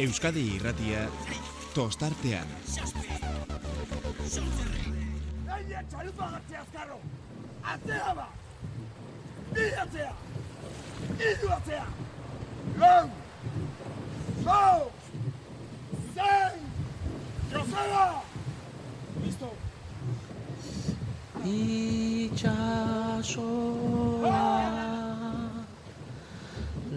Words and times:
Euskadi 0.00 0.42
irratia 0.56 1.00
tostartean. 1.74 2.48
Gaina 5.44 5.82
txalupa 5.90 6.28
gatzea 6.34 6.60
azkarro! 6.62 6.96
Atzea 7.72 8.14
ba! 8.16 8.24
Bi 9.50 9.66
atzea! 9.82 10.12
Iru 11.28 11.48
atzea! 11.58 11.84
Lau! 12.80 13.04
Lau! 14.48 14.80
Zein! 16.16 16.60
Joseba! 17.52 18.06
Listo! 19.20 19.50
Itxasoa 21.44 22.80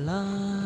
laino 0.07 0.62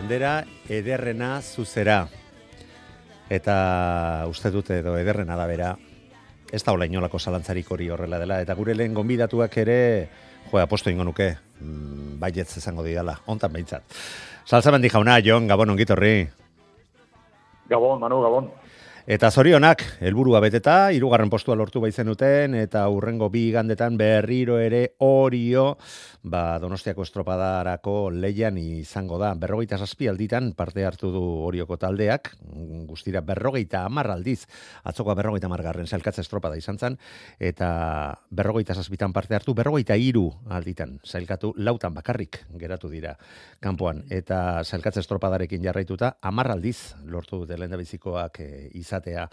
Bandera 0.00 0.46
ederrena 0.72 1.42
zuzera. 1.44 2.06
Eta 3.28 3.56
uste 4.32 4.48
dute 4.48 4.78
edo 4.80 4.94
ederrena 4.96 5.36
da 5.36 5.44
bera. 5.44 5.74
Ez 6.48 6.62
da 6.64 6.72
inolako 6.86 7.18
zalantzarik 7.18 7.68
hori 7.70 7.90
horrela 7.90 8.18
dela. 8.18 8.38
Eta 8.40 8.54
gure 8.54 8.74
lehen 8.74 8.94
gonbidatuak 8.94 9.58
ere, 9.60 10.08
jo, 10.50 10.58
aposto 10.58 10.88
ingo 10.88 11.04
nuke, 11.04 11.36
mm, 11.60 12.16
baietz 12.18 12.56
izango 12.56 12.82
didala, 12.82 13.18
ontan 13.26 13.52
behintzat. 13.52 13.82
Salzamendi 14.46 14.88
jauna, 14.88 15.20
Jon, 15.20 15.46
Gabon 15.46 15.76
ongitorri. 15.76 16.30
Gabon, 17.68 18.00
Manu, 18.00 18.22
Gabon. 18.22 18.50
Eta 19.08 19.30
zorionak, 19.32 19.80
helburua 20.04 20.42
beteta, 20.44 20.90
hirugarren 20.92 21.30
postua 21.32 21.54
lortu 21.56 21.80
baizenuten, 21.80 22.52
eta 22.60 22.82
urrengo 22.92 23.30
bi 23.32 23.46
gandetan 23.50 23.94
berriro 23.96 24.58
ere 24.60 24.96
orio, 25.00 25.78
ba, 26.22 26.58
donostiako 26.60 27.06
estropadarako 27.06 28.10
leian 28.12 28.58
izango 28.60 29.16
da. 29.18 29.32
Berrogeita 29.40 29.78
zazpi 29.80 30.10
alditan 30.10 30.50
parte 30.52 30.84
hartu 30.84 31.08
du 31.14 31.22
orioko 31.46 31.78
taldeak, 31.80 32.34
guztira 32.90 33.22
berrogeita 33.24 33.86
amar 33.88 34.10
aldiz, 34.12 34.44
atzokoa 34.84 35.16
berrogeita 35.16 35.48
margarren 35.48 35.88
zailkatza 35.88 36.20
estropada 36.20 36.60
izan 36.60 36.76
zen, 36.76 36.98
eta 37.40 37.70
berrogeita 38.28 38.76
zazpitan 38.76 39.16
parte 39.16 39.34
hartu, 39.34 39.56
berrogeita 39.56 39.96
iru 39.96 40.26
alditan 40.50 40.98
zailkatu, 41.06 41.54
lautan 41.56 41.96
bakarrik 41.96 42.42
geratu 42.60 42.92
dira 42.92 43.16
kanpoan, 43.64 44.04
eta 44.10 44.60
zailkatza 44.60 45.00
estropadarekin 45.00 45.64
jarraituta, 45.64 46.18
amar 46.20 46.52
aldiz 46.52 46.92
lortu 47.08 47.46
dute 47.46 47.56
lehen 47.56 47.78
bizikoak 47.80 48.42
e, 48.44 48.52
izatea 48.90 49.28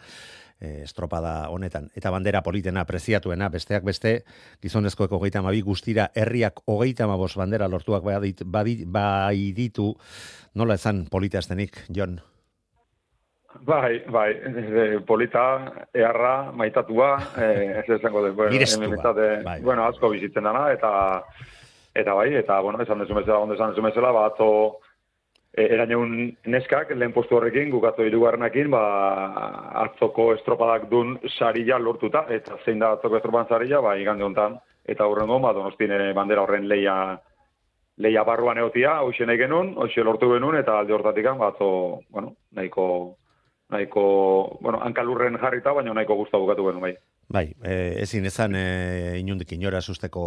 e, 0.60 0.84
estropada 0.84 1.50
honetan. 1.50 1.90
Eta 1.98 2.12
bandera 2.14 2.44
politena 2.46 2.86
preziatuena, 2.86 3.50
besteak 3.54 3.86
beste, 3.86 4.22
gizonezkoek 4.64 5.12
hogeita 5.12 5.42
amabi 5.42 5.62
guztira, 5.66 6.10
herriak 6.16 6.62
hogeita 6.66 7.06
amabos 7.06 7.36
bandera 7.38 7.68
lortuak 7.68 8.06
badit, 8.06 8.44
badit, 8.46 8.86
bai 8.88 9.52
ditu, 9.58 9.94
nola 10.56 10.78
esan 10.78 11.06
politeaztenik, 11.12 11.86
Jon? 11.94 12.20
Bai, 13.66 14.04
bai, 14.14 14.32
e, 14.38 15.00
polita, 15.08 15.44
eharra, 15.96 16.52
maitatua, 16.54 17.16
e, 17.38 17.48
ez 17.80 17.88
esango 17.96 18.22
bueno, 18.34 18.52
Mirestua, 18.52 19.14
bai. 19.44 19.62
bueno, 19.62 19.86
asko 19.88 20.12
bizitzen 20.14 20.46
dana, 20.46 20.68
eta, 20.76 21.24
eta 21.96 22.14
bai, 22.14 22.36
eta, 22.38 22.60
bueno, 22.62 22.82
esan 22.84 23.02
dezu 23.02 23.16
bezala, 23.18 23.40
ondo 23.40 23.56
esan 23.56 23.74
dezu 23.74 23.82
bezala, 23.82 24.12
ba, 24.14 24.28
atzo, 24.30 24.78
eraneun 25.58 26.12
neskak, 26.54 26.92
lehen 26.94 27.14
postu 27.14 27.38
horrekin, 27.38 27.72
gukatu 27.74 28.06
irugarrenakin, 28.06 28.70
ba, 28.70 28.82
atzoko 29.84 30.30
estropadak 30.36 30.86
dun 30.92 31.16
sarila 31.34 31.80
lortuta, 31.82 32.26
eta 32.30 32.60
zein 32.64 32.80
da 32.84 32.94
atzoko 32.94 33.18
estropan 33.18 33.50
sarila, 33.50 33.82
ba, 33.82 33.96
igande 33.98 34.26
hontan, 34.28 34.60
eta 34.86 35.08
hurrengo, 35.10 35.40
ba, 35.42 35.54
donostine 35.58 36.14
bandera 36.14 36.46
horren 36.46 36.68
leia, 36.70 36.96
leia 37.98 38.24
barruan 38.24 38.62
egotia, 38.62 39.00
hoxe 39.02 39.26
nahi 39.26 39.42
genuen, 39.42 39.74
hoxe 39.82 40.06
lortu 40.06 40.30
genuen, 40.36 40.60
eta 40.62 40.78
alde 40.80 40.94
hortatik, 40.94 41.32
ba, 41.42 41.52
atzo, 41.54 41.70
bueno, 42.14 42.36
nahiko, 42.54 42.88
nahiko, 43.74 44.08
bueno, 44.62 44.82
hankalurren 44.86 45.42
jarrita, 45.42 45.74
baina 45.74 45.94
nahiko 45.98 46.22
guztu 46.22 46.46
bukatu 46.46 46.70
genuen, 46.70 46.90
bai. 46.90 46.98
Bai, 47.28 47.50
e, 47.60 47.74
ezin 48.00 48.24
ezan 48.30 48.54
e, 48.56 49.20
inundik 49.20 49.50
inora 49.52 49.82
esusteko, 49.84 50.22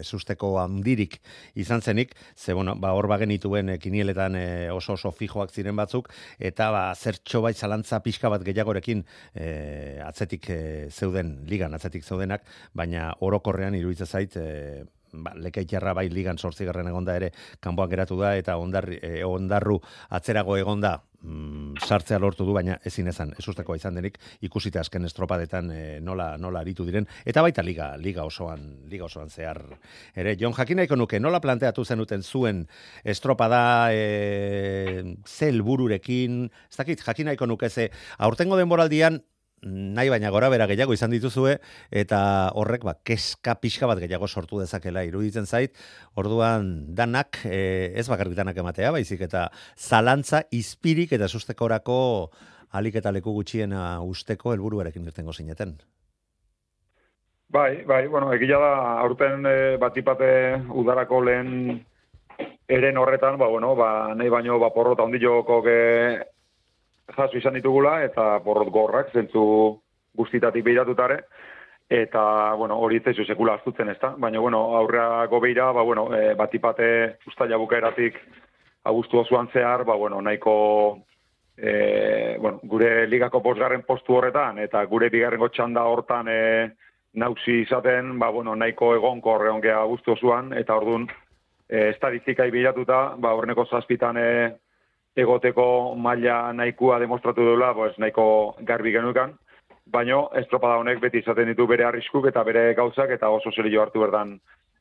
esusteko 0.00 0.54
handirik 0.62 1.18
izan 1.60 1.84
zenik, 1.84 2.14
ze 2.34 2.54
bueno, 2.56 2.72
ba, 2.80 2.94
hor 2.96 3.10
bagenituen 3.12 3.74
e, 3.74 3.76
kinieletan 3.78 4.38
e, 4.40 4.46
oso 4.72 4.96
oso 4.96 5.12
fijoak 5.12 5.52
ziren 5.52 5.76
batzuk, 5.76 6.08
eta 6.40 6.70
ba, 6.72 6.84
zertxo 6.96 7.42
bai 7.44 7.52
zalantza 7.52 8.00
pixka 8.00 8.32
bat 8.32 8.46
gehiagorekin 8.48 9.04
e, 9.34 10.00
atzetik 10.00 10.48
e, 10.48 10.60
zeuden, 10.88 11.42
ligan 11.50 11.76
atzetik 11.76 12.08
zeudenak, 12.08 12.48
baina 12.72 13.10
orokorrean 13.20 13.76
iruditzen 13.76 14.08
zait, 14.08 14.40
e, 14.40 14.86
ba, 15.22 15.34
lekeitxarra 15.36 15.94
bai 15.94 16.08
ligan 16.12 16.38
sortzigarren 16.38 16.88
egonda 16.90 17.16
ere 17.16 17.30
kanpoan 17.60 17.90
geratu 17.90 18.18
da 18.20 18.34
eta 18.36 18.56
ondarri, 18.60 18.98
e, 19.02 19.24
ondarru 19.24 19.78
atzerago 20.10 20.56
egonda 20.56 20.96
mm, 21.22 21.80
sartzea 21.84 22.18
lortu 22.18 22.46
du, 22.46 22.54
baina 22.56 22.78
ezin 22.86 23.08
ezan, 23.10 23.32
ez 23.38 23.46
ustekoa 23.48 23.76
izan 23.78 23.98
denik, 23.98 24.18
ikusita 24.44 24.82
azken 24.82 25.08
estropadetan 25.08 25.70
e, 25.72 25.82
nola, 26.04 26.34
nola 26.40 26.62
aritu 26.64 26.86
diren, 26.88 27.08
eta 27.24 27.42
baita 27.44 27.64
liga, 27.66 27.92
liga 28.00 28.24
osoan, 28.26 28.66
liga 28.90 29.08
osoan 29.08 29.30
zehar. 29.30 29.62
Ere, 30.14 30.36
Jon, 30.40 30.54
jakin 30.56 30.82
nahiko 30.82 30.98
nuke, 31.00 31.20
nola 31.20 31.40
planteatu 31.44 31.84
zenuten 31.84 32.22
zuen 32.22 32.64
estropada 33.04 33.92
e, 33.92 35.14
ze 35.26 35.52
helbururekin, 35.52 36.44
ez 36.70 36.76
dakit, 36.80 37.04
jakin 37.04 37.32
nahiko 37.32 37.48
nuke 37.50 37.70
ze, 37.70 37.90
aurtengo 38.18 38.58
denboraldian, 38.60 39.22
nahi 39.64 40.10
baina 40.12 40.30
gora 40.30 40.50
bera 40.52 40.66
gehiago 40.70 40.94
izan 40.94 41.12
dituzue 41.14 41.56
eta 41.90 42.20
horrek 42.54 42.84
ba 42.84 42.94
keska 43.02 43.56
pixka 43.62 43.88
bat 43.90 43.98
gehiago 44.02 44.28
sortu 44.28 44.60
dezakela 44.60 45.04
iruditzen 45.04 45.46
zait 45.46 45.76
orduan 46.14 46.94
danak 46.94 47.40
e, 47.44 47.92
ez 47.96 48.08
bakarrik 48.08 48.36
danak 48.36 48.56
ematea 48.56 48.92
baizik 48.92 49.24
eta 49.24 49.48
zalantza 49.76 50.44
izpirik 50.50 51.12
eta 51.12 51.28
sustekorako 51.28 52.30
alik 52.72 53.00
eta 53.00 53.12
leku 53.14 53.32
gutxiena 53.32 54.02
usteko 54.02 54.52
helburuarekin 54.52 55.04
irtengo 55.06 55.32
zineten. 55.32 55.76
Bai, 57.54 57.84
bai, 57.86 58.06
bueno, 58.10 58.32
egia 58.34 58.58
da, 58.58 58.72
aurten 59.04 59.46
e, 59.46 59.76
batipate 59.78 60.28
udarako 60.74 61.20
lehen 61.22 61.50
eren 62.66 62.96
horretan, 62.98 63.38
ba, 63.38 63.46
bueno, 63.46 63.76
ba, 63.78 64.14
nahi 64.18 64.32
baino, 64.32 64.58
ba, 64.58 64.72
porrota 64.74 65.04
ondiloko 65.06 65.60
jaso 67.12 67.36
izan 67.38 67.54
ditugula, 67.58 67.98
eta 68.04 68.38
porrot 68.44 68.70
gorrak, 68.72 69.12
zentzu 69.12 69.44
guztitatik 70.16 70.64
behiratutare, 70.64 71.20
eta, 71.90 72.54
bueno, 72.56 72.78
hori 72.80 72.96
ez 72.96 73.04
zaizu 73.04 73.26
sekula 73.28 73.58
astutzen 73.58 73.90
ez 73.92 73.98
da, 74.00 74.14
baina, 74.18 74.40
bueno, 74.40 74.62
aurreako 74.78 75.40
behira, 75.40 75.70
ba, 75.72 75.82
bueno, 75.82 76.08
e, 76.16 76.34
batipate 76.34 77.18
ustaila 77.28 77.58
bukaeratik 77.60 78.16
agustu 78.84 79.20
osoan 79.20 79.50
zehar, 79.52 79.84
ba, 79.84 79.96
bueno, 79.96 80.20
nahiko 80.22 80.54
e, 81.56 82.36
bueno, 82.40 82.60
gure 82.62 83.06
ligako 83.06 83.40
bosgarren 83.40 83.82
postu 83.82 84.16
horretan, 84.16 84.58
eta 84.58 84.84
gure 84.86 85.10
bigarrengo 85.10 85.48
txanda 85.48 85.84
hortan 85.84 86.28
e, 86.28 86.40
nausi 87.14 87.60
izaten, 87.62 88.18
ba, 88.18 88.30
bueno, 88.30 88.56
nahiko 88.56 88.94
egonko 88.94 89.36
horreon 89.36 89.60
geha 89.60 89.84
zuan, 90.20 90.52
eta 90.52 90.76
orduan, 90.76 91.06
e, 91.68 91.90
estadistikai 91.90 92.50
bilatuta, 92.50 93.14
ba, 93.18 93.34
horreneko 93.34 93.66
zazpitan 93.66 94.16
e, 94.16 94.54
egoteko 95.16 95.94
maila 95.94 96.52
nahikoa 96.52 96.98
demostratu 96.98 97.44
duela, 97.46 97.72
pues, 97.74 97.96
nahiko 97.98 98.56
garbi 98.60 98.92
genukan, 98.92 99.34
baino 99.86 100.28
estropada 100.40 100.78
honek 100.80 101.00
beti 101.00 101.20
izaten 101.22 101.48
ditu 101.52 101.66
bere 101.70 101.84
arriskuk 101.84 102.26
eta 102.30 102.42
bere 102.44 102.72
gauzak, 102.74 103.10
eta 103.10 103.30
oso 103.30 103.52
zerio 103.52 103.82
hartu 103.82 104.00
berdan 104.00 104.38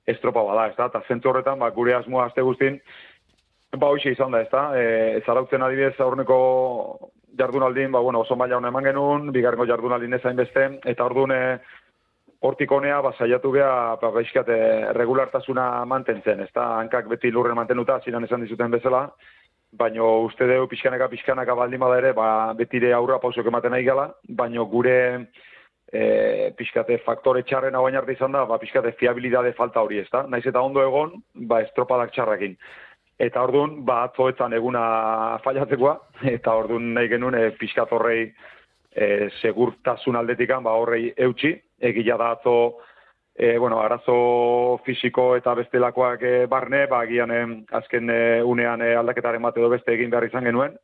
estropa 0.07 0.44
bada, 0.44 0.68
ez 0.68 0.77
da? 0.77 0.89
Eta 0.91 1.03
zentzu 1.07 1.30
horretan, 1.30 1.59
ba, 1.59 1.69
gure 1.75 1.94
asmoa 1.95 2.27
azte 2.27 2.41
guztin, 2.41 2.80
ba, 3.77 3.89
hoxe 3.89 4.12
izan 4.12 4.31
da, 4.31 4.41
ez 4.41 4.50
da? 4.51 4.63
E, 4.77 5.21
zarautzen 5.25 5.62
adibidez 5.62 6.00
aurreneko 6.00 6.39
jardunaldin, 7.38 7.91
ba, 7.91 8.00
bueno, 8.00 8.21
oso 8.25 8.35
maila 8.35 8.57
hona 8.57 8.74
eman 8.74 8.89
genuen, 8.89 9.31
bigarrengo 9.35 9.68
jardunaldin 9.69 10.19
ezain 10.19 10.38
beste, 10.38 10.68
eta 10.85 11.06
orduan 11.06 11.33
eh, 11.35 11.59
hortik 12.44 12.71
honea, 12.71 13.00
ba, 13.01 13.13
saiatu 13.18 13.51
beha, 13.51 13.95
ba, 14.01 14.12
eh, 14.21 14.91
regulartasuna 14.94 15.85
mantentzen, 15.85 16.41
ez 16.41 16.51
da, 16.53 16.68
hankak 16.80 17.07
beti 17.07 17.31
lurren 17.31 17.56
mantenuta, 17.56 18.00
ziren 18.03 18.24
esan 18.27 18.44
dizuten 18.45 18.71
bezala, 18.71 19.07
baino 19.78 20.10
uste 20.28 20.46
deu 20.48 20.68
pixkanaka 20.70 21.10
pixkanaka 21.10 21.56
baldin 21.58 21.81
bada 21.81 21.98
ere, 22.02 22.14
ba, 22.14 22.54
betire 22.58 22.94
aurra 22.94 23.20
pausok 23.20 23.50
ematen 23.50 23.74
nahi 23.74 23.86
gala, 23.88 24.08
baino 24.30 24.66
gure 24.70 24.98
e, 25.94 26.52
pixkate 26.58 27.00
faktore 27.06 27.44
txarren 27.44 27.75
hau 27.75 27.86
arte 27.88 28.14
izan 28.14 28.31
da, 28.31 28.46
ba, 28.46 28.60
pixkate 28.62 28.94
fiabilidade 29.00 29.54
falta 29.58 29.81
hori 29.81 30.00
ez 30.00 30.10
da, 30.12 30.25
naiz 30.28 30.46
eta 30.46 30.62
ondo 30.62 30.84
egon, 30.84 31.18
ba, 31.50 31.62
estropadak 31.66 32.14
txarrakin. 32.14 32.58
Eta 33.22 33.44
orduan, 33.46 33.81
ba, 33.86 34.04
atzoetan 34.10 34.54
eguna 34.54 34.84
fallatzekoa, 35.44 35.98
eta 36.38 36.56
orduan 36.64 36.94
nahi 36.98 37.12
genuen 37.12 37.38
e, 37.40 37.50
pixkat 37.60 37.94
horrei 37.94 38.26
e, 38.28 39.30
segurtasun 39.42 40.18
aldetikan, 40.19 40.64
ba, 40.66 40.78
horrei 40.78 41.14
eutxi, 41.18 41.56
egila 41.81 42.18
da 42.22 42.34
atzo, 42.38 42.58
e, 43.35 43.57
bueno, 43.57 43.81
arazo 43.81 44.80
fisiko 44.85 45.35
eta 45.35 45.56
bestelakoak 45.57 46.21
e, 46.24 46.45
barne, 46.45 46.85
ba, 46.88 47.03
gian 47.09 47.31
e, 47.31 47.41
azken 47.71 48.09
e, 48.09 48.21
unean 48.44 48.81
e, 48.81 48.94
aldaketaren 48.95 49.41
bat 49.41 49.57
edo 49.57 49.71
beste 49.74 49.94
egin 49.95 50.12
behar 50.13 50.27
izan 50.27 50.45
genuen, 50.45 50.77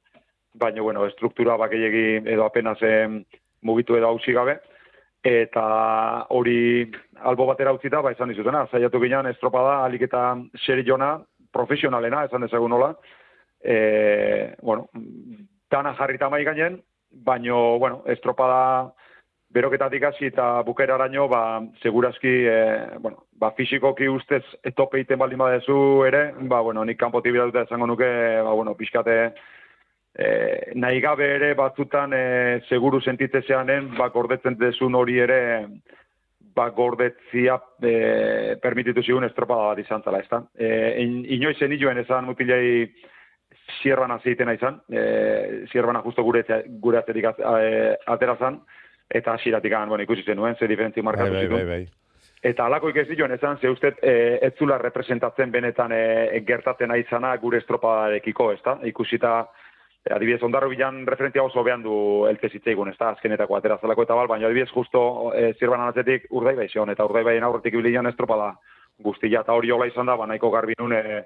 baina, 0.54 0.82
bueno, 0.82 1.06
struktura 1.12 1.58
bakeiegi 1.58 2.24
edo 2.26 2.46
apenas 2.46 2.82
e, 2.82 3.24
mugitu 3.62 3.98
edo 3.98 4.10
hausi 4.10 4.34
gabe, 4.34 4.60
eta 5.24 6.26
hori 6.30 6.90
albo 7.22 7.46
batera 7.46 7.74
utzita, 7.76 8.02
ba, 8.02 8.14
esan 8.16 8.32
dizutena, 8.34 8.66
zaiatu 8.72 9.02
ginen 9.04 9.30
estropada 9.30 9.84
alik 9.86 10.08
eta 10.08 10.38
seri 10.66 10.86
jona, 10.88 11.18
profesionalena, 11.54 12.24
esan 12.26 12.46
dezagun 12.46 12.74
nola, 12.74 12.94
e, 13.62 14.56
bueno, 14.62 14.88
dana 15.70 15.94
jarrita 15.98 16.30
mai 16.30 16.44
gainen, 16.48 16.80
baino, 17.12 17.78
bueno, 17.80 18.04
estropada 18.08 18.94
beroketatik 19.50 20.04
hasi 20.04 20.28
eta 20.30 20.62
bukera 20.62 20.96
araño, 20.96 21.28
ba, 21.28 21.62
segurazki, 21.82 22.34
e, 22.46 22.98
bueno, 23.00 23.26
ba, 23.34 23.52
fizikoki 23.58 24.08
ustez 24.08 24.44
etope 24.64 25.00
iten 25.02 25.20
baldin 25.20 25.42
badezu 25.42 26.06
ere, 26.06 26.34
ba, 26.42 26.62
bueno, 26.62 26.84
nik 26.86 27.00
kanpoti 27.00 27.32
dute 27.34 27.66
esango 27.66 27.88
nuke, 27.88 28.10
ba, 28.46 28.54
bueno, 28.54 28.76
pixkate, 28.78 29.34
e, 30.14 30.74
nahi 30.76 31.02
gabe 31.02 31.34
ere 31.36 31.54
batzutan 31.56 32.14
e, 32.14 32.62
seguru 32.70 33.02
sentitzeanen, 33.02 33.96
ba, 33.98 34.10
gordetzen 34.14 34.58
dezun 34.60 34.96
hori 34.96 35.18
ere, 35.20 35.42
ba, 36.56 36.70
gordetzia 36.70 37.58
e, 37.82 38.56
permititu 38.62 39.02
zigun 39.02 39.26
estropada 39.26 39.72
bat 39.72 39.82
izan 39.82 40.04
zala, 40.04 40.20
ez 40.22 40.30
da. 40.30 40.44
E, 40.60 40.70
in, 41.02 41.24
inoiz 41.26 41.58
zen 41.58 41.74
joen 41.80 41.98
esan 42.04 42.30
mutilei 42.30 42.86
zierbana 43.82 44.20
zeitena 44.22 44.54
izan, 44.54 44.78
e, 44.94 45.66
zierbana 45.72 46.04
justo 46.06 46.22
gure, 46.24 46.46
gure 46.84 47.02
atzerik 47.02 47.32
e, 47.32 47.96
atera 48.06 48.38
zan, 48.38 48.62
eta 49.10 49.34
hasiratik 49.34 49.74
bueno, 49.88 50.04
ikusi 50.04 50.24
zenuen, 50.24 50.56
ze 50.56 50.68
diferentzi 50.68 51.02
markatu 51.02 51.34
bai, 51.34 51.48
bai, 51.48 51.56
bai, 51.56 51.66
bai. 51.66 51.88
Eta 52.42 52.66
alako 52.66 52.90
ikez 52.90 53.08
dioen 53.10 53.32
esan, 53.32 53.58
ze 53.60 53.70
uste 53.70 53.96
e, 54.02 54.40
ez 54.42 54.54
representatzen 54.60 55.52
benetan 55.52 55.92
e, 55.92 56.44
gertatzen 56.48 56.92
aizana 56.92 57.36
gure 57.38 57.58
estropadarekiko, 57.58 58.52
ez? 58.52 58.62
Ikusita, 58.84 59.50
E, 60.00 60.14
adibidez, 60.16 60.42
ondarro 60.48 60.70
bilan 60.72 61.02
referentzia 61.08 61.44
oso 61.44 61.64
behan 61.64 61.82
du 61.84 61.94
elte 62.30 62.50
zitzaigun, 62.50 62.88
ez 62.88 62.98
da, 62.98 63.10
azkenetako 63.12 63.58
atera 63.58 63.78
zelako 63.82 64.06
eta 64.06 64.16
bal, 64.16 64.30
baina 64.32 64.48
adibidez, 64.48 64.70
justo 64.72 65.02
e, 65.36 65.54
zirban 65.60 65.84
anatzetik 65.84 66.30
urdai 66.32 66.56
bai 66.56 66.70
eta 66.72 67.06
urdai 67.06 67.24
baien 67.24 67.44
aurretik 67.44 67.76
bilian 67.76 68.08
estropada 68.08 68.54
guztia, 68.98 69.42
eta 69.42 69.54
hori 69.54 69.72
hola 69.72 69.88
izan 69.88 70.06
da, 70.06 70.16
ba, 70.16 70.26
nahiko 70.26 70.52
garbi 70.52 70.74
nun, 70.80 70.94
e, 70.94 71.26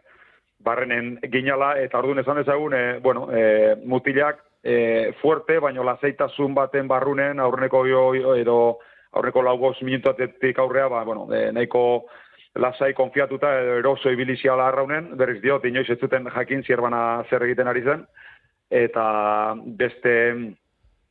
barrenen 0.60 1.20
ginala, 1.30 1.78
eta 1.78 2.00
orduan 2.00 2.20
esan 2.20 2.40
ezagun, 2.40 2.74
e, 2.74 3.00
bueno, 3.00 3.28
e, 3.32 3.76
mutilak 3.86 4.42
e, 4.64 5.14
fuerte, 5.22 5.60
baina 5.60 5.84
lazeitasun 5.84 6.56
baten 6.56 6.88
barrunen, 6.88 7.40
aurreneko 7.40 7.86
jo, 7.88 8.04
edo 8.36 8.58
aurreneko 9.12 9.44
laugos 9.44 9.78
minutuatetik 9.84 10.60
aurrea, 10.60 10.88
ba, 10.90 11.04
bueno, 11.04 11.28
e, 11.34 11.52
nahiko 11.52 12.06
lasai 12.56 12.94
konfiatuta 12.94 13.52
edo 13.60 13.78
eroso 13.82 14.12
ibiliziala 14.14 14.68
arraunen, 14.68 15.12
berriz 15.18 15.42
diot, 15.42 15.66
inoiz 15.66 15.90
ez 15.90 16.00
zuten 16.00 16.30
jakin 16.36 16.64
zierbana 16.64 17.24
zer 17.30 17.44
egiten 17.44 17.68
ari 17.68 17.84
zen, 17.84 18.06
eta 18.74 19.06
beste 19.80 20.14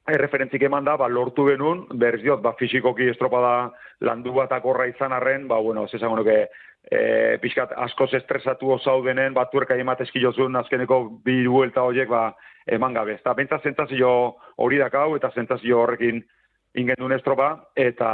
erreferentzik 0.08 0.62
eman 0.66 0.84
da, 0.84 0.96
ba, 0.98 1.06
lortu 1.08 1.46
genuen, 1.46 1.84
berz 1.98 2.22
diot, 2.22 2.42
ba, 2.42 2.56
fizikoki 2.58 3.06
estropada 3.12 3.70
landu 4.02 4.32
bat 4.34 4.52
akorra 4.52 4.88
izan 4.90 5.12
arren, 5.14 5.46
ba, 5.48 5.60
bueno, 5.62 5.86
zesango 5.86 6.16
nuke, 6.18 6.38
e, 6.90 7.38
pixkat 7.42 7.74
askoz 7.84 8.10
estresatu 8.18 8.72
osau 8.74 8.98
denen, 9.06 9.34
bat 9.34 9.52
tuerka 9.52 9.76
emat 9.78 10.02
eskilozun 10.02 10.58
azkeneko 10.58 11.04
bi 11.24 11.44
huelta 11.46 11.84
horiek, 11.86 12.10
ba, 12.10 12.32
eman 12.66 12.94
gabe. 12.98 13.14
Eta 13.20 13.34
bentsa 13.38 13.60
zentazio 13.62 14.10
hori 14.58 14.80
dakau, 14.82 15.14
eta 15.16 15.30
zentazio 15.34 15.82
horrekin 15.84 16.22
ingen 16.74 16.98
duen 16.98 17.14
estropa, 17.14 17.52
eta 17.76 18.10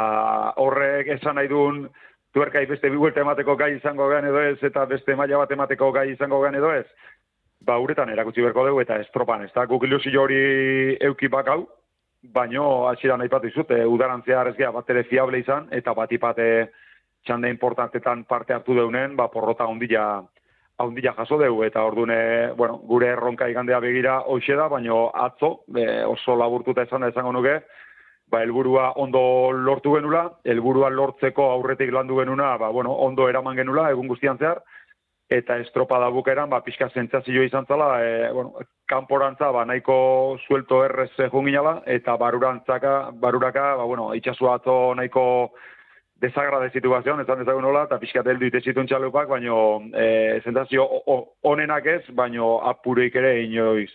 horrek 0.60 1.08
esan 1.16 1.38
nahi 1.40 1.48
duen, 1.48 1.86
tuerka 2.34 2.60
beste 2.68 2.90
bi 2.90 3.00
huelta 3.00 3.22
emateko 3.24 3.56
gai 3.56 3.74
izango 3.76 4.08
gean 4.10 4.28
edo 4.28 4.42
ez, 4.44 4.58
eta 4.62 4.84
beste 4.86 5.16
maila 5.16 5.40
bat 5.44 5.52
emateko 5.56 5.92
gai 5.92 6.10
izango 6.12 6.42
gean 6.42 6.58
edo 6.58 6.72
ez, 6.74 6.86
ba, 7.64 7.78
uretan 7.80 8.10
erakutsi 8.12 8.44
berko 8.44 8.66
dugu 8.66 8.82
eta 8.84 8.98
estropan, 9.00 9.44
ez 9.46 9.52
da, 9.54 9.64
guk 9.66 9.84
ilusio 9.88 10.22
hori 10.22 10.96
euki 11.08 11.30
bakau, 11.32 11.64
baino, 12.22 12.88
atxira 12.88 13.16
nahi 13.16 13.28
patu 13.28 13.48
izute, 13.48 13.78
udarantzea 13.84 14.40
arrezgea 14.40 14.70
bat 14.74 14.90
ere 14.90 15.04
fiable 15.04 15.38
izan, 15.38 15.68
eta 15.70 15.94
bat 15.94 16.12
ipate 16.12 16.48
txande 17.26 17.50
importantetan 17.50 18.24
parte 18.24 18.54
hartu 18.54 18.74
deunen, 18.74 19.16
ba, 19.16 19.28
porrota 19.28 19.66
ondila, 19.66 20.22
ondila 20.82 21.14
jaso 21.16 21.38
dugu, 21.38 21.64
eta 21.64 21.84
ordune, 21.84 22.52
bueno, 22.56 22.78
gure 22.90 23.12
erronka 23.14 23.48
igandea 23.48 23.80
begira 23.80 24.20
hoxe 24.26 24.56
da, 24.56 24.68
baino 24.68 25.08
atzo, 25.14 25.60
oso 26.06 26.36
laburtuta 26.36 26.82
esan 26.82 27.02
da 27.02 27.12
esango 27.12 27.32
nuke, 27.32 27.60
ba, 28.28 28.42
elburua 28.42 28.92
ondo 28.96 29.52
lortu 29.52 29.94
genula, 29.94 30.26
elburua 30.44 30.90
lortzeko 30.90 31.50
aurretik 31.52 31.92
landu 31.92 32.18
genuna, 32.18 32.56
ba, 32.58 32.70
bueno, 32.70 32.92
ondo 32.92 33.28
eraman 33.28 33.56
genula, 33.56 33.90
egun 33.90 34.08
guztian 34.08 34.38
zehar, 34.38 34.62
eta 35.28 35.58
estropada 35.60 36.08
bukeran, 36.08 36.48
ba, 36.48 36.62
pixka 36.64 36.88
zentzazio 36.88 37.42
izan 37.44 37.66
zala, 37.66 37.88
e, 38.02 38.32
bueno, 38.32 38.54
kanporantza, 38.88 39.50
ba, 39.52 39.64
nahiko 39.68 40.38
suelto 40.46 40.82
errez 40.86 41.10
junginala, 41.30 41.82
eta 41.86 42.16
barurantzaka, 42.16 43.10
baruraka, 43.12 43.74
ba, 43.76 43.84
bueno, 43.84 44.14
itxasu 44.16 44.48
atzo 44.50 44.78
nahiko 44.96 45.52
desagra 46.18 46.58
de 46.60 46.70
situazion, 46.70 47.20
ezan 47.20 47.42
ezagun 47.44 47.62
nola, 47.62 47.84
eta 47.86 47.98
pixka 48.00 48.24
deldu 48.26 48.48
itezitun 48.48 48.88
txalupak, 48.88 49.28
baino 49.28 49.82
e, 49.92 50.40
zentzazio 50.44 50.88
onenak 51.46 51.86
ez, 51.86 52.02
baino 52.10 52.58
apureik 52.72 53.20
ere 53.20 53.42
inoiz 53.44 53.90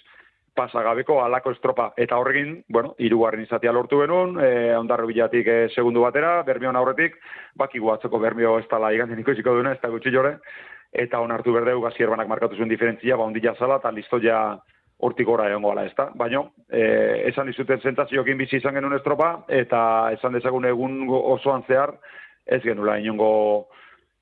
pasagabeko 0.56 1.18
alako 1.24 1.52
estropa. 1.56 1.88
Eta 1.98 2.18
horrekin, 2.22 2.60
bueno, 2.70 2.94
irugarren 3.02 3.44
izatea 3.44 3.74
lortu 3.74 4.00
genuen, 4.04 4.38
e, 4.38 4.52
ondarro 4.78 5.10
bilatik 5.10 5.50
e, 5.50 5.58
segundu 5.74 6.06
batera, 6.06 6.36
bermion 6.48 6.78
aurretik, 6.78 7.18
bakigu 7.58 7.92
atzoko 7.92 8.22
bermio 8.22 8.60
ez 8.62 8.68
tala 8.70 8.94
igantzen 8.94 9.20
ikusiko 9.26 9.58
duna, 9.58 9.74
ez 9.74 9.82
da 9.82 9.90
gutxi 9.92 10.14
jore, 10.14 10.38
eta 10.94 11.20
onartu 11.20 11.54
berdeu 11.54 11.82
gazierbanak 11.82 12.30
markatu 12.30 12.56
zuen 12.56 12.70
diferentzia, 12.70 13.18
ba, 13.18 13.26
ondila 13.26 13.56
zala, 13.58 13.80
eta 13.82 13.92
listo 13.92 14.20
ja 14.22 14.40
hortik 15.04 15.28
gora 15.28 15.50
egon 15.50 15.66
goala, 15.66 15.86
ez 15.90 15.94
da? 15.98 16.10
Baina, 16.16 16.44
e, 16.70 16.84
esan 17.30 17.50
dizuten 17.50 17.82
zentaziokin 17.82 18.38
bizi 18.38 18.60
izan 18.62 18.78
genuen 18.78 18.96
estropa, 19.00 19.32
eta 19.50 20.12
esan 20.16 20.38
dezagun 20.38 20.70
egun 20.70 21.00
osoan 21.10 21.66
zehar, 21.68 21.98
ez 22.46 22.62
genula 22.64 23.00
inongo 23.00 23.70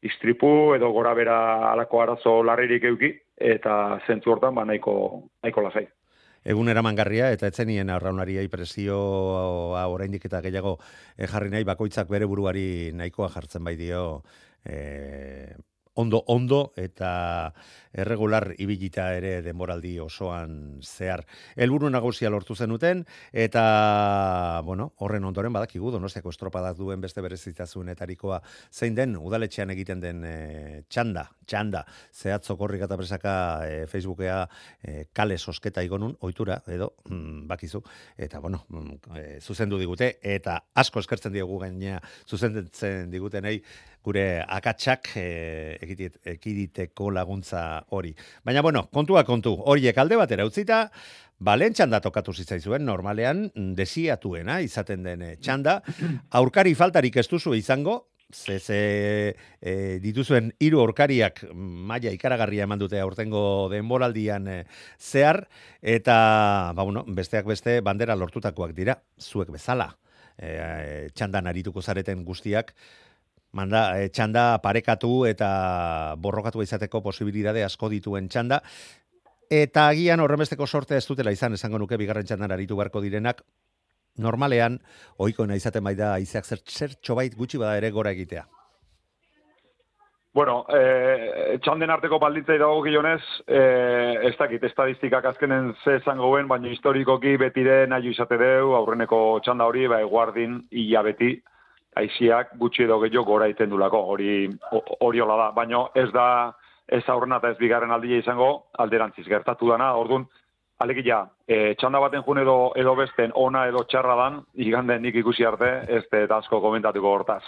istripu 0.02 0.74
edo 0.76 0.90
gora 0.96 1.14
bera 1.14 1.38
alako 1.72 2.02
arazo 2.02 2.38
larririk 2.44 2.88
euki, 2.90 3.12
eta 3.38 4.00
zentzu 4.08 4.32
hortan, 4.34 4.56
ba, 4.56 4.66
nahiko, 4.66 4.94
nahiko 5.44 5.66
lazai. 5.68 5.88
Egun 6.42 6.72
eramangarria 6.74 7.28
eta 7.36 7.52
etzenien 7.52 7.92
arraunariai 7.94 8.48
presioa 8.50 9.84
oraindik 9.94 10.24
eta 10.26 10.40
gehiago 10.42 10.80
eh, 11.14 11.28
jarri 11.30 11.52
nahi 11.54 11.68
bakoitzak 11.68 12.10
bere 12.10 12.26
buruari 12.26 12.90
nahikoa 12.98 13.30
jartzen 13.30 13.62
bai 13.64 13.76
dio 13.78 14.24
e, 14.66 15.54
ondo 15.94 16.24
ondo 16.28 16.74
eta 16.78 17.54
erregular 17.92 18.54
ibilita 18.64 19.10
ere 19.18 19.42
denboraldi 19.44 19.98
osoan 20.00 20.80
zehar. 20.82 21.26
Helburu 21.56 21.90
nagusia 21.92 22.30
lortu 22.32 22.56
zenuten 22.56 23.04
eta 23.34 24.62
bueno, 24.64 24.94
horren 25.04 25.26
ondoren 25.28 25.54
badakigu 25.54 25.92
Donostiako 25.92 26.32
estropadak 26.32 26.78
duen 26.78 27.02
beste 27.04 27.22
berezitazunetarikoa 27.22 28.42
zein 28.72 28.96
den 28.96 29.18
udaletxean 29.20 29.74
egiten 29.76 30.00
den 30.00 30.24
e, 30.24 30.84
txanda, 30.88 31.28
txanda. 31.46 31.84
Zehatzo 32.14 32.56
korrik 32.58 32.86
eta 32.88 32.98
presaka 32.98 33.36
e, 33.68 33.86
Facebookea 33.92 34.40
e, 34.84 35.06
kale 35.14 35.38
sosketa 35.38 35.84
igonun 35.84 36.16
ohitura 36.22 36.62
edo 36.72 36.94
mm, 37.10 37.48
bakizu 37.52 37.84
eta 38.18 38.40
bueno, 38.40 38.64
mm, 38.70 39.16
e, 39.18 39.26
zuzendu 39.42 39.80
digute 39.82 40.14
eta 40.22 40.62
asko 40.74 41.04
eskertzen 41.04 41.36
diogu 41.36 41.60
gainea 41.60 42.00
zuzentzen 42.28 43.12
digutenei 43.12 43.60
gure 44.04 44.26
akatsak 44.42 45.12
e, 45.18 45.26
ekiditeko 46.34 47.12
laguntza 47.12 47.84
hori. 47.90 48.14
Baina 48.44 48.64
bueno, 48.66 48.88
kontua 48.94 49.24
kontu, 49.28 49.56
horiek 49.66 49.98
alde 49.98 50.20
batera 50.20 50.46
utzita, 50.46 50.88
Balentxan 51.42 51.90
da 51.90 51.98
tokatu 51.98 52.36
zitzaizuen, 52.38 52.84
normalean 52.86 53.48
desiatuena 53.78 54.60
izaten 54.62 55.08
den 55.08 55.24
txanda, 55.42 55.80
aurkari 56.38 56.76
faltarik 56.78 57.18
ez 57.18 57.26
duzu 57.32 57.56
izango, 57.58 57.96
ze, 58.32 58.60
ze 58.60 59.36
e, 59.60 60.00
dituzuen 60.04 60.52
hiru 60.60 60.82
aurkariak 60.84 61.44
maila 61.54 62.14
ikaragarria 62.14 62.68
eman 62.68 62.80
dute 62.80 63.00
aurtengo 63.02 63.70
denboraldian 63.72 64.48
e, 64.48 64.58
zehar, 65.00 65.48
eta, 65.82 66.18
ba, 66.76 66.84
bueno, 66.84 67.04
besteak 67.08 67.50
beste 67.50 67.80
bandera 67.82 68.16
lortutakoak 68.16 68.76
dira, 68.78 69.00
zuek 69.20 69.52
bezala. 69.52 69.92
E, 70.38 71.10
txandan 71.14 71.50
arituko 71.50 71.82
zareten 71.82 72.24
guztiak, 72.26 72.74
manda, 73.52 74.00
e, 74.00 74.10
txanda 74.10 74.62
parekatu 74.64 75.26
eta 75.28 76.16
borrokatu 76.18 76.62
izateko 76.62 77.02
posibilidade 77.04 77.64
asko 77.64 77.90
dituen 77.90 78.30
txanda, 78.30 78.62
Eta 79.52 79.90
agian 79.92 80.22
horremesteko 80.24 80.64
sorte 80.64 80.96
ez 80.96 81.04
dutela 81.04 81.32
izan 81.36 81.58
esango 81.58 81.80
nuke 81.82 81.98
bigarren 82.00 82.24
txandan 82.24 82.54
aritu 82.56 82.78
beharko 82.80 83.02
direnak, 83.04 83.42
normalean, 84.26 84.78
oikoena 85.20 85.58
izaten 85.60 85.84
bai 85.84 85.92
da, 86.00 86.14
aizeak 86.16 86.48
zer, 86.48 86.62
zer 86.64 86.96
txobait 87.04 87.36
gutxi 87.36 87.60
bada 87.60 87.76
ere 87.82 87.90
gora 87.92 88.14
egitea. 88.16 88.46
Bueno, 90.32 90.62
eh, 90.72 91.58
txanden 91.66 91.92
arteko 91.92 92.16
baldintzei 92.24 92.56
dago 92.62 92.80
gionez, 92.86 93.20
eh, 93.48 94.30
ez 94.30 94.38
dakit, 94.40 94.64
estadistikak 94.64 95.26
azkenen 95.34 95.74
ze 95.84 95.98
esango 95.98 96.32
ben, 96.32 96.48
baina 96.48 96.72
historikoki 96.72 97.36
betire 97.36 97.82
nahi 97.92 98.14
izate 98.14 98.38
deu, 98.40 98.72
aurreneko 98.78 99.42
txanda 99.44 99.68
hori, 99.68 99.84
bai, 99.92 100.06
guardin, 100.08 100.62
ia 100.72 101.04
beti, 101.04 101.34
aiziak 102.00 102.56
gutxi 102.60 102.86
edo 102.86 103.00
gehiago 103.04 103.26
gora 103.26 103.48
iten 103.52 103.70
dulako, 103.70 104.00
hori, 104.14 104.50
hori 105.00 105.20
hola 105.20 105.38
da, 105.38 105.48
baina 105.56 105.86
ez 105.96 106.10
da, 106.16 106.26
ez 106.88 107.04
aurrena 107.10 107.40
eta 107.42 107.52
ez 107.52 107.58
bigarren 107.60 107.92
aldia 107.92 108.20
izango, 108.20 108.52
alderantziz 108.80 109.26
gertatu 109.28 109.70
dana, 109.72 109.94
orduan, 110.00 110.28
alegia, 110.82 111.22
e, 111.48 111.76
txanda 111.80 112.00
baten 112.02 112.24
jun 112.26 112.40
edo, 112.42 112.56
edo 112.80 112.96
besten 112.98 113.32
ona 113.36 113.66
edo 113.70 113.84
txarra 113.90 114.16
dan, 114.20 114.42
igande 114.56 114.98
nik 115.00 115.16
ikusi 115.22 115.46
arte, 115.46 115.70
ez 115.88 116.04
eta 116.12 116.38
asko 116.42 116.60
komentatuko 116.64 117.12
hortaz. 117.16 117.44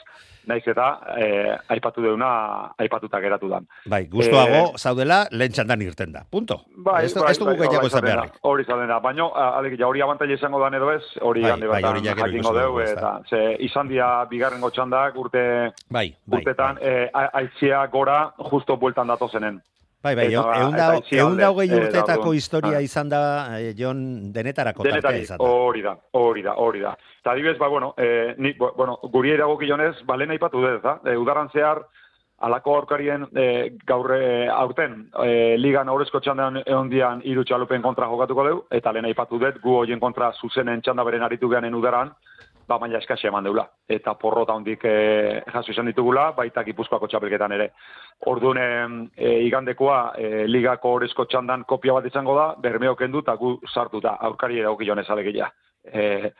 Naiz 0.47 0.63
eta, 0.67 0.87
e, 1.15 1.27
aipatu 1.71 2.03
deuna, 2.03 2.29
aipatuta 2.77 3.19
geratu 3.23 3.47
dan. 3.47 3.65
Bai, 3.89 4.01
guztuago, 4.11 4.73
e, 4.75 4.77
zaudela, 4.77 5.21
lehen 5.31 5.53
txandan 5.55 5.81
irten 5.85 6.11
da, 6.11 6.25
punto. 6.29 6.59
Bai, 6.75 7.05
ez, 7.05 7.13
bai, 7.15 7.31
ez 7.31 7.39
dugu 7.39 7.53
bai, 7.53 7.59
gehiago 7.61 7.85
bai, 7.85 7.91
izan 7.93 8.03
beharrik. 8.07 8.39
Hori 8.41 8.65
zaten 8.67 8.91
da, 8.91 8.99
baina, 8.99 9.29
alegia, 9.59 9.87
hori 9.87 10.03
abantaila 10.03 10.35
izango 10.35 10.59
dan 10.59 10.73
edo 10.79 10.91
ez, 10.91 11.03
hori 11.21 11.41
Bai, 11.41 11.51
gande 11.51 11.67
bai, 11.67 11.81
jakingo 12.03 12.53
deu, 12.59 12.79
ez 12.83 12.91
eta, 12.91 13.13
ze, 13.29 13.43
izan 13.59 13.87
dia 13.87 14.09
bigarrengo 14.29 14.69
txandak 14.69 15.15
urte, 15.15 15.45
Bai, 15.89 16.09
bai, 16.25 16.41
urtetan, 16.41 16.75
bai. 16.81 16.89
e, 16.91 17.09
a- 17.13 17.29
aitzia 17.39 17.85
gora, 17.87 18.33
justo 18.51 18.75
bueltan 18.77 19.07
datozenen. 19.07 19.61
Bai, 20.03 20.15
bai, 20.19 20.25
egun 20.35 20.75
da, 20.75 20.89
da 21.39 21.49
hogei 21.53 21.69
eh, 21.69 21.77
urtetako 21.77 22.19
orduan. 22.19 22.35
historia 22.35 22.77
Ah. 22.77 22.81
izan 22.83 23.09
da, 23.09 23.19
eh, 23.57 23.73
Jon, 23.77 24.33
denetarako 24.33 24.83
tartea 24.83 24.99
Denetari, 24.99 25.21
izan 25.23 25.37
da. 25.37 25.45
hori 25.45 25.81
da, 25.81 25.95
hori 26.11 26.41
da, 26.43 26.55
hori 26.59 26.81
da. 26.81 26.95
Eta 27.21 27.31
adibidez, 27.31 27.57
ba, 27.57 27.69
bueno, 27.69 27.93
eh, 27.97 28.35
ni, 28.37 28.51
bueno, 28.53 28.99
guri 29.03 29.31
eragokionez, 29.31 30.03
ba, 30.03 30.17
lehen 30.17 30.31
aipatu 30.31 30.59
dut, 30.59 30.81
da? 30.83 30.99
E, 31.05 31.15
udaran 31.15 31.47
zehar, 31.53 31.85
alako 32.43 32.75
aurkarien 32.75 33.23
e, 33.31 33.77
gaur 33.87 34.11
e, 34.11 34.49
aurten 34.51 35.07
e, 35.23 35.55
ligan 35.57 35.87
aurrezko 35.87 36.19
txandan 36.19 36.59
egon 36.65 36.89
dian 36.89 37.21
iru 37.23 37.45
txalupen 37.47 37.81
kontra 37.81 38.09
jokatuko 38.11 38.43
deu, 38.43 38.57
eta 38.71 38.91
lehen 38.91 39.05
aipatu 39.07 39.39
dut, 39.39 39.61
gu 39.63 39.77
hoien 39.77 39.99
kontra 40.03 40.33
zuzenen 40.33 40.81
txanda 40.81 41.05
beren 41.07 41.23
aritu 41.23 41.47
geanen 41.47 41.79
udaran, 41.79 42.11
ba, 42.67 42.77
maila 42.79 42.99
eskasia 42.99 43.29
eman 43.29 43.43
deula. 43.47 43.65
Eta 43.89 44.13
porrota 44.19 44.55
hondik 44.57 44.85
e, 44.85 44.95
jaso 45.53 45.71
izan 45.71 45.89
ditugula, 45.91 46.29
baita 46.37 46.63
gipuzkoako 46.63 47.09
txapelketan 47.11 47.55
ere. 47.57 47.69
Orduan, 48.31 49.09
e, 49.17 49.33
igandekoa 49.47 49.99
e, 50.17 50.47
ligako 50.47 50.95
orezko 50.99 51.25
txandan 51.25 51.65
kopia 51.69 51.97
bat 51.97 52.07
izango 52.09 52.35
da, 52.37 52.47
bermeo 52.61 52.95
kendu 52.99 53.23
eta 53.25 53.35
gu 53.39 53.57
sartuta, 53.73 54.17
aurkari 54.29 54.59
eraukilonez 54.63 55.09
alegia. 55.09 55.51
E, 55.83 56.31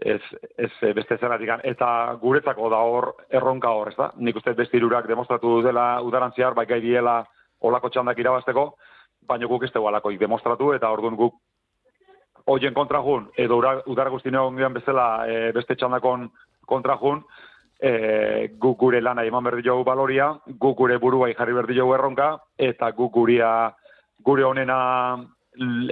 ez, 0.00 0.20
ez 0.58 0.72
e, 0.82 0.92
beste 0.92 1.18
zeratik. 1.18 1.50
Eta 1.64 1.88
guretzako 2.20 2.70
da 2.70 2.82
hor 2.82 3.12
erronka 3.30 3.70
hor, 3.70 3.92
ez 3.92 3.98
da? 3.98 4.10
Nik 4.16 4.36
uste 4.40 4.54
beste 4.58 4.78
irurak 4.78 5.08
demostratu 5.10 5.60
dela 5.66 6.00
udaran 6.02 6.34
zehar, 6.36 6.54
baika 6.54 6.80
diela 6.82 7.22
olako 7.64 7.90
txandak 7.90 8.18
irabazteko, 8.18 8.74
baina 9.28 9.48
guk 9.48 9.64
ez 9.64 9.72
dugu 9.72 9.88
alakoik 9.88 10.20
demostratu, 10.20 10.72
eta 10.76 10.90
orduan 10.92 11.16
guk 11.16 11.38
hoien 12.46 12.74
kontra 12.74 13.00
jun, 13.02 13.28
edo 13.36 13.58
udara 13.86 14.10
guztine 14.10 14.38
ongean 14.38 14.74
bezala 14.74 15.26
e, 15.26 15.52
beste 15.52 15.76
txandakon 15.76 16.28
kontra 16.66 16.96
jun, 17.00 17.22
e, 17.80 18.48
guk 18.60 18.78
gure 18.78 19.00
lana 19.00 19.24
eman 19.24 19.44
berdi 19.44 19.64
jogu 19.66 19.84
baloria, 19.84 20.32
guk 20.60 20.76
gure 20.78 20.98
buruai 20.98 21.34
jarri 21.34 21.54
berdi 21.56 21.78
jogu 21.78 21.94
erronka, 21.94 22.34
eta 22.58 22.90
guk 22.92 23.12
guria, 23.12 23.72
gure 24.24 24.44
honena 24.44 25.16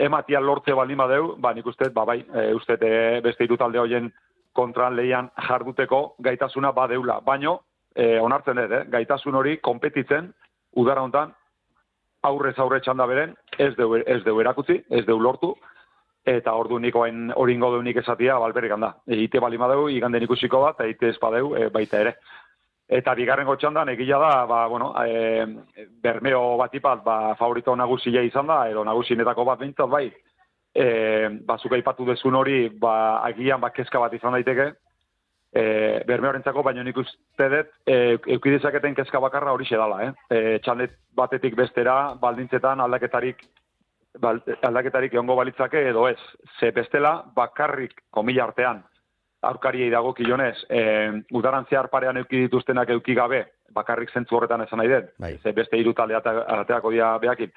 ematia 0.02 0.40
lortze 0.40 0.74
baldin 0.74 0.98
badeu, 0.98 1.34
ba 1.38 1.52
nik 1.54 1.66
uste, 1.66 1.90
ba 1.90 2.04
bai, 2.04 2.20
e, 2.20 2.52
uste 2.54 2.76
e, 2.80 3.20
beste 3.24 3.44
hiru 3.44 3.56
talde 3.56 3.78
hoien 3.78 4.10
kontran 4.52 4.96
leian 4.96 5.30
jarduteko 5.48 6.16
gaitasuna 6.20 6.72
badeula. 6.72 7.20
Baino, 7.24 7.60
e, 7.94 8.18
onartzen 8.20 8.58
dut, 8.58 8.72
eh? 8.72 8.84
gaitasun 8.90 9.38
hori 9.38 9.58
konpetitzen, 9.64 10.32
udara 10.76 11.02
hontan, 11.02 11.32
aurrez 12.22 12.58
aurre 12.58 12.80
txanda 12.80 13.06
beren, 13.06 13.34
ez 13.58 13.72
deu, 13.76 13.96
ez 13.96 14.22
deu 14.24 14.40
erakutzi, 14.40 14.82
ez 14.90 15.04
deu 15.06 15.18
lortu, 15.18 15.54
eta 16.24 16.54
ordu 16.54 16.78
nik 16.78 16.94
oain 16.96 17.32
hori 17.34 17.54
ingo 17.54 17.70
nik 17.82 17.96
esatia, 17.96 18.38
balberik 18.38 18.72
handa. 18.72 18.94
Eite 19.06 19.40
bali 19.40 19.58
madeu, 19.58 19.88
iganden 19.90 20.22
ikusiko 20.22 20.62
bat, 20.62 20.80
eite 20.86 21.10
espadeu, 21.10 21.54
e, 21.56 21.68
baita 21.74 22.00
ere. 22.00 22.14
Eta 22.92 23.14
bigarrengo 23.14 23.56
txandan 23.56 23.88
egila 23.94 24.18
da, 24.20 24.32
ba, 24.46 24.66
bueno, 24.68 24.92
e, 25.02 25.46
bermeo 26.02 26.56
batipat, 26.60 27.02
ba, 27.04 27.34
favorito 27.38 27.74
nagusia 27.76 28.22
izan 28.22 28.46
da, 28.46 28.66
edo 28.70 28.84
nagusinetako 28.84 29.44
bat 29.48 29.62
bintzat, 29.62 29.88
bai, 29.88 30.06
e, 30.74 30.86
bazuka 31.46 31.78
aipatu 31.78 32.06
dezun 32.06 32.36
hori, 32.36 32.68
ba, 32.68 33.22
agian 33.26 33.60
ba, 33.60 33.72
kezka 33.74 34.02
bat 34.02 34.14
izan 34.14 34.36
daiteke, 34.36 34.68
e, 35.52 35.64
bermeorentzako, 36.06 36.62
baina 36.62 36.84
nik 36.84 37.00
uste 37.02 37.48
dut, 37.54 37.72
e, 37.86 38.18
eukidezaketen 38.36 38.94
kezka 38.94 39.20
bakarra 39.20 39.56
hori 39.56 39.66
dala, 39.70 40.02
eh? 40.04 40.12
E, 40.28 40.58
txandet 40.62 40.98
batetik 41.16 41.56
bestera, 41.56 42.14
baldintzetan 42.20 42.80
aldaketarik 42.80 43.42
bal, 44.20 44.42
aldaketarik 44.62 45.14
egongo 45.14 45.36
balitzake 45.36 45.88
edo 45.88 46.08
ez. 46.08 46.18
Ze 46.58 46.70
bestela, 46.70 47.22
bakarrik, 47.34 47.94
komila 48.10 48.44
artean, 48.44 48.82
aurkariei 49.42 49.90
dago 49.90 50.12
kilonez, 50.14 50.56
e, 50.70 51.22
udaran 51.32 51.66
zehar 51.70 51.88
parean 51.90 52.16
euki 52.16 52.44
dituztenak 52.44 52.90
euki 52.94 53.14
gabe, 53.14 53.44
bakarrik 53.74 54.10
zentzu 54.12 54.36
horretan 54.36 54.62
esan 54.62 54.78
nahi 54.78 54.88
den, 54.88 55.08
Bai. 55.18 55.38
ze 55.42 55.52
beste 55.52 55.76
hiru 55.76 55.94
talde 55.94 56.14
ate- 56.14 56.44
ateako 56.60 56.90
dira 56.90 57.16
behakin. 57.18 57.52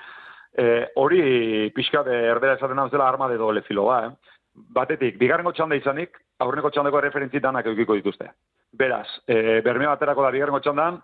E, 0.57 0.87
hori 0.95 1.69
pixka 1.75 2.01
de 2.03 2.15
erdera 2.31 2.55
esaten 2.55 2.79
hau 2.79 2.89
zela 2.89 3.09
arma 3.09 3.27
de 3.29 3.37
doble 3.37 3.61
filo 3.61 3.85
ba, 3.85 4.05
eh? 4.07 4.11
Batetik, 4.55 5.17
bigarrengo 5.19 5.51
txanda 5.51 5.75
izanik, 5.75 6.15
aurreneko 6.39 6.69
txandako 6.71 7.01
referentzi 7.01 7.39
danak 7.43 7.65
eukiko 7.67 7.93
dituzte. 7.93 8.29
Beraz, 8.71 9.07
e, 9.27 9.59
bermeo 9.61 9.91
aterako 9.91 10.23
da 10.23 10.31
bigarrengo 10.31 10.61
txandan, 10.61 11.01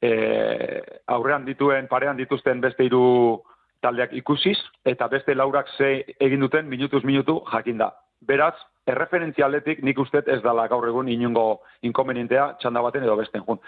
e, 0.00 0.80
aurrean 1.06 1.44
dituen, 1.44 1.88
parean 1.88 2.16
dituzten 2.16 2.60
beste 2.60 2.84
hiru 2.86 3.42
taldeak 3.84 4.14
ikusiz, 4.16 4.56
eta 4.84 5.08
beste 5.12 5.34
laurak 5.36 5.68
ze 5.76 5.90
egin 6.20 6.40
duten 6.40 6.68
minutuz 6.68 7.04
minutu 7.04 7.42
jakinda. 7.52 7.92
Beraz, 8.24 8.54
erreferentzia 8.88 9.46
aldetik 9.46 9.82
nik 9.84 9.98
uste 10.00 10.22
ez 10.26 10.40
dala 10.42 10.66
gaur 10.72 10.86
egun 10.88 11.08
inungo 11.12 11.60
inkonvenientea 11.84 12.54
txanda 12.60 12.82
baten 12.84 13.04
edo 13.04 13.16
besten 13.20 13.44
jun. 13.46 13.60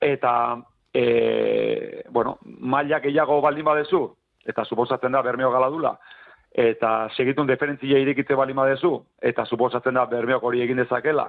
Eta, 0.00 0.34
e, 0.94 2.02
bueno, 2.10 2.38
maila 2.44 3.00
gehiago 3.02 3.40
baldin 3.42 3.66
badezu, 3.66 4.04
eta 4.46 4.64
suposatzen 4.64 5.12
da 5.12 5.22
bermeo 5.22 5.50
galadula, 5.50 5.96
eta 6.54 7.08
segitun 7.16 7.48
deferentzia 7.50 7.98
irikitze 7.98 8.36
baldin 8.38 8.60
badezu, 8.60 8.94
eta 9.22 9.44
suposatzen 9.44 9.98
da 9.98 10.06
bermeok 10.10 10.44
hori 10.46 10.62
egin 10.62 10.82
dezakela, 10.82 11.26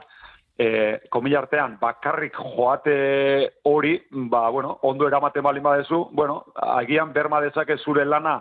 e, 0.57 1.01
komila 1.09 1.39
artean, 1.43 1.77
bakarrik 1.81 2.35
joate 2.35 3.59
hori, 3.63 3.95
ba, 4.11 4.49
bueno, 4.49 4.79
ondo 4.83 5.07
eramaten 5.07 5.43
baldin 5.43 5.63
badezu, 5.63 6.07
bueno, 6.11 6.45
agian 6.55 7.13
berma 7.13 7.41
dezake 7.41 7.77
zure 7.77 8.05
lana 8.05 8.39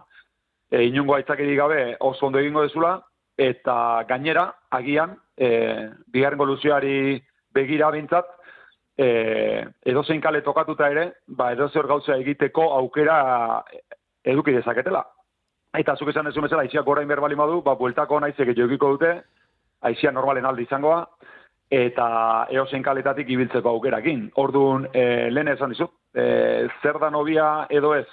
e, 0.71 0.85
inungo 0.85 1.17
aitzakeri 1.17 1.57
gabe 1.57 1.97
oso 2.01 2.27
ondo 2.27 2.39
egingo 2.39 2.63
dezula, 2.63 3.01
eta 3.37 4.05
gainera, 4.09 4.47
agian, 4.71 5.17
e, 5.37 5.91
bigarrengo 6.07 6.47
luzioari 6.47 7.21
begira 7.55 7.91
bintzat, 7.91 8.31
e, 8.97 9.67
edozein 9.83 10.21
kale 10.21 10.43
tokatuta 10.43 10.89
ere, 10.91 11.11
ba, 11.27 11.53
edozer 11.53 11.87
gauza 11.91 12.17
egiteko 12.17 12.71
aukera 12.79 13.19
eduki 14.25 14.55
dezaketela. 14.55 15.03
Eta 15.75 15.97
zuk 15.99 16.13
esan 16.13 16.29
ez 16.31 16.37
bezala, 16.39 16.63
aiziak 16.63 16.87
orain 16.87 17.09
berbali 17.11 17.35
badu, 17.35 17.61
ba, 17.63 17.75
bueltako 17.75 18.21
naizek 18.23 18.55
jokiko 18.55 18.95
dute, 18.95 19.17
aizia 19.83 20.13
normalen 20.15 20.47
alde 20.47 20.63
izangoa, 20.63 21.03
eta 21.71 22.47
eozein 22.51 22.83
kaletatik 22.83 23.31
ibiltzeko 23.31 23.71
aukerakin. 23.71 24.29
Orduan, 24.37 24.89
e, 24.93 25.31
lehen 25.31 25.49
esan 25.49 25.71
dizut, 25.75 25.91
e, 26.15 26.69
zer 26.83 26.99
da 27.01 27.11
nobia 27.11 27.67
edo 27.71 27.95
ez, 27.95 28.07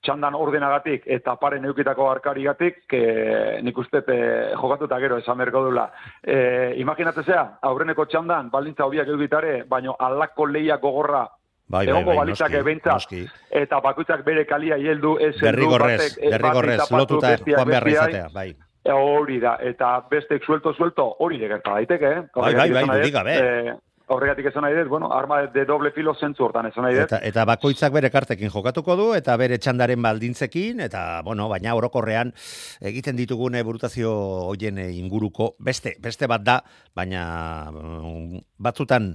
txandan 0.00 0.34
ordenagatik 0.34 1.04
eta 1.12 1.34
paren 1.36 1.64
eukitako 1.68 2.08
arkarigatik, 2.10 2.86
que 2.88 3.60
nik 3.62 3.78
uste 3.78 4.00
e, 4.08 4.20
jokatuta 4.56 4.98
gero 4.98 5.18
esan 5.20 5.38
berko 5.38 5.66
dula. 5.66 5.90
E, 6.24 6.72
imaginatzea, 6.80 7.42
aurreneko 7.68 8.06
txandan, 8.06 8.48
baldintza 8.50 8.88
hobiak 8.88 9.12
eukitare, 9.12 9.62
baino 9.68 9.96
alako 9.98 10.46
leia 10.46 10.80
gogorra 10.80 11.26
Bai, 11.70 11.86
bai, 11.86 12.02
bai, 12.02 12.26
noski, 12.26 12.62
behintzat, 12.66 12.96
noski. 12.96 13.20
eta 13.54 13.78
bakoitzak 13.84 14.24
bere 14.26 14.42
kalia 14.44 14.74
hieldu 14.80 15.12
ez 15.22 15.36
Derrigorrez, 15.38 16.16
eh, 16.18 16.30
derrigorrez, 16.32 16.80
lotuta 16.90 17.36
joan 17.46 17.68
bestiai. 17.68 17.92
izatea, 17.92 18.26
bai. 18.34 18.48
E, 18.84 18.90
Hori 18.92 19.38
da, 19.40 19.58
eta 19.60 19.92
bestek 20.10 20.44
suelto 20.44 20.72
suelto 20.72 21.04
hori 21.20 21.38
gerta 21.38 21.74
daiteke, 21.76 22.10
eh? 22.10 22.26
Bai, 22.34 22.54
bai, 22.54 22.70
bai, 22.72 22.84
dudik 22.88 23.12
gabe. 23.14 23.34
eh, 23.36 23.74
horregatik 24.10 24.48
esan 24.50 24.64
nahi 24.66 24.74
dut, 24.74 24.88
bueno, 24.90 25.12
arma 25.14 25.42
de 25.54 25.64
doble 25.68 25.92
filo 25.94 26.14
zentzu 26.14 26.44
hortan 26.44 26.66
esan 26.66 26.84
nahi 26.86 26.96
dut. 26.96 27.04
Eta, 27.04 27.20
eta 27.28 27.44
bakoitzak 27.46 27.92
bere 27.94 28.10
kartekin 28.10 28.50
jokatuko 28.50 28.96
du, 28.98 29.06
eta 29.14 29.36
bere 29.38 29.58
txandaren 29.62 30.02
baldintzekin, 30.02 30.80
eta, 30.86 31.22
bueno, 31.26 31.48
baina 31.52 31.76
orokorrean 31.78 32.32
egiten 32.80 33.20
ditugune 33.20 33.62
burutazio 33.62 34.10
hoien 34.50 34.80
inguruko, 34.88 35.54
beste, 35.60 35.94
beste 36.02 36.26
bat 36.26 36.42
da, 36.42 36.58
baina 36.96 37.70
mm, 37.70 38.44
batzutan 38.58 39.12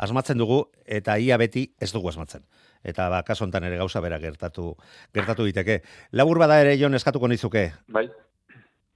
asmatzen 0.00 0.38
dugu, 0.38 0.62
eta 0.86 1.18
ia 1.18 1.36
beti 1.40 1.66
ez 1.80 1.90
dugu 1.92 2.12
asmatzen. 2.12 2.46
Eta 2.84 3.10
ba, 3.12 3.24
kaso 3.26 3.44
hontan 3.44 3.66
ere 3.68 3.76
gauza 3.76 4.00
bera 4.00 4.16
gertatu 4.22 4.74
gertatu 5.12 5.44
diteke. 5.44 5.82
Labur 6.16 6.38
bada 6.40 6.60
ere 6.62 6.78
jon 6.80 6.94
eskatuko 6.96 7.28
nizuke, 7.28 7.72
Bai, 7.88 8.06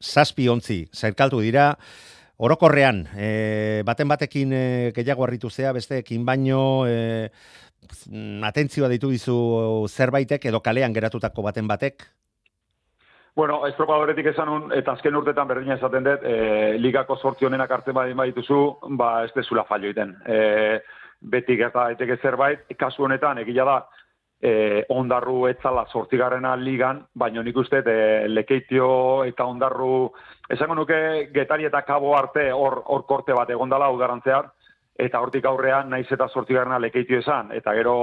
zazpi 0.02 0.48
ontzi, 0.48 0.84
zerkaltu 0.92 1.40
dira, 1.40 1.74
orokorrean, 2.36 3.04
e, 3.16 3.82
baten 3.86 4.08
batekin 4.08 4.52
e, 4.52 4.64
gehiago 4.96 5.24
harritu 5.24 5.50
zea, 5.50 5.72
besteekin 5.72 6.24
baino, 6.26 6.86
e, 6.86 7.30
atentzioa 8.44 8.88
ditu 8.88 9.10
dizu 9.12 9.38
zerbaitek 9.88 10.46
edo 10.50 10.60
kalean 10.64 10.92
geratutako 10.96 11.42
baten 11.42 11.68
batek, 11.68 12.08
Bueno, 13.34 13.64
estropadoretik 13.66 14.28
esan 14.30 14.48
un, 14.48 14.68
eta 14.76 14.92
azken 14.94 15.16
urtetan 15.18 15.48
berdina 15.50 15.74
esaten 15.74 16.04
dut, 16.06 16.22
e, 16.22 16.76
ligako 16.78 17.16
sortzi 17.18 17.48
honenak 17.48 17.72
hartzen 17.74 17.96
badin 17.96 18.20
badituzu, 18.20 18.58
ba 19.00 19.08
ez 19.26 19.32
dezula 19.34 19.64
fallo 19.66 19.90
iten. 19.90 20.12
E, 20.22 20.36
beti 21.34 21.56
gerta 21.58 21.88
daiteke 21.88 22.20
zerbait, 22.22 22.62
kasu 22.78 23.08
honetan 23.08 23.40
egia 23.42 23.66
da, 23.66 23.80
e, 24.44 24.84
ondarru 24.92 25.46
etzala 25.48 25.86
sortzigarrena 25.88 26.52
ligan, 26.60 27.00
baina 27.14 27.42
nik 27.42 27.56
uste 27.56 27.80
e, 27.80 28.28
lekeitio 28.28 28.88
eta 29.24 29.46
ondarru, 29.48 30.10
esango 30.52 30.76
nuke 30.76 31.30
getari 31.32 31.64
eta 31.70 31.80
kabo 31.88 32.12
arte 32.18 32.50
hor, 32.52 32.82
hor 32.84 33.06
korte 33.08 33.32
bat 33.32 33.50
egondala 33.50 33.88
udarantzear, 33.94 34.50
eta 35.00 35.20
hortik 35.24 35.48
aurrean 35.48 35.88
naiz 35.90 36.06
eta 36.12 36.28
sortzigarrena 36.28 36.78
lekeitio 36.78 37.22
esan, 37.24 37.50
eta 37.56 37.72
gero 37.74 37.96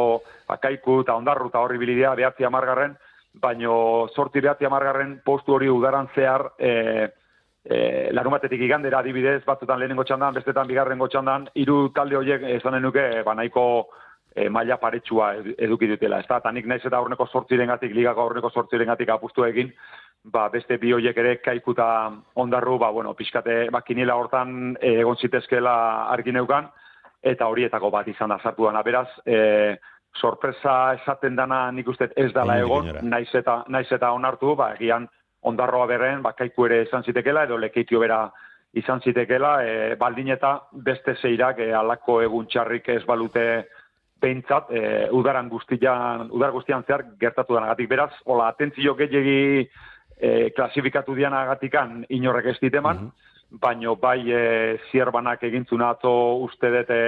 akaiku 0.57 1.01
eta 1.05 1.15
ondarru 1.15 1.53
eta 1.53 1.61
horri 1.61 1.77
bilidea 1.77 2.15
behatzi 2.17 2.49
amargarren, 2.49 2.97
baino 3.33 4.09
sorti 4.15 4.41
behatzi 4.41 4.65
amargarren 4.67 5.19
postu 5.23 5.53
hori 5.55 5.69
udaran 5.69 6.09
zehar 6.15 6.49
e, 6.57 6.71
e, 7.63 7.77
larumatetik 8.17 8.65
igandera 8.65 8.99
adibidez, 8.99 9.43
batzutan 9.45 9.79
lehenengo 9.79 10.03
txandan, 10.03 10.33
bestetan 10.41 10.67
bigarrengo 10.67 11.07
txandan, 11.07 11.51
hiru 11.53 11.91
talde 11.95 12.17
horiek 12.17 12.49
esanen 12.57 12.81
nuke, 12.89 13.05
ba 13.23 13.37
nahiko 13.37 13.65
e, 14.35 14.49
maila 14.49 14.77
paretsua 14.77 15.33
edu- 15.35 15.55
eduki 15.57 15.87
dutela. 15.87 16.19
Ez 16.19 16.27
da, 16.27 16.37
eta 16.37 16.51
nik 16.51 16.67
naiz 16.67 16.83
eta 16.85 16.97
aurreko 16.97 17.27
sortzirengatik, 17.27 17.93
ligako 17.95 18.27
aurreko 18.27 18.49
sortzirengatik 18.49 19.09
apustu 19.09 19.45
egin, 19.45 19.71
ba, 20.23 20.47
beste 20.49 20.77
bi 20.77 20.93
horiek 20.93 21.17
ere 21.17 21.37
kaikuta 21.41 21.87
ondarru, 22.35 22.77
ba, 22.79 22.91
bueno, 22.91 23.13
pixkate, 23.13 23.69
ba, 23.71 23.81
kiniela 23.81 24.15
hortan 24.15 24.75
e, 24.79 24.99
egon 25.01 25.17
zitezkela 25.17 25.73
argi 26.11 26.31
neukan, 26.31 26.69
eta 27.21 27.47
horietako 27.47 27.91
bat 27.93 28.07
izan 28.07 28.29
da 28.29 28.39
sartu 28.41 28.65
dana. 28.65 28.83
Beraz, 28.83 29.07
e, 29.25 29.77
sorpresa 30.19 30.93
esaten 30.99 31.35
dana 31.35 31.69
nik 31.71 31.87
uste 31.87 32.09
ez 32.19 32.31
dala 32.33 32.57
egon, 32.59 32.89
naiz 33.01 33.29
eta, 33.35 33.63
naiz 33.69 33.87
eta 33.91 34.11
onartu, 34.11 34.55
ba, 34.55 34.73
egian 34.75 35.07
ondarroa 35.41 35.87
berren, 35.89 36.21
ba, 36.21 36.33
kaiku 36.37 36.65
ere 36.67 36.83
izan 36.83 37.03
zitekela, 37.03 37.45
edo 37.47 37.57
lekeitio 37.57 37.99
bera 37.99 38.25
izan 38.77 39.01
zitekela, 39.01 39.55
e, 39.65 39.95
baldin 39.99 40.29
eta 40.35 40.57
beste 40.71 41.15
zeirak 41.21 41.59
e, 41.59 41.71
alako 41.73 42.21
egun 42.21 42.47
txarrik 42.47 42.89
ez 42.89 43.03
balute 43.05 43.45
behintzat, 44.21 44.69
e, 44.71 44.83
udaran 45.17 45.49
guztian, 45.49 46.29
udar 46.31 46.53
guztian 46.55 46.85
zehar 46.87 47.05
gertatu 47.19 47.57
denagatik. 47.57 47.89
Beraz, 47.89 48.11
hola, 48.25 48.51
atentzio 48.53 48.95
gehiagi 48.99 49.67
e, 50.21 50.51
klasifikatu 50.55 51.15
dianagatikan 51.17 52.05
inorrek 52.09 52.53
ez 52.53 52.59
diteman, 52.61 53.09
baino 53.51 53.95
bai 53.99 54.19
e, 54.31 54.43
zierbanak 54.91 55.43
egintzuna 55.49 55.91
atzo 55.95 56.13
uste 56.45 56.69
dut 56.71 56.93
e, 56.93 57.01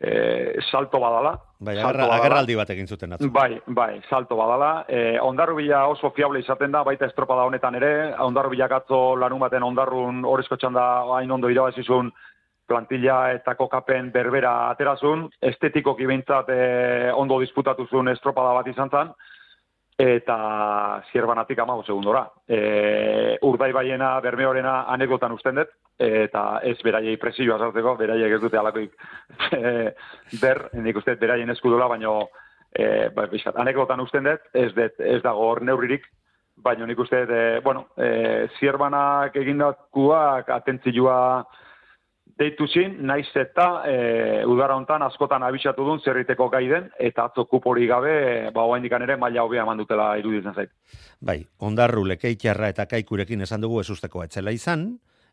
e, 0.00 0.60
salto 0.70 1.00
badala. 1.00 1.34
bai, 1.58 1.74
salto 1.74 1.88
agerra, 1.88 2.06
badala. 2.06 2.22
agerraldi 2.22 2.56
bat 2.56 2.70
egin 2.70 2.86
zuten 2.86 3.12
atzo. 3.12 3.30
Bai, 3.34 3.60
bai, 3.66 4.00
salto 4.08 4.36
badala. 4.36 4.84
E, 4.88 5.18
ondarrubila 5.20 5.86
oso 5.88 6.12
fiable 6.16 6.40
izaten 6.40 6.72
da, 6.72 6.84
baita 6.86 7.06
estropada 7.10 7.44
honetan 7.44 7.74
ere, 7.74 7.92
ondarrubilak 8.24 8.78
atzo 8.80 9.02
larun 9.16 9.42
baten 9.42 9.66
ondarrun 9.66 10.24
horrezko 10.24 10.56
txanda 10.56 10.86
hain 11.18 11.30
ondo 11.30 11.50
irabazizun 11.50 12.12
plantilla 12.68 13.32
eta 13.32 13.54
kokapen 13.56 14.12
berbera 14.12 14.68
aterazun, 14.68 15.26
estetikoki 15.50 16.06
behintzat 16.06 16.52
e, 16.52 16.60
ondo 17.16 17.40
disputatuzun 17.40 18.12
estropada 18.12 18.52
bat 18.58 18.68
izan 18.70 18.92
zen, 18.92 19.12
eta 19.98 21.02
zierbanatik 21.10 21.58
amago 21.58 21.82
segundora. 21.82 22.22
E, 22.46 23.38
urdai 23.48 23.72
baiena, 23.74 24.12
bermeorena 24.22 24.84
anekotan 24.94 25.34
usten 25.34 25.58
dut, 25.58 25.72
eta 25.98 26.60
ez 26.62 26.76
beraiei 26.86 27.16
presioa 27.18 27.58
sartzeko, 27.58 27.96
beraiek 27.98 28.36
ez 28.36 28.40
dute 28.44 28.60
alakoik 28.60 28.94
e, 29.58 29.72
ber, 30.40 30.68
nik 30.78 31.00
uste 31.00 31.16
beraien 31.18 31.50
eskudola, 31.50 31.88
baino 31.90 32.20
e, 32.70 33.08
ba, 33.14 33.26
bizkat, 33.32 33.58
anekotan 33.58 34.04
usten 34.04 34.28
dut, 34.30 34.46
ez, 34.54 34.70
dut, 34.76 35.02
ez 35.02 35.18
dago 35.24 35.48
hor 35.48 35.64
neurririk, 35.66 36.06
baina 36.62 36.86
nik 36.86 37.02
uste 37.02 37.24
e, 37.24 37.42
bueno, 37.64 37.88
e, 37.98 38.46
zierbanak 38.58 39.34
egindakuak 39.42 40.54
atentzioa 40.60 41.18
deitu 42.38 42.66
zin, 42.70 42.96
naiz 43.06 43.28
eta 43.36 43.66
e, 43.88 43.96
udara 44.46 44.76
hontan 44.78 45.02
askotan 45.02 45.42
abisatu 45.42 45.84
duen 45.84 46.00
zerriteko 46.04 46.48
gai 46.52 46.64
den, 46.70 46.88
eta 46.98 47.26
atzo 47.28 47.44
kupori 47.50 47.86
gabe, 47.90 48.14
ba, 48.54 48.64
oaindikan 48.70 49.02
ere 49.02 49.16
maila 49.16 49.44
hobea 49.46 49.64
eman 49.66 49.82
dutela 49.82 50.12
iruditzen 50.20 50.54
zait. 50.54 50.70
Bai, 51.20 51.40
ondarru 51.58 52.04
lekeitxarra 52.12 52.70
eta 52.74 52.86
kaikurekin 52.86 53.42
esan 53.46 53.64
dugu 53.66 53.80
ezusteko 53.82 54.22
etzela 54.24 54.54
izan, 54.54 54.88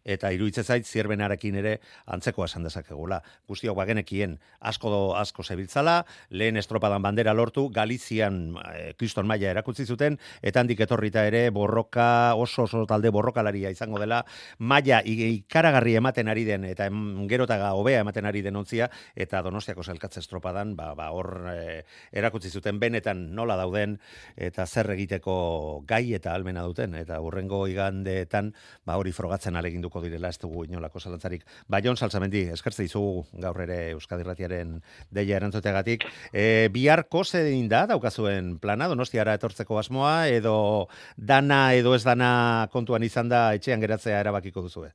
eta 0.05 0.29
iruditzen 0.31 0.63
zait 0.63 0.85
zierbenarekin 0.85 1.55
ere 1.59 1.79
antzekoa 2.13 2.45
esan 2.45 2.63
dezakegula. 2.63 3.21
Guztiok 3.49 3.75
bagenekien 3.77 4.37
asko 4.61 4.89
do, 4.93 4.99
asko 5.17 5.43
zebiltzala, 5.43 6.03
lehen 6.29 6.57
estropadan 6.61 7.01
bandera 7.01 7.33
lortu, 7.33 7.67
Galizian 7.73 8.55
eh, 8.71 8.93
kriston 8.97 9.27
maila 9.27 9.49
erakutsi 9.51 9.85
zuten, 9.85 10.19
eta 10.45 10.61
handik 10.61 10.79
etorrita 10.85 11.25
ere 11.27 11.49
borroka, 11.49 12.35
oso 12.37 12.63
oso 12.69 12.85
talde 12.85 13.09
borrokalaria 13.09 13.71
izango 13.73 13.99
dela, 13.99 14.21
maila 14.59 15.01
i- 15.05 15.31
ikaragarri 15.39 15.95
ematen 15.97 16.29
ari 16.29 16.45
den, 16.45 16.65
eta 16.69 16.87
gerotaga 17.29 17.73
hobea 17.73 18.03
ematen 18.05 18.25
ari 18.29 18.43
den 18.45 18.55
ontzia, 18.55 18.89
eta 19.15 19.41
donostiako 19.41 19.83
zelkatze 19.83 20.21
estropadan, 20.21 20.75
ba, 20.77 20.93
ba 20.95 21.09
hor 21.11 21.49
eh, 21.51 21.81
erakutsi 22.13 22.49
zuten 22.53 22.79
benetan 22.79 23.31
nola 23.35 23.57
dauden, 23.57 23.97
eta 24.37 24.67
zer 24.67 24.91
egiteko 24.93 25.81
gai 25.87 26.13
eta 26.13 26.33
almena 26.35 26.63
duten, 26.67 26.93
eta 26.95 27.19
hurrengo 27.21 27.65
igandeetan, 27.67 28.53
ba 28.85 28.99
hori 29.01 29.11
frogatzen 29.11 29.55
aleginduko 29.95 30.01
direla, 30.03 30.29
ez 30.29 30.39
dugu 30.39 30.65
inolako 30.65 30.99
zalantzarik. 30.99 31.45
Ba, 31.67 31.81
Jon 31.81 31.97
Salzamendi, 31.97 32.49
eskertze 32.51 32.83
dizugu 32.83 33.25
gaur 33.41 33.61
ere 33.61 33.91
Euskadi 33.93 34.23
Irratiaren 34.23 34.81
deia 35.11 35.37
erantzuteagatik. 35.37 36.05
E, 36.33 36.69
biharko 36.71 37.23
zein 37.23 37.69
da 37.69 37.85
daukazuen 37.87 38.57
plana, 38.59 38.87
donostiara 38.87 39.35
etortzeko 39.35 39.79
asmoa, 39.79 40.27
edo 40.27 40.87
dana 41.17 41.73
edo 41.73 41.95
ez 41.95 42.03
dana 42.03 42.67
kontuan 42.71 43.03
izan 43.03 43.29
da 43.29 43.53
etxean 43.53 43.81
geratzea 43.81 44.19
erabakiko 44.19 44.61
duzue? 44.61 44.91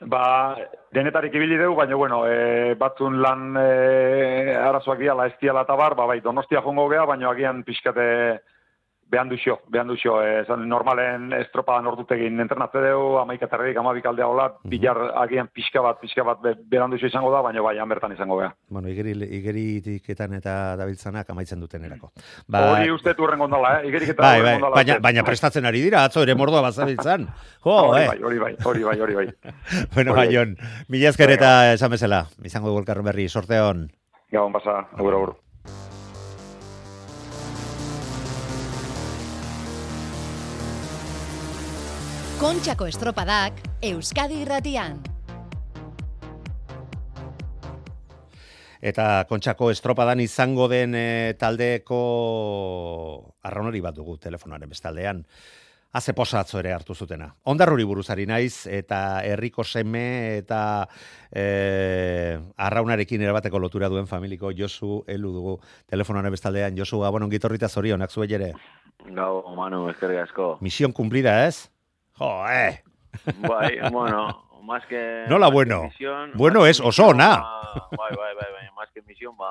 Ba, 0.00 0.56
denetarik 0.94 1.34
ibili 1.34 1.56
dugu, 1.58 1.74
baina, 1.76 1.96
bueno, 1.96 2.22
e, 2.26 2.74
batzun 2.78 3.18
lan 3.22 3.56
e, 3.58 4.54
arazoak 4.54 4.98
diala, 4.98 5.26
ez 5.26 5.34
diala 5.40 5.64
eta 5.66 5.74
bar, 5.74 5.96
ba, 5.98 6.06
bai, 6.06 6.20
donostia 6.22 6.62
jongo 6.62 6.88
gea, 6.90 7.04
baina 7.04 7.30
agian 7.30 7.64
pixkate 7.66 8.06
behan 9.08 9.28
duxo, 9.28 9.58
behan 9.68 9.88
duxo, 9.88 10.18
e, 10.22 10.44
zan, 10.46 10.66
normalen 10.68 11.32
estropadan 11.32 11.86
ordutegin 11.88 12.40
entrenatze 12.44 12.82
dugu, 12.84 13.16
amaik 13.22 13.42
eta 13.46 13.56
erredik, 13.56 13.78
amabik 13.80 14.06
aldea 14.10 14.28
hola, 14.28 14.48
bilar 14.68 15.00
agian 15.22 15.48
pixka 15.52 15.82
bat, 15.84 15.98
pixka 16.02 16.24
bat 16.26 16.42
be, 16.44 16.54
behan 16.68 16.92
duxo 16.92 17.08
izango 17.08 17.32
da, 17.32 17.40
baina 17.44 17.64
bai, 17.64 17.76
bertan 17.88 18.12
izango 18.12 18.38
gea. 18.42 18.50
Bueno, 18.68 18.90
igeri, 18.92 19.14
igeritiketan 19.38 20.36
eta 20.38 20.76
dabiltzanak 20.80 21.30
amaitzen 21.32 21.60
duten 21.64 21.84
erako. 21.88 22.12
Hori 22.52 22.92
uste 22.92 23.14
urren 23.18 23.40
gondala, 23.40 23.78
eh? 23.78 23.88
Igerik 23.88 24.12
eta 24.14 24.22
Bai, 24.22 24.42
bai, 24.42 24.54
gondala. 24.58 24.76
baina, 24.76 24.98
baina 25.08 25.24
prestatzen 25.24 25.66
ari 25.68 25.82
dira, 25.86 26.04
atzo 26.04 26.22
ere 26.26 26.36
mordoa 26.38 26.62
bazabiltzan. 26.68 27.26
Jo, 27.64 27.76
hori 27.88 28.04
eh. 28.04 28.08
bai, 28.12 28.22
hori 28.22 28.42
bai, 28.44 28.54
hori 28.64 28.84
bai, 28.90 28.98
hori 29.00 29.20
bai. 29.22 29.28
Bueno, 29.94 30.12
bai, 30.14 30.26
bai. 30.28 30.34
Jon, 30.36 30.56
mila 30.92 31.10
esker 31.10 31.32
eta 31.34 31.72
esan 31.72 31.90
bezala, 31.96 32.26
izango 32.44 32.68
dugu 32.70 32.84
elkarren 32.84 33.08
berri, 33.08 33.28
sorteon. 33.28 33.88
Gabon 34.30 34.52
pasa, 34.52 34.82
agur, 34.98 35.14
agur. 35.16 35.36
Kontxako 42.38 42.86
estropadak 42.86 43.56
Euskadi 43.82 44.36
irratian. 44.44 45.00
Eta 48.78 49.24
kontxako 49.26 49.72
estropadan 49.74 50.20
izango 50.22 50.68
den 50.70 50.92
e, 50.94 51.34
taldeko 51.34 51.96
arraunori 53.42 53.80
bat 53.82 53.96
dugu 53.96 54.14
telefonaren 54.22 54.70
bestaldean. 54.70 55.24
Haze 55.98 56.14
posa 56.14 56.44
atzo 56.44 56.60
ere 56.60 56.70
hartu 56.76 56.94
zutena. 56.94 57.26
Ondarruri 57.50 57.82
buruzari 57.82 58.28
naiz, 58.30 58.68
eta 58.70 59.18
herriko 59.26 59.64
seme 59.66 60.04
eta 60.36 60.60
e, 61.32 62.38
arraunarekin 62.54 63.24
erabateko 63.26 63.58
lotura 63.58 63.88
duen 63.90 64.06
familiko 64.06 64.52
Josu 64.54 65.00
elu 65.10 65.32
dugu 65.40 65.56
telefonaren 65.90 66.30
bestaldean. 66.36 66.78
Josu, 66.78 67.02
gabon 67.02 67.26
ongitorrita 67.26 67.66
zorionak 67.66 68.14
zuei 68.14 68.30
ere. 68.38 68.52
Gau, 69.08 69.42
Manu, 69.58 69.88
eskerrik 69.90 70.22
asko. 70.28 70.52
Misión 70.62 70.94
cumplida, 70.94 71.34
ez? 71.48 71.66
Jo, 72.18 72.48
eh! 72.50 72.82
Bai, 73.48 73.78
bueno, 73.90 74.44
más 74.62 74.84
que... 74.86 75.24
Nola 75.28 75.48
bueno? 75.48 75.84
misión, 75.84 76.32
Bueno 76.34 76.66
es, 76.66 76.80
oso 76.80 77.08
ona. 77.08 77.38
ba, 77.38 77.88
Bai, 77.96 78.16
bai, 78.16 78.34
bai, 78.34 78.52
bai, 78.52 78.70
más 78.76 78.90
que 78.92 79.02
misión, 79.02 79.36
ba, 79.36 79.46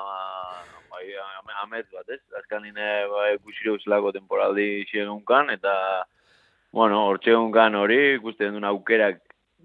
bai, 0.90 1.06
ame- 1.40 1.54
amets 1.64 1.90
bat, 1.92 2.10
ez? 2.10 2.22
Azkanine, 2.38 3.06
bai, 3.08 3.38
kusiro 3.40 3.74
uzlako 3.76 4.12
temporaldi 4.12 4.86
xegunkan, 4.92 5.50
eta, 5.52 6.06
bueno, 6.72 7.06
hortxe 7.08 7.32
egunkan 7.32 7.76
hori, 7.76 8.16
ikusten 8.16 8.52
duen 8.52 8.66
aukerak 8.66 9.22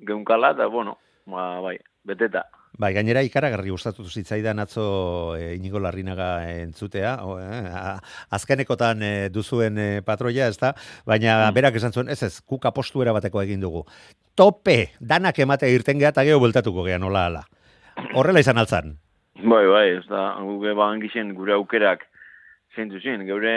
geunkala, 0.06 0.52
eta, 0.52 0.66
bueno, 0.66 0.98
ba, 1.26 1.60
bai, 1.60 1.78
beteta. 2.04 2.46
Bai, 2.78 2.92
gainera 2.96 3.20
ikaragarri 3.22 3.68
gustatu 3.70 4.04
zitzaidan 4.08 4.58
atzo 4.62 5.36
e, 5.36 5.54
Inigo 5.58 5.78
Larrinaga 5.78 6.48
entzutea, 6.62 7.18
o, 7.24 7.36
a- 7.36 7.98
azkenekotan 8.32 9.02
e, 9.02 9.12
duzuen 9.30 9.76
e, 9.78 9.88
patroia, 10.02 10.48
ezta? 10.48 10.72
Baina 11.06 11.50
Mm. 11.50 11.54
berak 11.54 11.74
esan 11.76 11.92
zuen, 11.92 12.08
ez 12.08 12.22
ez, 12.22 12.40
kuk 12.40 12.64
apostuera 12.64 13.12
bateko 13.12 13.42
egin 13.42 13.60
dugu. 13.60 13.84
Tope, 14.34 14.92
danak 15.00 15.38
emate 15.38 15.68
irten 15.70 15.98
geha 16.00 16.08
eta 16.14 16.24
geho 16.24 16.38
bueltatuko 16.40 16.82
geha 16.84 16.98
nola 16.98 17.26
ala. 17.26 17.42
Horrela 18.14 18.40
izan 18.40 18.56
altzan. 18.58 18.96
Bai, 19.36 19.66
bai, 19.66 19.88
ez 19.98 20.06
da, 20.08 20.36
guke 20.40 20.72
bagan 20.72 21.00
gixen 21.00 21.34
gure 21.34 21.52
aukerak 21.52 22.06
zeintu 22.74 22.98
zen, 23.04 23.26
geure 23.28 23.52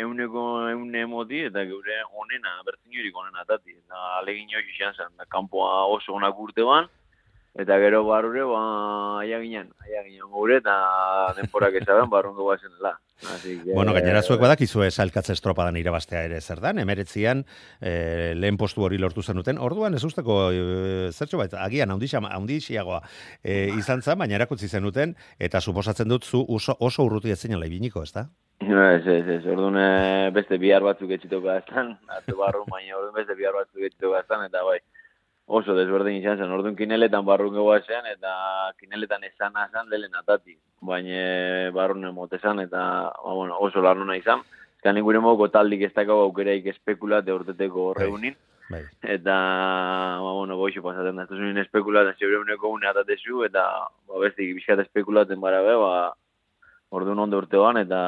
euneko 0.00 0.70
eune 0.70 1.04
moti 1.06 1.42
eta 1.44 1.60
geure 1.68 1.98
onena, 2.16 2.56
bertzinurik 2.64 3.16
onena 3.16 3.44
tati. 3.44 3.76
Eta 3.76 4.16
alegin 4.20 4.48
hori 4.56 4.72
izan 4.72 4.94
zen, 4.96 5.12
da 5.18 5.26
kanpoa 5.28 5.84
oso 5.92 6.14
onak 6.16 6.38
urte 6.40 6.64
ban, 6.64 6.88
eta 7.58 7.78
gero 7.82 8.04
barure, 8.06 8.42
ba, 8.46 8.62
aia 9.20 9.40
ginen, 9.42 9.70
aia 9.84 10.02
ginen 10.06 10.28
gure, 10.30 10.58
eta 10.60 10.74
denporak 11.36 11.74
ezaben 11.82 12.10
barrungo 12.10 12.44
bazenela. 12.46 12.98
Así 13.34 13.58
que, 13.60 13.74
Bueno, 13.74 13.92
gainera 13.92 14.22
zuek 14.22 14.40
badakizue 14.40 14.90
salkatze 14.90 15.34
estropadan 15.34 15.76
irabaztea 15.76 16.22
ere 16.24 16.40
zer 16.40 16.60
dan, 16.64 16.78
emeretzian 16.80 17.44
e, 17.80 18.32
lehen 18.34 18.56
postu 18.56 18.86
hori 18.86 18.96
lortu 18.96 19.22
zenuten, 19.22 19.58
orduan 19.58 19.94
ez 19.94 20.04
usteko 20.04 20.38
e, 20.52 21.10
zertxo 21.12 21.36
bat, 21.42 21.52
agian 21.60 21.92
haundixiagoa 21.92 23.02
e, 23.44 23.66
izan 23.76 24.00
zen, 24.00 24.16
baina 24.22 24.38
erakutzi 24.38 24.68
zenuten, 24.68 25.16
eta 25.38 25.60
suposatzen 25.60 26.08
dut 26.08 26.24
zu 26.24 26.46
oso, 26.48 26.76
oso 26.80 27.04
urruti 27.04 27.30
ez 27.30 27.40
zinela 27.40 27.68
ibiniko, 27.68 28.02
ez 28.02 28.14
da? 28.16 28.30
Ez, 28.60 29.06
ez, 29.06 29.26
ez, 29.28 29.44
orduan 29.48 29.76
eh, 29.80 30.30
beste 30.36 30.58
bihar 30.60 30.84
batzuk 30.84 31.12
etxitoko 31.16 31.46
gaztan, 31.46 31.94
atzo 32.16 32.36
barru, 32.40 32.64
baina 32.68 32.96
orduan 32.96 33.16
beste 33.16 33.36
bihar 33.36 33.56
batzuk 33.56 33.84
etxitoko 33.84 34.16
gaztan, 34.16 34.44
eta 34.48 34.64
bai, 34.64 34.78
oso 35.50 35.74
desberdin 35.74 36.20
izan 36.20 36.38
zen, 36.38 36.52
orduan 36.54 36.76
kineletan 36.78 37.24
barrun 37.26 37.56
zen, 37.86 38.06
eta 38.06 38.72
kineletan 38.78 39.24
esan 39.24 39.56
azan 39.56 39.88
lehen 39.90 40.14
atati, 40.14 40.56
baina 40.80 41.70
barrun 41.74 42.04
emote 42.04 42.38
zen, 42.38 42.60
eta 42.60 43.10
ba, 43.24 43.34
bueno, 43.34 43.58
oso 43.58 43.82
larnuna 43.82 44.16
izan, 44.16 44.42
ezkan 44.76 45.00
gure 45.02 45.18
moko 45.18 45.48
taldik 45.48 45.82
ez 45.82 45.92
dakau 45.92 46.20
aukeraik 46.26 46.66
espekulate 46.66 47.32
urteteko 47.32 47.90
horreunin, 47.90 48.36
Bai. 48.70 48.84
eta, 49.02 49.36
ba, 50.22 50.32
bueno, 50.38 50.56
boixo 50.56 50.82
pasaten 50.82 51.16
da, 51.16 51.26
ez 51.26 51.30
duzun 51.32 51.58
espekulaten 51.58 52.14
zeure 52.18 52.38
uneko 52.38 52.70
une 52.70 52.86
atatezu, 52.86 53.42
eta, 53.44 53.66
ba, 54.06 54.22
beste, 54.22 54.46
bizkat 54.54 54.86
espekulaten 54.86 55.40
bara 55.40 55.64
be, 55.66 55.74
ba, 55.74 56.14
orduan 56.90 57.22
ondo 57.22 57.38
urteoan, 57.38 57.78
eta 57.84 57.98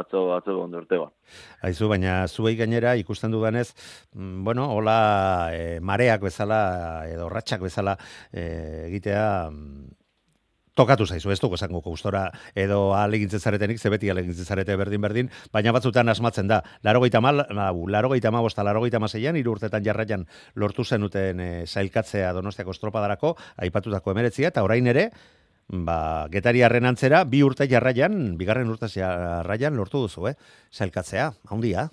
atzo, 0.00 0.26
atzo 0.34 0.58
ondo 0.64 0.80
urteoan. 0.82 1.12
Aizu, 1.66 1.88
baina 1.90 2.22
zuei 2.28 2.56
gainera 2.58 2.94
ikusten 3.00 3.34
dudanez, 3.34 3.68
mm, 4.14 4.44
bueno, 4.44 4.68
hola 4.74 5.50
e, 5.54 5.80
mareak 5.80 6.22
bezala 6.26 6.62
edo 7.10 7.28
ratxak 7.32 7.62
bezala 7.62 7.96
e, 8.32 8.44
egitea 8.88 9.26
mm, 9.50 9.92
tokatu 10.74 11.06
zaizu, 11.06 11.30
ez 11.30 11.38
dugu 11.38 11.54
esango 11.54 11.80
gustora 11.84 12.24
edo 12.58 12.94
alegintzen 12.98 13.40
zaretenik, 13.40 13.78
ze 13.78 13.90
beti 13.90 14.10
alegintzen 14.10 14.44
zarete 14.44 14.76
berdin-berdin, 14.76 15.30
baina 15.52 15.72
batzutan 15.72 16.10
asmatzen 16.10 16.50
da. 16.50 16.60
Larogeita 16.82 17.22
mal, 17.22 17.44
larogeita 17.94 18.32
ma 18.34 18.42
bosta, 18.42 18.66
larogeita 18.66 18.98
maseian, 18.98 19.38
hiru 19.38 19.54
urtetan 19.54 19.84
jarraian 19.86 20.26
lortu 20.54 20.84
zenuten 20.84 21.40
e, 21.40 21.50
sailkatzea 21.66 22.32
donostiako 22.34 22.74
estropadarako, 22.74 23.36
aipatutako 23.62 24.14
emeretzia, 24.16 24.50
eta 24.50 24.66
orain 24.66 24.90
ere, 24.90 25.10
ba, 25.68 26.26
getariarren 26.32 26.86
antzera, 26.86 27.24
bi 27.24 27.42
urte 27.44 27.68
jarraian, 27.70 28.36
bigarren 28.38 28.70
urte 28.70 28.88
jarraian 28.92 29.76
lortu 29.76 30.04
duzu, 30.04 30.28
eh? 30.28 30.34
Sailkatzea, 30.70 31.30
handia. 31.50 31.88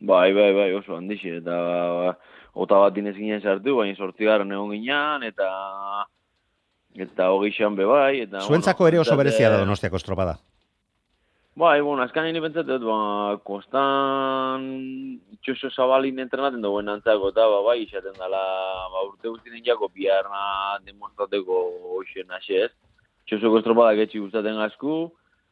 Bai, 0.00 0.32
bai, 0.36 0.50
bai, 0.52 0.72
oso 0.76 0.96
handixi, 0.96 1.38
eta 1.40 1.56
ba, 1.56 2.16
ota 2.52 2.82
bat 2.82 2.98
inez 2.98 3.14
ginen 3.16 3.40
sartu, 3.40 3.76
baina 3.78 3.96
sortzigarren 3.96 4.52
egon 4.52 4.74
ginean, 4.74 5.24
eta 5.24 5.48
eta 6.96 7.30
hogei 7.32 7.52
xan 7.52 7.76
be 7.76 7.84
bai, 7.84 8.20
eta... 8.24 8.42
Zuentzako 8.44 8.88
ere 8.88 9.00
oso 9.00 9.16
berezia 9.16 9.50
da 9.52 9.62
donostiako 9.62 10.00
estropada. 10.00 10.38
Bai, 11.56 11.80
bueno, 11.80 12.02
azkan 12.04 12.26
nire 12.28 12.42
pentsatet, 12.44 12.82
ba, 12.84 13.36
kostan 13.48 14.66
itxoso 15.38 15.70
zabalin 15.72 16.18
entrenaten 16.20 16.60
duen 16.60 16.88
antzako, 16.92 17.30
eta 17.32 17.46
ba, 17.48 17.62
bai, 17.64 17.78
izaten 17.86 18.16
dela, 18.18 18.42
ba, 18.92 19.04
urte 19.08 19.30
guztien 19.30 19.64
jako 19.64 19.88
biharna 19.94 20.76
demonstrateko 20.84 21.62
hoxen 21.96 22.36
asez. 22.36 22.74
Itxosoko 23.26 23.58
estropadak 23.58 24.04
etxi 24.04 24.20
gustaten 24.22 24.60
gazku, 24.62 24.96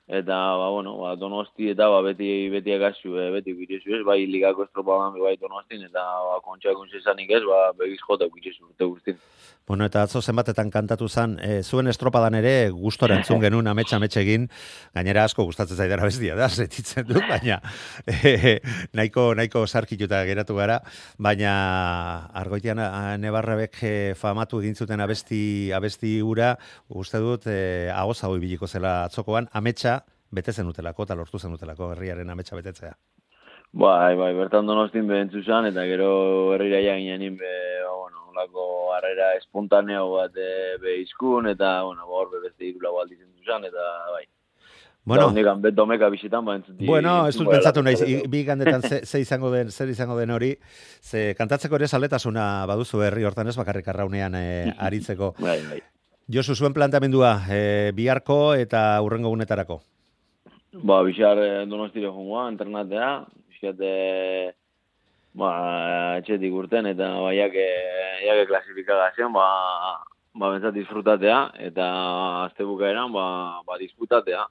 eta, 0.06 0.36
ba, 0.60 0.68
bueno, 0.68 0.98
ba, 0.98 1.14
donosti 1.16 1.70
eta 1.72 1.88
ba, 1.88 2.02
beti, 2.04 2.48
beti 2.52 2.74
agazu, 2.76 3.16
eh, 3.16 3.30
beti 3.38 3.54
birezu 3.56 3.96
ez, 3.96 4.02
bai, 4.04 4.26
ligako 4.28 4.66
estropadan, 4.66 5.16
bai, 5.20 5.36
donostin, 5.40 5.86
eta, 5.88 6.04
ba, 6.28 6.40
kontxa 6.44 6.76
ezanik 6.98 7.30
ez, 7.30 7.42
ba, 7.48 7.72
begiz 7.78 8.00
jota 8.04 8.28
ukitzezu 8.28 8.68
urte 8.68 8.84
guztien. 8.84 9.18
Bueno, 9.66 9.86
eta 9.88 10.02
atzo 10.04 10.20
zenbatetan 10.20 10.68
kantatu 10.68 11.06
zan, 11.08 11.38
e, 11.40 11.62
zuen 11.62 11.88
estropadan 11.88 12.34
ere 12.36 12.68
gustora 12.68 13.16
entzun 13.16 13.40
genuen 13.44 13.66
ametsa 13.66 13.96
egin, 14.20 14.50
gainera 14.92 15.24
asko 15.24 15.44
gustatzen 15.48 15.78
zaidara 15.78 16.04
bestia 16.04 16.34
da, 16.36 16.50
setitzen 16.52 17.06
dut, 17.08 17.22
baina 17.24 17.62
e, 18.04 18.60
nahiko, 18.92 19.32
nahiko 19.34 19.66
sarkituta 19.66 20.22
geratu 20.28 20.54
gara, 20.54 20.82
baina 21.16 22.28
argoitian 22.34 22.82
nebarrabek 23.22 23.80
e, 23.80 23.94
famatu 24.14 24.60
egin 24.60 24.74
zuten 24.74 25.00
abesti, 25.00 25.72
abesti 25.72 26.20
ura, 26.20 26.58
uste 26.90 27.18
dut, 27.24 27.48
e, 27.48 27.88
agoz 27.88 28.20
hau 28.22 28.34
ibiliko 28.36 28.68
zela 28.68 29.06
atzokoan, 29.06 29.48
ametsa 29.54 29.93
bete 30.34 30.52
zenutelako, 30.52 31.06
eta 31.06 31.16
lortu 31.18 31.38
zenutelako 31.38 31.92
herriaren 31.94 32.30
ametsa 32.30 32.56
betetzea. 32.56 32.94
Bai, 33.74 34.14
bai, 34.14 34.30
bertan 34.38 34.68
donostin 34.70 35.08
behentzu 35.10 35.42
zan, 35.42 35.66
eta 35.66 35.82
gero 35.90 36.10
herrira 36.54 36.78
ja 36.78 36.94
ginen 36.94 37.34
be, 37.40 37.54
ba, 37.82 37.94
bueno, 37.98 38.20
olako 38.30 38.66
harrera 38.94 39.32
espontaneo 39.38 40.04
bat 40.12 40.36
e, 40.38 40.76
be 40.82 41.00
izkun, 41.00 41.48
eta, 41.50 41.80
bueno, 41.82 42.06
ba, 42.06 42.20
hor 42.20 42.30
be 42.30 42.44
beste 42.44 42.68
irula 42.68 42.92
baldizen 42.94 43.32
zan, 43.42 43.66
eta, 43.66 43.88
bai. 44.12 44.22
Bueno, 45.04 45.26
hondikan 45.26 45.58
bet 45.60 45.74
domeka 45.74 46.06
bizitan, 46.08 46.44
ba, 46.46 46.54
entzuti. 46.60 46.86
Bueno, 46.86 47.16
ez 47.28 47.34
dut 47.36 47.50
pentsatu 47.50 47.82
naiz, 47.82 47.98
bi 48.30 48.44
gandetan 48.46 48.86
ze, 48.86 49.00
ze 49.04 49.20
izango 49.20 49.50
den, 49.52 49.72
zer 49.74 49.90
izango 49.90 50.16
den 50.16 50.30
hori, 50.32 50.52
ze 51.02 51.34
kantatzeko 51.36 51.76
ere 51.76 51.88
zaletasuna 51.88 52.44
baduzu 52.70 53.02
herri 53.02 53.26
hortan 53.26 53.50
ez 53.50 53.56
bakarrik 53.58 53.90
arraunean 53.90 54.38
e, 54.38 54.44
aritzeko. 54.78 55.34
Bai, 55.42 55.58
bai. 55.66 55.80
Josu 56.30 56.54
zuen 56.54 56.72
planteamendua, 56.72 57.34
e, 57.50 57.90
biharko 57.92 58.54
eta 58.54 58.86
urrengo 59.04 59.34
gunetarako. 59.34 59.82
Ba, 60.82 61.02
bixar 61.06 61.38
eh, 61.38 61.66
donostire 61.70 62.08
jongoa, 62.10 62.48
entrenatea, 62.50 63.10
bixat, 63.52 63.78
eh, 63.80 64.50
ba, 65.38 65.50
etxetik 66.18 66.52
urten, 66.54 66.88
eta 66.90 67.12
ba, 67.22 67.30
jake, 67.36 67.66
jake 68.24 68.48
klasifikagazioan, 68.50 69.32
ba, 69.36 69.46
ba, 70.34 70.50
bentsat 70.50 70.74
disfrutatea, 70.74 71.38
eta 71.68 71.86
azte 72.48 72.66
bukaeran, 72.66 73.12
ba, 73.14 73.26
ba, 73.66 73.78
disputatea. 73.78 74.42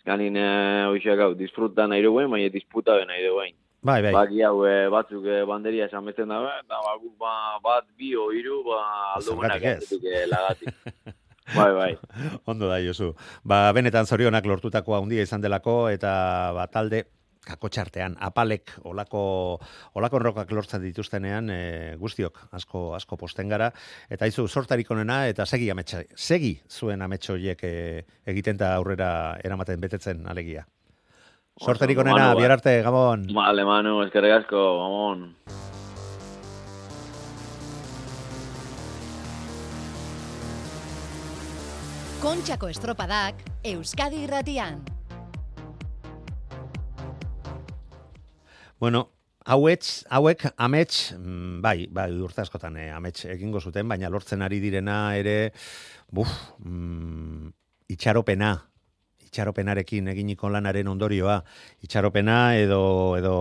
Ezkanin, 0.00 0.36
eh, 0.40 0.86
hoxak 0.88 1.20
hau, 1.20 1.34
disfruta 1.36 1.86
nahi 1.90 2.04
duguen, 2.04 2.30
baina 2.32 2.48
disputa 2.52 2.96
nahi 3.04 3.26
duguen. 3.26 3.52
Bai, 3.86 4.00
bai. 4.02 4.12
Baki 4.16 4.40
hau, 4.42 4.64
eh, 4.66 4.88
batzuk 4.90 5.28
eh, 5.28 5.44
banderia 5.46 5.86
esan 5.86 6.08
besten 6.08 6.32
dabe, 6.32 6.50
eta 6.64 6.80
ba, 6.82 6.96
ba, 7.20 7.34
bat, 7.62 7.84
bi, 7.98 8.14
o, 8.16 8.30
hiru, 8.32 8.62
ba, 8.64 8.80
ez. 9.60 9.92
eh, 9.92 10.26
lagatik. 10.32 10.74
bai, 11.54 11.72
bai. 11.72 11.90
Ondo 12.50 12.70
da, 12.70 12.80
Josu. 12.82 13.12
Ba, 13.44 13.70
benetan 13.76 14.06
zorionak 14.06 14.46
lortutako 14.46 14.96
handia 14.98 15.26
izan 15.26 15.44
delako, 15.44 15.86
eta 15.92 16.16
ba, 16.56 16.66
talde 16.72 17.04
kakotxartean, 17.46 18.16
apalek 18.26 18.72
olako, 18.90 19.22
olako 19.98 20.20
enrokak 20.20 20.50
lortzen 20.50 20.82
dituztenean, 20.82 21.50
e, 21.50 21.60
guztiok 22.00 22.40
asko, 22.58 22.88
asko 22.98 23.18
posten 23.20 23.52
gara, 23.52 23.70
eta 24.10 24.26
izu 24.26 24.48
sortarik 24.48 24.90
onena, 24.90 25.22
eta 25.30 25.46
segi 25.46 25.70
ametsa, 25.70 26.02
segi 26.16 26.56
zuen 26.66 27.06
ametsoiek 27.06 27.62
e, 27.62 27.76
egiten 28.34 28.58
da 28.58 28.74
aurrera 28.80 29.10
eramaten 29.44 29.80
betetzen 29.82 30.26
alegia. 30.26 30.66
Sortarik 31.62 32.02
onena, 32.02 32.32
ba. 32.32 32.40
bihar 32.40 32.58
arte, 32.58 32.80
Gabon. 32.84 33.30
Vale, 33.32 33.64
Manu, 33.64 34.00
eskerrik 34.04 34.42
asko, 34.42 34.66
vamos. 34.82 35.85
Kontxako 42.26 42.66
estropadak 42.72 43.38
Euskadi 43.70 44.24
irratian. 44.24 44.80
Bueno, 48.82 49.02
hauetz, 49.46 50.02
hauek 50.10 50.42
amets, 50.56 51.12
mm, 51.14 51.60
bai, 51.62 51.86
bai, 51.86 52.08
urte 52.18 52.42
askotan 52.42 52.80
eh, 52.82 52.88
amets 52.90 53.28
egingo 53.30 53.62
zuten, 53.62 53.86
baina 53.86 54.10
lortzen 54.10 54.42
ari 54.42 54.58
direna 54.58 55.14
ere, 55.14 55.52
buf, 56.10 56.32
mm, 56.64 57.46
itxaropena, 57.94 58.50
itxaropenarekin 59.28 60.10
eginiko 60.16 60.50
lanaren 60.50 60.90
ondorioa, 60.96 61.38
itxaropena 61.86 62.56
edo, 62.58 62.82
edo, 63.20 63.36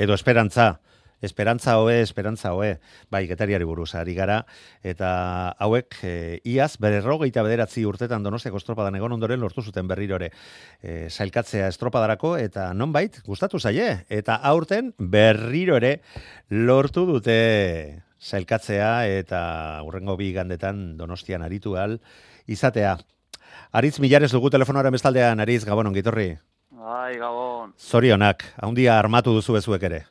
edo 0.00 0.16
esperantza, 0.16 0.70
Esperantza 1.22 1.78
hoe, 1.78 2.00
esperantza 2.02 2.52
hoe. 2.54 2.78
Bai, 3.10 3.26
getariari 3.26 3.64
buruz 3.64 3.94
ari 3.94 4.14
gara 4.14 4.40
eta 4.82 5.54
hauek 5.58 5.98
e, 6.02 6.14
iaz 6.44 6.74
berrogeita 6.80 7.42
bederatzi 7.46 7.84
urtetan 7.88 8.22
Donostiako 8.22 8.60
estropadan 8.60 8.96
egon 8.98 9.14
ondoren 9.16 9.40
lortu 9.40 9.62
zuten 9.62 9.88
berrirore 9.88 10.30
e, 10.82 11.08
sailkatzea 11.10 11.68
estropadarako 11.72 12.36
eta 12.38 12.72
nonbait 12.74 13.20
gustatu 13.26 13.60
zaie 13.60 14.04
eta 14.08 14.36
aurten 14.42 14.92
berriro 14.98 15.76
ere 15.80 16.00
lortu 16.50 17.06
dute 17.08 18.02
sailkatzea 18.24 19.06
eta 19.20 19.40
urrengo 19.84 20.16
bi 20.16 20.32
gandetan 20.32 20.96
Donostian 20.96 21.42
aritu 21.42 21.76
al 21.76 22.00
izatea. 22.46 22.96
Aritz 23.72 23.98
Milares 24.00 24.32
dugu 24.32 24.50
telefonoaren 24.54 24.94
bestaldean, 24.94 25.40
Aritz, 25.40 25.64
Gabon, 25.66 25.90
ongitorri. 25.90 26.28
Bai, 26.70 27.16
Gabon. 27.18 27.74
Zorionak, 27.78 28.44
haundia 28.62 28.98
armatu 28.98 29.34
duzu 29.36 29.56
bezuek 29.58 29.82
ere. 29.90 30.04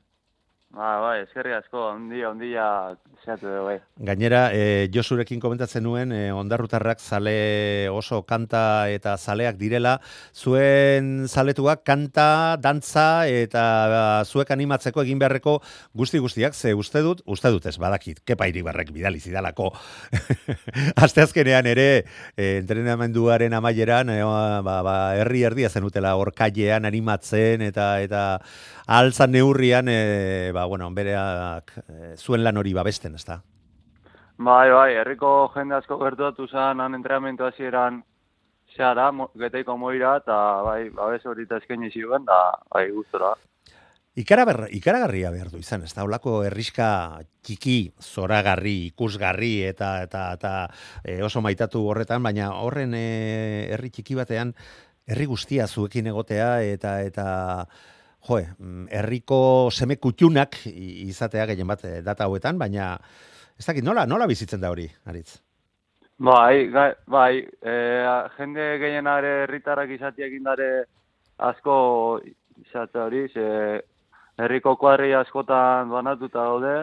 Ba, 0.73 0.95
bai, 0.97 1.19
eskerri 1.21 1.51
asko, 1.53 1.83
ondia, 1.91 2.31
ondia, 2.31 2.63
zeatu 3.21 3.45
dugu, 3.45 3.65
bai. 3.67 3.75
Gainera, 4.07 4.47
e, 4.57 4.87
Josurekin 4.89 5.37
komentatzen 5.37 5.83
nuen, 5.85 6.09
e, 6.09 6.31
ondarrutarrak 6.33 6.97
zale 6.97 7.89
oso 7.93 8.23
kanta 8.25 8.89
eta 8.89 9.13
zaleak 9.13 9.59
direla, 9.59 9.99
zuen 10.33 11.27
zaletuak 11.27 11.83
kanta, 11.85 12.57
dantza 12.57 13.27
eta 13.29 13.67
ba, 13.93 14.01
zuek 14.25 14.49
animatzeko 14.57 15.05
egin 15.05 15.21
beharreko 15.21 15.59
guzti 15.93 16.17
guztiak, 16.23 16.57
ze 16.57 16.73
uste 16.73 17.05
dut, 17.05 17.21
uste 17.29 17.53
dut 17.53 17.69
ez 17.69 17.77
badakit, 17.77 18.23
kepa 18.25 18.49
iribarrek 18.49 18.89
bidali 18.97 19.21
zidalako. 19.21 19.69
Asteazkenean 21.05 21.69
ere, 21.69 21.87
e, 22.33 22.57
entrenamenduaren 22.63 23.53
amaieran, 23.61 24.09
e, 24.09 24.23
ba, 24.25 24.81
ba, 24.81 24.97
herri 25.21 25.45
erdia 25.53 25.69
zenutela 25.69 26.17
orkailean 26.17 26.89
animatzen 26.89 27.61
eta 27.69 27.93
eta 28.01 28.23
altzan 28.87 29.31
neurrian, 29.31 29.87
e, 29.89 30.51
ba, 30.53 30.65
bueno, 30.65 30.89
bereak 30.91 31.73
e, 31.87 32.15
zuen 32.17 32.43
lan 32.43 32.57
hori 32.57 32.73
babesten, 32.73 33.15
ez 33.15 33.25
da? 33.25 33.41
Bai, 34.37 34.69
bai, 34.71 34.91
herriko 34.97 35.51
jende 35.53 35.77
asko 35.77 35.99
gertuatu 36.01 36.47
zen, 36.47 36.81
han 36.81 36.97
entrenamentu 36.97 37.45
hasieran 37.45 38.03
zehara, 38.75 39.11
mo, 39.11 39.29
geteiko 39.39 39.77
moira, 39.77 40.17
eta 40.23 40.37
bai, 40.65 40.89
babes 40.89 41.25
hori 41.25 41.45
eta 41.47 41.61
eskaini 41.61 41.91
ziren, 41.91 42.25
da, 42.25 42.39
bai, 42.73 42.89
gustora. 42.91 43.35
Ikara 44.13 44.43
ikaragarria 44.69 45.31
behar 45.33 45.49
du 45.49 45.57
izan, 45.57 45.87
ez 45.87 45.93
da, 45.95 46.03
olako 46.05 46.43
herriska 46.45 47.19
txiki, 47.41 47.95
zoragarri, 47.97 48.91
ikusgarri 48.91 49.63
eta 49.65 50.03
eta 50.05 50.27
eta 50.37 50.51
e, 51.01 51.17
oso 51.25 51.41
maitatu 51.41 51.81
horretan, 51.89 52.21
baina 52.21 52.51
horren 52.53 52.93
e, 52.93 53.71
herri 53.73 53.89
txiki 53.89 54.13
batean 54.19 54.53
herri 55.09 55.25
guztia 55.25 55.65
zuekin 55.67 56.11
egotea 56.13 56.61
eta 56.61 56.99
eta 57.01 57.25
joe, 58.27 58.45
mm, 58.57 58.87
herriko 58.91 59.69
seme 59.71 59.97
kutxunak 60.01 60.59
izatea 60.67 61.47
gehien 61.51 61.67
bat 61.67 61.83
eh, 61.85 62.01
data 62.05 62.27
hauetan, 62.27 62.57
baina 62.57 62.93
ez 63.59 63.65
dakit, 63.65 63.83
nola, 63.85 64.05
nola 64.09 64.27
bizitzen 64.27 64.61
da 64.61 64.71
hori, 64.73 64.87
Aritz? 65.05 65.37
Bai, 66.23 66.69
bai, 67.09 67.41
e, 67.41 67.73
jende 68.37 68.65
gehienare 68.79 69.31
herritarrak 69.43 69.89
izatiak 69.95 70.31
indare 70.31 70.69
asko 71.41 71.75
izate 72.61 73.01
hori, 73.01 73.25
ze 73.33 73.81
herriko 74.39 74.75
kuadri 74.79 75.13
askotan 75.17 75.89
banatuta 75.91 76.45
daude, 76.45 76.75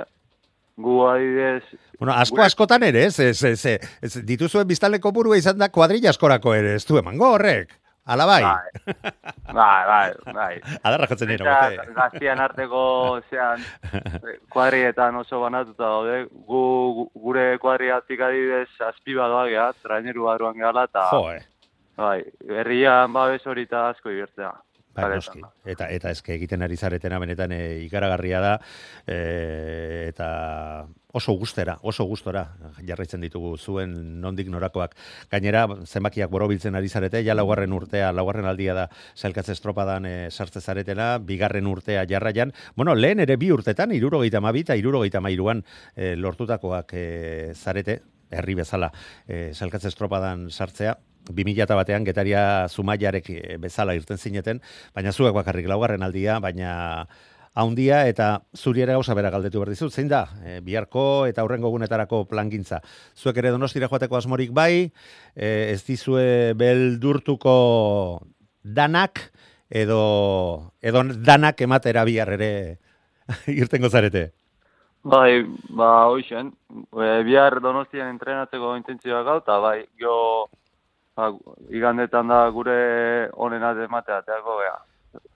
gu 0.81 0.97
adidez... 1.09 1.63
Bueno, 1.99 2.13
asko 2.15 2.43
askotan 2.45 2.85
ere, 2.89 3.07
ez, 3.07 3.19
ez, 3.21 3.43
ez, 3.45 3.79
ez, 4.03 4.13
dituzuen 4.27 4.69
biztaleko 4.69 5.13
burua 5.13 5.39
izan 5.39 5.59
da 5.61 5.71
kuadrilla 5.73 6.13
askorako 6.13 6.55
ere, 6.57 6.75
ez 6.77 6.85
du 6.89 6.99
emango 7.01 7.33
horrek? 7.37 7.80
Ala 8.07 8.27
bai. 8.27 8.41
Bai, 9.53 9.83
bai, 9.87 10.33
bai. 10.35 10.55
Adarra 10.83 11.07
jotzen 11.11 11.29
nire, 11.31 11.45
bote. 11.45 11.93
Gaztian 11.95 12.41
arteko, 12.41 12.83
zean, 13.31 13.63
kuadrietan 14.51 15.21
oso 15.21 15.41
banatuta 15.43 15.85
daude. 15.85 16.25
Gu, 16.49 16.63
gure 17.15 17.47
kuadriatik 17.63 18.21
adibidez, 18.27 18.71
azpi 18.89 19.15
badoa 19.19 19.47
geha, 19.51 19.69
traineru 19.85 20.27
baduan 20.31 20.59
gehala, 20.59 20.89
eta... 20.91 21.07
Jo, 21.13 21.25
Bai, 22.01 22.23
herrian 22.49 23.13
babes 23.13 23.43
hori 23.47 23.67
asko 23.69 24.11
ibertzea. 24.11 24.55
Bai, 24.95 25.07
noski. 25.15 25.43
Eta 25.71 25.87
eta 25.95 26.11
eske 26.11 26.35
egiten 26.35 26.63
ari 26.67 26.77
zaretena 26.77 27.21
benetan 27.23 27.53
e, 27.55 27.61
ikaragarria 27.85 28.41
da 28.43 28.55
e, 29.07 29.19
eta 30.09 30.31
oso 31.13 31.35
gustera, 31.39 31.77
oso 31.83 32.05
gustora 32.07 32.45
jarraitzen 32.87 33.23
ditugu 33.23 33.57
zuen 33.59 33.95
nondik 34.23 34.51
norakoak. 34.51 34.95
Gainera, 35.31 35.65
zenbakiak 35.87 36.31
borobiltzen 36.31 36.79
ari 36.79 36.89
zarete, 36.89 37.23
ja 37.27 37.35
laugarren 37.35 37.73
urtea, 37.75 38.13
laugarren 38.13 38.47
aldia 38.51 38.75
da 38.75 38.87
sailkatze 39.15 39.55
estropadan 39.57 40.07
e, 40.07 40.15
sartze 40.31 40.61
zaretena, 40.61 41.17
bigarren 41.19 41.67
urtea 41.71 42.07
jarraian. 42.11 42.55
Bueno, 42.77 42.95
lehen 42.95 43.23
ere 43.27 43.37
bi 43.37 43.51
urtetan, 43.55 43.95
irurogeita 43.95 44.41
ma 44.41 44.55
eta 44.61 44.77
irurogeita 44.77 45.21
mairuan 45.21 45.65
e, 45.95 46.17
lortutakoak 46.17 46.95
e, 46.95 47.53
zarete, 47.55 48.01
herri 48.31 48.55
bezala, 48.59 48.91
e, 49.29 49.51
sailkatze 49.55 49.91
estropadan 49.93 50.49
sartzea, 50.51 50.97
2000 51.31 51.77
batean 51.77 52.05
getaria 52.05 52.69
zumaiarek 52.69 53.31
eh, 53.31 53.57
bezala 53.61 53.95
irten 53.95 54.19
zineten, 54.19 54.61
baina 54.95 55.13
zuek 55.13 55.35
bakarrik 55.37 55.69
laugarren 55.69 56.03
aldia, 56.03 56.39
baina 56.41 57.07
haundia 57.55 58.05
eta 58.09 58.43
zuri 58.57 58.85
ere 58.85 58.95
gauza 58.95 59.15
bera 59.19 59.31
galdetu 59.31 59.61
behar 59.61 59.73
dizut, 59.75 59.93
zein 59.93 60.09
da, 60.09 60.25
e, 60.45 60.61
biharko 60.65 61.27
eta 61.27 61.43
aurrengo 61.43 61.71
gunetarako 61.71 62.25
plangintza. 62.31 62.81
Zuek 63.17 63.41
ere 63.43 63.51
donostira 63.51 63.89
joateko 63.91 64.17
asmorik 64.17 64.55
bai, 64.55 64.91
e, 65.35 65.49
ez 65.75 65.83
dizue 65.85 66.55
beldurtuko 66.59 67.57
danak, 68.63 69.31
edo, 69.71 70.73
edo 70.83 71.05
danak 71.15 71.61
ematera 71.63 72.05
bihar 72.05 72.33
ere 72.39 72.53
irtengo 73.63 73.91
zarete. 73.91 74.31
Bai, 75.03 75.47
ba, 75.73 76.09
hoxen, 76.13 76.53
e, 76.93 77.23
bihar 77.25 77.61
donostian 77.65 78.11
entrenatzeko 78.13 78.75
intentzioa 78.77 79.23
gau, 79.25 79.39
eta 79.41 79.57
bai, 79.63 79.79
jo 80.01 80.15
ba, 81.17 81.31
igandetan 81.73 82.29
da 82.29 82.43
gure 82.53 83.31
onena 83.33 83.73
ematea, 83.87 84.21
teako 84.23 84.59
gea. 84.61 84.77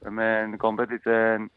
Hemen 0.05 0.59
kompetitzen 0.61 1.48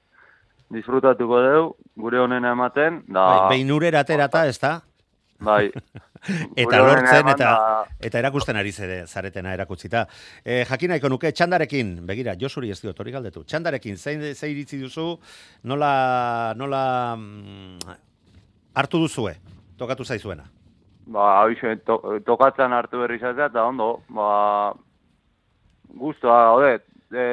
disfrutatuko 0.72 1.42
deu, 1.44 1.64
gure 2.00 2.20
onena 2.24 2.56
ematen, 2.56 3.04
da... 3.08 3.28
Bai, 3.28 3.58
behin 3.58 3.76
urera 3.76 4.06
aterata, 4.08 4.46
ez 4.48 4.58
da? 4.60 4.78
Bai. 5.40 5.68
eta 6.64 6.82
lortzen, 6.82 7.30
eta, 7.34 7.52
eta 8.02 8.20
erakusten 8.20 8.58
ari 8.58 8.72
zere, 8.72 9.00
zaretena 9.06 9.54
erakutzita. 9.54 10.06
E, 10.44 10.64
jakinaiko 10.66 11.12
nuke, 11.14 11.32
txandarekin, 11.32 11.94
begira, 12.10 12.36
Josuri 12.40 12.74
ez 12.74 12.80
diot, 12.82 13.00
hori 13.00 13.14
galdetu, 13.14 13.46
txandarekin, 13.46 13.98
zein, 13.98 14.26
zein 14.34 14.56
iritzi 14.56 14.82
duzu, 14.82 15.12
nola, 15.70 15.94
nola 16.58 16.84
mm, 17.16 17.98
hartu 18.82 19.06
duzue, 19.06 19.38
tokatu 19.78 20.06
zaizuena? 20.06 20.50
ba, 21.08 21.28
hau 21.42 21.76
to, 21.86 21.98
tokatzen 22.26 22.74
hartu 22.74 23.00
berri 23.02 23.18
izatea, 23.18 23.50
eta 23.50 23.64
ondo, 23.66 24.02
ba, 24.10 24.74
guztua, 25.96 26.40
hode, 26.54 26.74
e, 27.12 27.26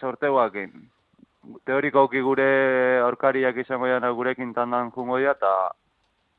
sorteuakin. 0.00 0.72
Teorikoki 1.66 2.20
gure 2.22 2.48
aurkariak 3.02 3.56
izango 3.64 3.88
jana 3.90 4.12
gurekin 4.14 4.52
tandan 4.54 4.92
jungo 4.94 5.18
dira, 5.18 5.32
eta 5.32 5.52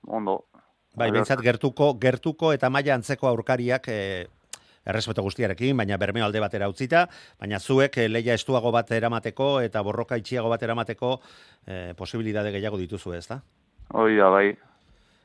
ondo. 0.07 0.43
Bai, 0.93 1.10
bentsat 1.12 1.41
gertuko, 1.41 1.93
gertuko 2.01 2.51
eta 2.53 2.69
maila 2.69 2.97
antzeko 2.99 3.27
aurkariak 3.27 3.88
e, 3.89 3.99
errespeto 4.86 5.23
guztiarekin, 5.25 5.77
baina 5.77 5.97
bermeo 5.97 6.25
alde 6.27 6.41
batera 6.43 6.67
utzita, 6.69 7.08
baina 7.39 7.60
zuek 7.60 7.97
e, 7.97 8.10
leia 8.12 8.36
estuago 8.38 8.71
bat 8.75 8.91
eramateko 8.91 9.56
eta 9.65 9.82
borroka 9.82 10.19
itxiago 10.21 10.51
bat 10.53 10.62
eramateko 10.63 11.15
e, 11.65 11.79
posibilidade 11.97 12.53
gehiago 12.53 12.77
dituzu 12.77 13.17
ez 13.17 13.25
da? 13.32 13.41
Hoi 13.93 14.13
da, 14.19 14.29
bai 14.34 14.47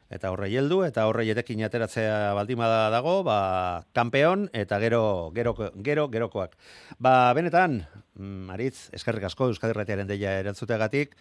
eta 0.08 0.30
horrei 0.32 0.54
heldu 0.56 0.80
eta 0.86 1.04
horrei 1.08 1.26
etekin 1.32 1.60
ateratzea 1.66 2.32
baldima 2.36 2.68
dago, 2.92 3.20
ba, 3.26 3.84
kampeon 3.96 4.48
eta 4.56 4.78
gero, 4.80 5.02
gero, 5.36 5.54
gero, 5.84 6.06
gerokoak. 6.12 6.56
Ba, 6.98 7.32
benetan, 7.36 7.82
Maritz, 8.16 8.88
mm, 8.88 8.96
eskerrik 8.96 9.28
asko, 9.28 9.50
Euskadi 9.52 9.76
Ratiaren 9.76 10.08
deia 10.08 10.38
erantzuteagatik, 10.40 11.14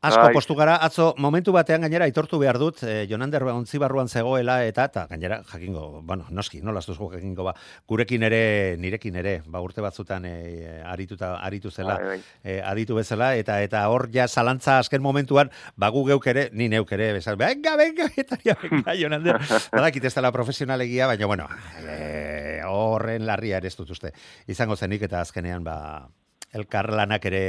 Asko 0.00 0.22
bai. 0.30 0.32
postu 0.32 0.54
gara, 0.56 0.78
atzo, 0.80 1.10
momentu 1.20 1.52
batean 1.52 1.82
gainera 1.84 2.06
aitortu 2.08 2.38
behar 2.40 2.56
dut, 2.56 2.78
e, 2.88 3.04
Jonander 3.06 3.42
ontzi 3.52 3.76
zegoela, 4.08 4.64
eta, 4.64 4.84
eta 4.84 5.06
gainera, 5.10 5.42
jakingo, 5.44 6.00
bueno, 6.02 6.24
noski, 6.30 6.62
nola 6.62 6.80
duzko 6.80 7.10
jakingo, 7.12 7.44
ba, 7.44 7.54
gurekin 7.86 8.22
ere, 8.22 8.76
nirekin 8.78 9.16
ere, 9.16 9.42
ba, 9.44 9.60
urte 9.60 9.82
batzutan 9.82 10.24
e, 10.24 10.80
arituta, 10.86 11.36
aritu 11.44 11.70
zela. 11.70 11.98
E, 12.42 12.62
aditu 12.64 12.94
bezala, 12.94 13.34
eta 13.36 13.60
eta 13.60 13.86
hor 13.90 14.08
ja 14.10 14.26
zalantza 14.26 14.78
azken 14.78 15.02
momentuan, 15.02 15.50
ba, 15.76 15.90
gu 15.90 16.06
geuk 16.06 16.26
ere, 16.32 16.48
ni 16.54 16.70
neuk 16.70 16.90
ere, 16.92 17.12
bezal, 17.12 17.36
venga, 17.36 17.76
venga, 17.76 18.08
eta 18.16 18.38
ja, 18.42 18.56
venga, 18.62 18.96
Jonander, 18.96 19.36
badakit 19.70 20.08
ez 20.08 20.14
dela 20.14 20.32
profesionalegia, 20.32 21.10
baina, 21.12 21.26
bueno, 21.26 21.46
e, 21.84 22.62
horren 22.64 23.26
larria 23.26 23.60
ere 23.60 23.68
ez 23.68 23.76
dut 23.76 23.92
uste, 23.92 24.14
izango 24.48 24.80
zenik, 24.80 25.04
eta 25.10 25.20
azkenean, 25.20 25.62
ba, 25.62 26.08
elkar 26.56 26.88
lanak 26.96 27.28
ere, 27.28 27.44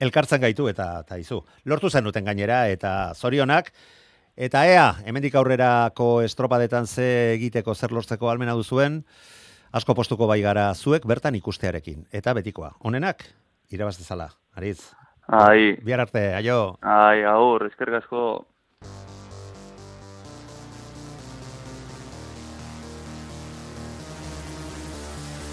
elkartzen 0.00 0.40
gaitu 0.40 0.68
eta 0.70 1.00
eta 1.04 1.18
izu. 1.18 1.42
Lortu 1.64 1.90
zenuten 1.90 2.24
gainera 2.24 2.66
eta 2.68 3.14
zorionak 3.14 3.72
eta 4.36 4.64
ea, 4.70 4.86
hemendik 5.04 5.34
aurrerako 5.34 6.20
estropadetan 6.22 6.86
ze 6.86 7.34
egiteko 7.34 7.74
zer 7.74 7.92
lortzeko 7.92 8.30
almena 8.30 8.54
duzuen, 8.54 9.04
asko 9.72 9.94
postuko 9.98 10.26
bai 10.30 10.40
gara 10.42 10.72
zuek 10.74 11.06
bertan 11.06 11.34
ikustearekin 11.34 12.06
eta 12.12 12.34
betikoa. 12.34 12.76
Honenak 12.80 13.24
irabaz 13.70 13.98
dezala. 13.98 14.30
Ariz. 14.54 14.92
Ai, 15.28 15.76
Bihar 15.84 16.00
arte, 16.00 16.34
aio. 16.34 16.78
ai, 16.82 17.22
aur, 17.24 17.66
eskerrik 17.66 18.02
asko. 18.02 18.46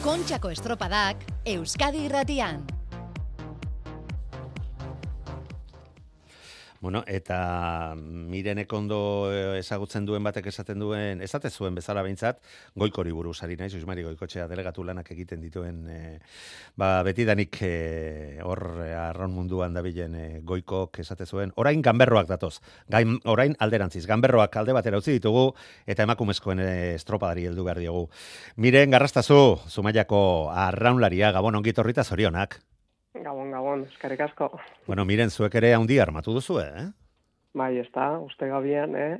Kontxako 0.06 0.52
estropadak 0.54 1.24
Euskadi 1.50 2.06
irratian. 2.06 2.62
Bueno, 6.86 7.02
eta 7.08 7.96
mirenek 7.98 8.74
ondo 8.78 8.98
eh, 9.34 9.58
ezagutzen 9.58 10.06
duen 10.06 10.22
batek 10.22 10.52
esaten 10.52 10.78
duen, 10.78 11.24
esate 11.26 11.50
zuen 11.50 11.74
bezala 11.74 12.04
behintzat, 12.06 12.44
goikori 12.78 13.10
buruz 13.10 13.40
ari 13.42 13.56
naiz, 13.58 13.72
Usmari 13.74 14.04
goikotxea 14.06 14.46
delegatu 14.52 14.86
lanak 14.86 15.10
egiten 15.16 15.42
dituen, 15.42 15.80
eh, 15.90 16.20
ba, 16.78 17.00
betidanik 17.08 17.58
eh, 17.66 18.38
hor 18.46 18.62
eh, 18.84 18.92
arraun 18.94 19.34
munduan 19.34 19.74
dabilen 19.74 20.20
eh, 20.20 20.28
goikok 20.46 21.02
esate 21.02 21.26
zuen, 21.26 21.56
orain 21.56 21.82
ganberroak 21.82 22.30
datoz, 22.30 22.60
gain, 22.86 23.18
orain 23.26 23.58
alderantziz, 23.58 24.06
ganberroak 24.06 24.62
alde 24.62 24.78
batera 24.78 25.02
utzi 25.02 25.18
ditugu, 25.18 25.48
eta 25.90 26.06
emakumezkoen 26.06 26.62
estropadari 26.68 27.50
heldu 27.50 27.66
behar 27.66 27.82
diogu. 27.82 28.06
Miren, 28.62 28.94
garrastazu, 28.94 29.42
Zumaiako 29.74 30.22
arraunlaria, 30.54 31.34
gabon 31.34 31.64
ongitorrita 31.64 32.06
zorionak. 32.06 32.60
Gabon, 33.24 33.52
gabon, 33.52 33.84
eskerrik 33.92 34.22
asko. 34.28 34.50
Bueno, 34.88 35.06
miren, 35.08 35.30
zuek 35.32 35.54
ere 35.56 35.74
handi 35.76 36.00
armatu 36.04 36.34
duzu, 36.36 36.60
eh? 36.60 36.86
Bai, 37.56 37.78
ez 37.80 37.88
da, 37.96 38.10
uste 38.20 38.50
gabian, 38.52 38.92
eh? 39.00 39.16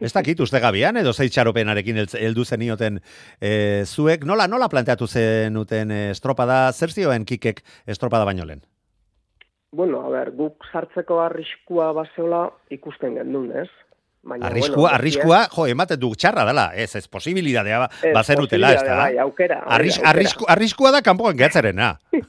Ez 0.00 0.12
dakit 0.14 0.38
uste 0.44 0.60
gabian, 0.62 0.96
edo 1.00 1.10
zei 1.12 1.26
txaropenarekin 1.34 1.96
heltz- 1.98 2.18
heldu 2.20 2.44
zenioten 2.46 3.00
e, 3.42 3.82
zuek, 3.90 4.22
nola, 4.28 4.46
nola 4.46 4.68
planteatu 4.70 5.08
zenuten 5.10 5.90
e, 5.90 6.00
estropada, 6.12 6.68
zer 6.72 6.94
zioen 6.94 7.24
kikek 7.26 7.64
estropada 7.90 8.24
baino 8.28 8.46
lehen? 8.46 8.62
Bueno, 9.74 10.04
a 10.06 10.10
ber, 10.14 10.30
guk 10.38 10.62
sartzeko 10.70 11.18
arriskua 11.24 11.90
baseola 11.96 12.44
ikusten 12.70 13.16
gendun, 13.18 13.50
ez? 13.64 13.66
Baina, 14.22 14.46
Arriskua, 14.46 14.76
bueno, 14.84 14.94
arriskua, 14.94 15.38
jo, 15.50 15.64
ematen 15.66 15.98
du 15.98 16.12
txarra 16.14 16.44
dela, 16.46 16.68
ez, 16.78 16.92
ez 16.94 17.08
posibilidadea 17.10 17.80
ba, 17.82 17.88
Ez, 18.06 18.12
bazenutela, 18.14 18.70
ez 18.76 18.84
da? 18.86 18.96
bai, 19.00 19.16
aukera, 19.18 19.58
Arris, 19.66 19.96
aukera. 19.98 20.10
arrisku, 20.14 20.46
arriskua 20.54 20.92
da 20.94 21.02
kanpoan 21.02 21.34
gehatzarena. 21.40 21.96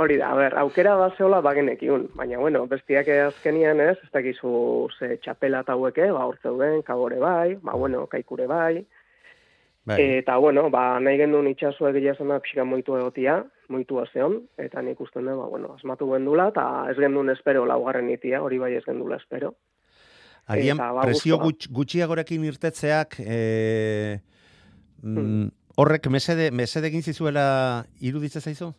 Hori 0.00 0.16
da, 0.16 0.30
a 0.32 0.36
ber, 0.38 0.54
aukera 0.56 0.94
baseola 0.96 1.42
bagenekiun, 1.44 2.06
baina, 2.16 2.38
bueno, 2.40 2.62
bestiak 2.70 3.10
azkenian 3.12 3.82
ez, 3.84 3.98
ez 4.00 4.08
dakizu 4.14 4.52
ze 4.96 5.18
txapela 5.20 5.60
eta 5.60 5.74
haueke, 5.76 6.06
ba, 6.16 6.22
hor 6.24 6.38
zeuden, 6.40 6.80
kagore 6.86 7.18
bai, 7.20 7.58
ba, 7.60 7.74
bueno, 7.76 8.06
kaikure 8.08 8.46
bai, 8.48 8.86
Bai. 9.84 9.98
eta, 10.22 10.38
bueno, 10.40 10.70
ba, 10.72 10.84
nahi 11.04 11.20
gendun 11.20 11.52
itxasu 11.52 11.90
egia 11.90 12.16
zena 12.16 12.40
pixka 12.40 12.64
moitu 12.64 12.96
egotia, 12.96 13.42
moitua 13.68 14.06
zeon, 14.08 14.40
eta 14.56 14.80
nik 14.80 15.04
usten 15.04 15.28
dut, 15.28 15.36
ba, 15.36 15.52
bueno, 15.52 15.74
asmatu 15.76 16.08
gendula, 16.14 16.48
eta 16.54 16.66
ez 16.88 16.96
gendun 16.96 17.36
espero 17.36 17.68
laugarren 17.68 18.08
itia, 18.16 18.40
hori 18.40 18.56
bai 18.62 18.74
ez 18.80 18.84
gendula 18.88 19.20
espero. 19.20 19.52
Agian 20.48 20.80
Eta, 20.80 20.92
ba, 20.96 21.08
presio 21.10 21.36
gutx, 21.44 21.68
gutxiagorekin 21.68 22.48
irtetzeak 22.48 23.20
e, 23.20 24.20
mm, 25.02 25.50
horrek 25.76 26.08
mesede, 26.08 26.48
mesede 26.50 26.88
egin 26.88 27.04
zizuela 27.04 27.50
iruditze 28.00 28.40
zaizu? 28.40 28.72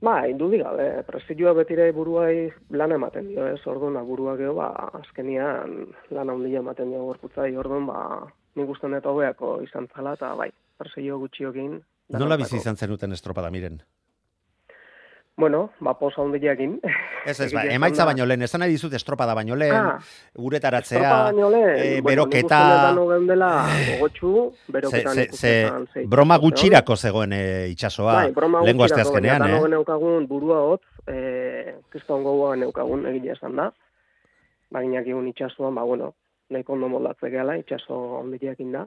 Ba, 0.00 0.24
indudik 0.32 0.62
gabe, 0.64 0.86
presioa 1.04 1.52
betire 1.58 1.90
buruai 1.92 2.48
lan 2.72 2.94
ematen 2.96 3.26
dio, 3.28 3.44
ez, 3.52 3.60
orduan, 3.68 3.98
ba, 3.98 4.04
burua 4.08 4.32
geho, 4.38 4.54
ba, 4.56 4.70
azkenian 5.02 5.90
lan 6.16 6.32
handia 6.32 6.62
ematen 6.64 6.88
dio 6.88 7.04
gorputzai, 7.10 7.50
orduan, 7.60 7.84
ba, 7.90 7.98
nik 8.56 8.72
usten 8.72 8.96
dut 8.96 9.08
hobeako 9.12 9.58
izan 9.66 9.90
zala, 9.92 10.14
eta 10.16 10.32
bai, 10.40 10.48
presio 10.80 11.20
gutxiokin. 11.20 11.76
Nola 12.16 12.40
bizi 12.40 12.56
izan 12.56 12.80
zenuten 12.80 13.12
estropada, 13.12 13.52
miren? 13.52 13.76
Bueno, 15.40 15.70
ba, 15.80 15.94
posa 15.98 16.20
handiakin. 16.20 16.80
Ez, 17.24 17.40
ez, 17.40 17.52
ba, 17.56 17.62
emaitza 17.64 18.04
baino 18.04 18.26
lehen, 18.28 18.44
esan 18.44 18.60
nahi 18.60 18.74
dizut 18.76 18.92
estropada 18.98 19.34
baino 19.34 19.56
lehen, 19.56 19.72
Ah, 19.80 19.96
uretaratzea, 20.36 21.12
baino 21.30 21.48
lehen, 21.50 21.70
eh, 21.70 22.00
bueno, 22.04 22.26
nik 22.26 22.34
beroketa, 22.34 22.58
dano 22.84 23.06
geundela 23.08 23.48
gogotxu, 23.86 24.32
beroketan 24.68 25.14
ze, 25.14 25.26
ze 25.32 25.54
zen, 25.70 25.88
ze 25.94 26.04
broma 26.12 26.36
gutxirako 26.42 26.96
zegoen 26.96 27.32
e, 27.32 27.42
itxasoa, 27.72 28.14
Bai, 28.18 28.32
broma 28.36 28.60
aste 28.60 28.76
gutxirako, 28.76 29.08
azkenean, 29.08 29.46
eh? 29.48 29.54
dano 29.56 29.72
neukagun 29.74 30.28
burua 30.28 30.60
hotz, 30.68 30.84
eh, 31.08 31.74
kriston 31.88 32.22
gogoa 32.26 32.56
neukagun 32.60 33.06
egile 33.08 33.32
esan 33.38 33.56
da. 33.56 33.70
Baina 34.70 35.00
egun 35.00 35.32
itxasuan, 35.32 35.74
ba, 35.74 35.88
bueno, 35.88 36.12
nahiko 36.52 36.76
ondo 36.76 36.92
moldatze 36.92 37.32
gehala, 37.32 37.56
itxaso 37.56 37.96
ondileekin 38.20 38.76
da. 38.76 38.84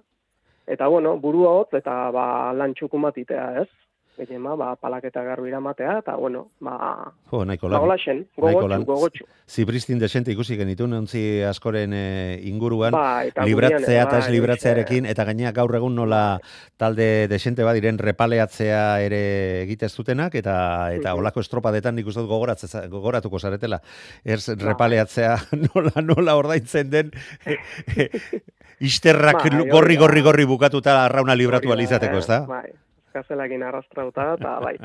Eta, 0.70 0.88
bueno, 0.88 1.18
burua 1.18 1.58
hotz, 1.64 1.74
eta, 1.82 2.12
ba, 2.14 2.28
lan 2.54 2.78
txukun 2.78 3.10
bat 3.10 3.18
itea, 3.18 3.48
ez? 3.66 3.72
Gehien, 4.16 4.44
ba, 4.46 4.54
ba, 4.56 4.76
palaketa 4.78 5.24
garbira 5.26 5.60
matea, 5.60 5.96
eta, 6.04 6.14
bueno, 6.16 6.44
ba, 6.62 7.12
Jo, 7.32 7.40
nahiko 7.50 7.66
ba, 7.68 7.74
lan. 7.74 7.82
hola 7.82 7.96
xen, 7.98 8.20
nahiko 8.38 8.62
gogotxu, 8.62 8.86
gogotxu. 8.86 9.26
Zibristin 9.50 9.98
desente 10.00 10.32
ikusi 10.32 10.56
genitun 10.56 10.94
ontzi 10.94 11.42
askoren 11.42 11.94
e, 11.98 12.40
inguruan, 12.46 12.94
Ba, 12.94 13.24
eta 13.26 13.44
libratzea 13.44 14.04
eta 14.04 14.20
ez 14.20 14.28
bai, 14.28 14.36
libratzearekin, 14.36 15.08
eta 15.10 15.26
gainea 15.26 15.52
gaur 15.52 15.74
egun 15.76 15.96
nola 15.98 16.38
talde 16.78 17.28
desente 17.28 17.66
badiren 17.66 17.98
repaleatzea 17.98 19.02
ere 19.02 19.24
egite 19.64 19.90
ez 19.90 19.96
dutenak, 19.98 20.36
eta 20.36 20.94
eta 20.94 21.10
Mhm. 21.16 21.20
olako 21.20 21.40
estropadetan 21.42 21.96
nik 21.96 22.06
uste 22.08 22.22
gogoratuko 22.22 23.40
zaretela. 23.40 23.82
Ez 24.24 24.46
Bai. 24.48 24.56
repaleatzea 24.68 25.36
nola, 25.74 25.92
nola 26.02 26.36
ordaintzen 26.38 26.90
den 26.90 27.12
isterrak 28.80 29.42
Bai, 29.42 29.50
hori 29.50 29.70
gorri, 29.70 29.96
da. 29.96 30.02
gorri, 30.06 30.22
gorri 30.22 30.46
bukatuta 30.46 31.04
arrauna 31.06 31.36
libratu 31.36 31.72
alizateko, 31.74 32.18
ez 32.20 32.28
da? 32.28 32.42
Bai, 32.46 32.70
gazelakin 33.14 33.64
arrastrauta, 33.64 34.34
eta, 34.38 34.58
bai, 34.66 34.76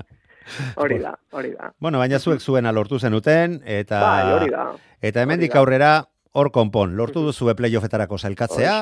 hori 0.77 1.01
da, 1.03 1.15
hori 1.33 1.55
da. 1.57 1.73
Bueno, 1.81 1.99
baina 1.99 2.19
zuek 2.19 2.41
zuena 2.41 2.73
lortu 2.73 2.99
zenuten, 2.99 3.61
eta... 3.65 4.01
Bai, 4.05 4.33
hori 4.37 4.53
da. 4.55 4.69
Eta 5.03 5.25
hemendik 5.25 5.57
aurrera, 5.57 5.93
hor 6.33 6.53
konpon, 6.53 6.97
lortu 6.97 7.25
duzu 7.27 7.53
playoffetarako 7.57 8.19
sailkatzea, 8.19 8.79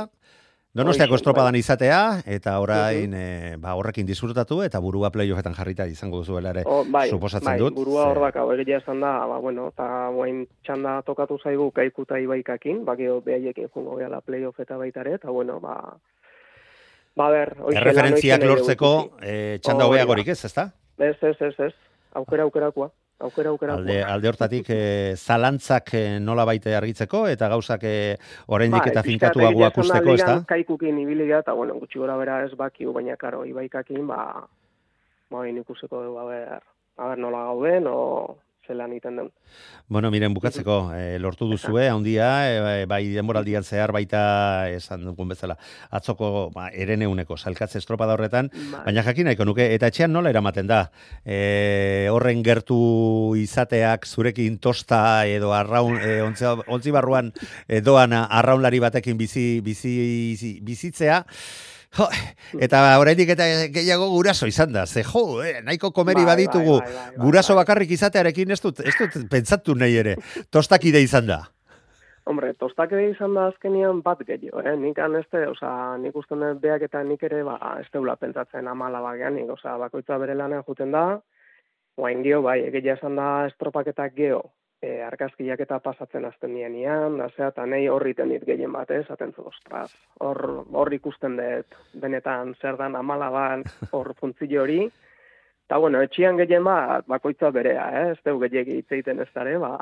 Donostiako 0.77 1.17
estropadan 1.17 1.57
izatea, 1.57 1.99
eta 2.29 2.59
orain 2.61 3.15
eh, 3.17 3.55
ba, 3.57 3.73
horrekin 3.81 4.05
disfrutatu, 4.05 4.59
eta 4.61 4.77
burua 4.85 5.09
playoffetan 5.15 5.55
jarrita 5.57 5.87
izango 5.89 6.21
duzuela 6.21 6.51
ere, 6.53 6.67
O, 6.69 6.83
bai, 6.93 7.07
suposatzen 7.09 7.49
bai, 7.49 7.55
dut. 7.63 7.73
burua 7.79 8.11
hor 8.11 8.21
dakau, 8.27 8.45
egia 8.53 8.83
esan 8.83 9.01
da, 9.01 9.15
ba, 9.31 9.39
bueno, 9.41 9.71
eta 9.73 9.87
guain 10.13 10.43
txanda 10.67 10.99
tokatu 11.07 11.39
zaigu 11.41 11.71
kaiku 11.73 12.05
eta 12.05 12.21
ibaikakin, 12.21 12.85
bakio 12.85 13.23
behaiekin 13.25 13.71
jungo 13.73 13.97
gehala 13.97 14.21
playoff 14.21 14.61
eta 14.61 14.77
baita 14.77 15.01
ere, 15.01 15.15
eta 15.17 15.33
bueno, 15.33 15.57
ba, 15.65 15.79
ba 17.17 17.31
ber, 17.33 17.55
Erreferentziak 17.73 18.45
lortzeko 18.45 18.93
eh, 19.23 19.59
txanda 19.63 19.87
Hori 19.87 19.97
da. 19.99 20.05
hobeagorik 20.05 20.29
ez, 20.35 20.39
ezta? 20.49 20.69
Ez, 20.99 21.17
ez, 21.23 21.37
ez, 21.41 21.55
ez, 21.69 21.73
aukera 22.17 22.45
aukerakoa, 22.45 22.91
aukera 23.25 23.53
aukerakoa. 23.55 23.83
Alde, 23.83 23.97
alde 24.05 24.31
hortatik 24.31 24.71
eh, 24.73 25.17
zalantzak 25.17 25.95
eh, 25.97 26.05
nola 26.21 26.45
baite 26.49 26.77
argitzeko, 26.77 27.27
eta 27.33 27.49
gauzak 27.53 27.85
eh, 27.89 28.17
oraindik 28.53 28.85
Bai, 28.85 28.93
eta 28.93 29.05
finkatuagoak 29.07 29.81
esan 29.81 29.83
da, 29.83 29.89
usteko, 29.89 30.15
ezta? 30.15 30.31
ligan 30.33 30.49
Kaikukin 30.53 31.03
ibili 31.05 31.29
gara, 31.29 31.45
eta 31.45 31.57
bueno, 31.57 31.79
gutxi 31.81 32.01
gora 32.03 32.17
bera 32.21 32.43
ez 32.45 32.53
bakiu, 32.57 32.93
baina 32.97 33.17
karo, 33.21 33.45
ibaikakin, 33.49 34.07
ba, 34.09 34.47
ba, 35.33 35.47
ikusiko 35.49 36.05
dugu, 36.05 36.19
a 36.21 36.27
ber, 36.31 36.59
a 36.97 37.13
ber 37.13 37.25
nola 37.25 37.47
gauden, 37.51 37.89
o 37.89 38.37
zelan 38.67 38.93
iten 38.93 39.17
den. 39.17 39.31
Bueno, 39.89 40.11
miren, 40.11 40.35
bukatzeko, 40.35 40.91
eh, 40.97 41.19
lortu 41.23 41.49
duzue, 41.49 41.89
handia, 41.93 42.29
eh, 42.51 42.87
bai 42.91 43.03
denboraldian 43.15 43.65
zehar 43.65 43.93
baita 43.95 44.69
esan 44.75 45.05
dugun 45.07 45.31
bezala, 45.31 45.57
atzoko 45.91 46.51
ba, 46.55 46.69
ereneuneko 46.75 47.37
salkatze 47.37 47.79
estropada 47.79 48.17
horretan, 48.17 48.51
Bai. 48.53 48.83
baina 48.89 49.05
jakin 49.07 49.31
nahiko 49.31 49.47
nuke, 49.49 49.69
eta 49.75 49.91
etxean 49.93 50.13
nola 50.13 50.33
eramaten 50.35 50.67
da? 50.67 50.83
E, 51.25 52.09
horren 52.13 52.43
gertu 52.47 52.79
izateak 53.39 54.07
zurekin 54.07 54.59
tosta 54.59 55.27
edo 55.31 55.53
arraun, 55.55 55.97
e, 56.01 56.21
ontzi, 56.27 56.51
ontzi 56.67 56.95
barruan 56.95 57.33
e, 57.69 57.81
doan 57.81 58.17
arraunlari 58.17 58.83
batekin 58.83 59.19
bizi, 59.19 59.61
bizi, 59.65 60.59
bizitzea, 60.67 61.23
Jo, 61.97 62.07
eta 62.61 62.99
oraindik 63.01 63.31
eta 63.37 63.47
gehiago 63.73 64.09
guraso 64.11 64.47
izan 64.47 64.73
da. 64.73 64.87
Ze 64.87 65.03
jo, 65.07 65.43
eh, 65.43 65.61
nahiko 65.65 65.93
komeri 65.93 66.25
Bai, 66.25 66.35
baditugu. 66.35 66.81
bai, 66.81 66.93
bai, 66.93 67.05
bai, 67.17 67.25
guraso 67.25 67.55
bakarrik 67.55 67.91
izatearekin 67.91 68.51
ez 68.51 68.61
dut, 68.61 68.81
ez 68.81 68.95
dut 68.99 69.29
pentsatu 69.31 69.75
nahi 69.75 69.97
ere. 69.97 70.17
Tostakide 70.51 71.01
izan 71.03 71.27
da. 71.27 71.45
Hombre, 72.27 72.53
tostak 72.59 72.91
ere 72.91 73.11
izan 73.13 73.37
da 73.39 73.47
azkenian 73.53 74.01
bat 74.03 74.19
gehiago, 74.27 74.59
eh? 74.67 74.75
Nik 74.77 74.99
aneste, 74.99 75.45
oza, 75.47 75.97
nik 76.03 76.17
usten 76.19 76.41
dut 76.43 76.61
beak 76.61 76.83
eta 76.83 77.05
nik 77.07 77.23
ere, 77.23 77.45
ba, 77.47 77.55
ez 77.81 77.87
deula 77.95 78.17
pentsatzen 78.17 78.67
amala 78.67 79.01
bagean, 79.01 79.37
nik, 79.39 79.53
oza, 79.55 79.77
bakoitza 79.79 80.19
bere 80.19 80.35
lanean 80.35 80.65
juten 80.67 80.91
da, 80.91 81.21
guain 81.97 82.25
gio, 82.27 82.43
bai, 82.43 82.65
egia 82.67 82.97
esan 82.99 83.15
da 83.15 83.47
estropaketak 83.47 84.17
geo, 84.19 84.43
e, 84.87 84.93
argazkiak 85.07 85.63
eta 85.65 85.79
pasatzen 85.85 86.27
azten 86.29 86.55
nianian, 86.55 87.19
da 87.21 87.29
zea, 87.35 87.51
eta 87.53 87.67
nahi 87.67 87.89
horriten 87.93 88.31
dit 88.35 88.45
gehien 88.47 88.73
bat, 88.73 88.91
eh, 88.91 89.03
esaten 89.05 89.35
zu, 89.35 89.47
ostras, 89.51 89.91
hor, 90.21 90.43
hor 90.73 90.93
ikusten 90.95 91.37
dut, 91.41 91.81
benetan 92.05 92.55
zer 92.61 92.79
dan 92.81 92.97
amala 93.01 93.31
ban, 93.35 93.67
hor 93.97 94.13
funtzio 94.21 94.63
hori, 94.63 94.81
eta 95.67 95.81
bueno, 95.83 96.03
etxian 96.07 96.39
gehien 96.41 96.65
bat, 96.65 97.07
bakoitza 97.11 97.51
berea, 97.59 97.91
eh, 98.01 98.09
ez 98.15 98.23
dugu 98.25 98.47
gehiagi 98.47 98.81
hitz 98.81 98.89
egiten 98.99 99.23
ez 99.25 99.31
dara, 99.35 99.59
ba, 99.63 99.75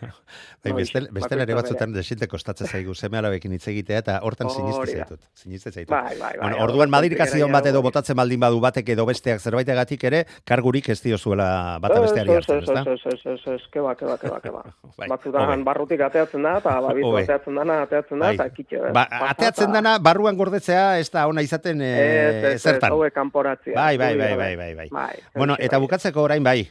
Bai, 0.64 0.72
bestel, 0.76 1.08
bestela 1.12 1.42
ere 1.44 1.54
bakoitza 1.54 1.74
batzutan 1.74 1.92
desinte 1.94 2.26
kostatzen 2.28 2.66
zaigu 2.68 2.94
seme 2.94 3.18
alabekin 3.18 3.52
hitz 3.52 3.66
egitea 3.68 3.98
eta 4.02 4.18
hortan 4.22 4.50
siniste 4.50 4.80
Hori 4.80 4.92
da. 4.94 5.04
zaitut. 5.04 5.20
Siniste 5.34 5.70
zaitut. 5.72 5.90
Bai, 5.90 6.16
bai, 6.18 6.32
bai. 6.36 6.38
Bueno, 6.40 6.58
orduan 6.64 6.90
madirikazion 6.90 7.52
bat 7.52 7.66
edo 7.66 7.82
botatzen 7.82 8.16
baldin 8.16 8.40
badu 8.40 8.60
batek 8.60 8.88
edo 8.96 9.06
besteak 9.06 9.40
zerbaitegatik 9.40 10.04
ere 10.10 10.24
kargurik 10.44 10.88
ez 10.88 11.00
diozuela 11.02 11.78
bata 11.80 12.00
besteari 12.00 12.30
Ez, 12.30 12.36
hartzen, 12.36 12.58
ez, 12.58 12.68
ezta? 12.68 12.80
ez, 12.92 13.00
ez, 13.14 13.20
ez, 13.34 13.54
ez, 13.54 13.60
keba, 13.72 13.94
keba, 13.94 14.16
keba, 14.18 14.40
keba. 14.40 14.62
Bai, 14.98 15.08
Batzutan 15.08 15.64
barrutik 15.64 16.00
ateatzen 16.00 16.42
da, 16.42 16.56
eta 16.58 16.76
babitu 16.88 17.14
ateatzen 17.22 17.54
dana, 17.62 17.82
ateatzen 17.86 18.18
da, 18.18 18.26
Bai. 18.26 18.34
eta 18.34 18.48
kitxo, 18.56 18.82
ez? 18.86 18.92
Ba, 18.96 19.06
ateatzen 19.30 19.72
dana 19.72 19.98
barruan 19.98 20.36
gordetzea 20.36 20.98
ez 20.98 21.08
da 21.10 21.26
ona 21.30 21.42
izaten 21.42 21.80
Ez, 21.80 21.94
eh, 22.00 22.26
ez, 22.40 22.54
ez, 22.54 22.62
zertan. 22.62 22.92
hauek 22.92 23.14
kanporatzea. 23.14 23.74
Bai, 23.76 23.96
bai, 23.98 24.16
bai, 24.16 24.30
da, 24.30 24.36
bai, 24.36 24.56
bai, 24.56 24.74
bai. 24.74 24.88
Bai, 24.90 25.16
Bueno, 25.34 25.56
eta 25.58 25.78
bukatzeko 25.78 26.22
orain 26.22 26.42
bai. 26.44 26.68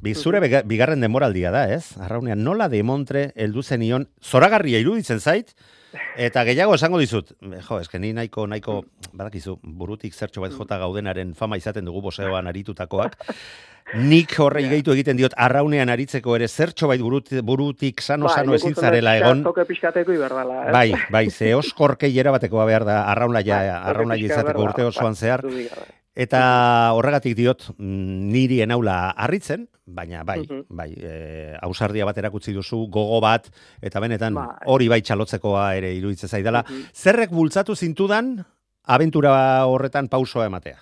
Bi, 0.00 0.14
zure 0.14 0.38
bega- 0.40 0.62
bigarren 0.62 1.00
denboraldia 1.02 1.50
da, 1.50 1.64
ez? 1.74 1.96
Arraunean 1.98 2.42
nola 2.44 2.68
demontre 2.70 3.32
heldu 3.34 3.62
zenion 3.62 4.06
zoragarria 4.22 4.78
iruditzen 4.78 5.18
zait 5.20 5.54
eta 6.20 6.44
gehiago 6.44 6.74
esango 6.76 6.98
dizut. 7.00 7.32
Jo, 7.68 7.80
eske 7.80 7.98
ni 7.98 8.12
nahiko 8.12 8.46
nahiko 8.46 8.82
badakizu 9.12 9.56
burutik 9.62 10.14
zertxo 10.14 10.40
bat 10.44 10.52
jota 10.52 10.78
gaudenaren 10.78 11.34
fama 11.34 11.56
izaten 11.58 11.84
dugu 11.88 12.02
boseoan 12.02 12.46
aritutakoak. 12.46 13.16
Nik 13.96 14.34
horrei 14.38 14.66
gehitu 14.68 14.92
egiten 14.92 15.16
diot 15.16 15.32
arraunean 15.34 15.88
aritzeko 15.88 16.34
ere 16.36 16.46
zertxo 16.46 16.86
bait 16.90 17.00
burutik, 17.00 17.40
burutik 17.42 18.02
sano 18.04 18.28
sano 18.28 18.52
nik 18.52 18.60
ezin 18.60 18.74
zarela 18.76 19.16
egon. 19.16 19.40
Iberdala, 19.42 20.66
ez? 20.66 20.72
Bai, 20.72 20.92
bai, 21.10 21.30
ze 21.30 21.54
oskorkei 21.56 22.12
erabateko 22.20 22.66
behar 22.68 22.84
da 22.84 22.98
arraunlaia, 23.10 23.56
Bai, 23.56 23.70
arraunlaia 23.90 24.26
izateko 24.26 24.62
urte 24.62 24.84
osoan 24.84 25.14
bai, 25.14 25.22
zehar. 25.24 25.42
Eta 26.18 26.94
horregatik 26.98 27.36
diot, 27.38 27.68
mm, 27.76 28.30
niri 28.32 28.56
enaula 28.64 29.12
harritzen, 29.14 29.68
baina 29.86 30.24
bai, 30.26 30.40
Mhm. 30.40 30.64
bai, 30.68 30.92
e, 30.98 31.56
ausardia 31.62 32.04
bat 32.04 32.18
erakutsi 32.18 32.52
duzu, 32.52 32.88
gogo 32.90 33.20
bat, 33.20 33.46
eta 33.80 34.00
benetan 34.00 34.34
Bai. 34.34 34.48
hori 34.66 34.88
bai 34.88 35.00
txalotzekoa 35.00 35.76
ere 35.76 35.94
iruditzen 35.94 36.28
zaidala. 36.28 36.64
Mhm. 36.68 36.90
Zerrek 36.92 37.30
bultzatu 37.30 37.76
zintudan, 37.76 38.44
abentura 38.84 39.64
horretan 39.66 40.08
pausoa 40.08 40.46
ematea? 40.46 40.78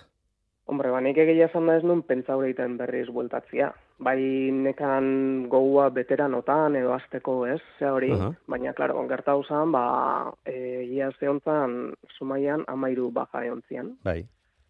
Hombre, 0.65 0.89
ba, 0.91 0.99
nik 0.99 1.15
egia 1.17 1.45
esan 1.45 1.67
da 1.67 1.77
ez 1.77 1.83
nun 1.83 2.01
pentsaure 2.03 2.49
egiten 2.49 2.75
berriz 2.77 3.07
bueltatzia. 3.07 3.73
Bai 3.99 4.17
nekan 4.51 5.47
gogoa 5.47 5.89
veteranotan 5.95 6.75
edo 6.75 6.93
azteko 6.93 7.45
ez, 7.47 7.61
ze 7.79 7.85
hori, 7.85 8.11
Aha. 8.11 8.33
baina, 8.47 8.73
klaro, 8.73 9.07
gerta 9.07 9.33
zan, 9.47 9.71
ba, 9.71 10.33
e, 10.43 10.83
ia 10.83 11.11
zehontzan, 11.19 11.93
sumaian, 12.17 12.65
amairu 12.67 13.11
baja 13.11 13.45
eontzian. 13.45 13.97
Bai. 14.03 14.25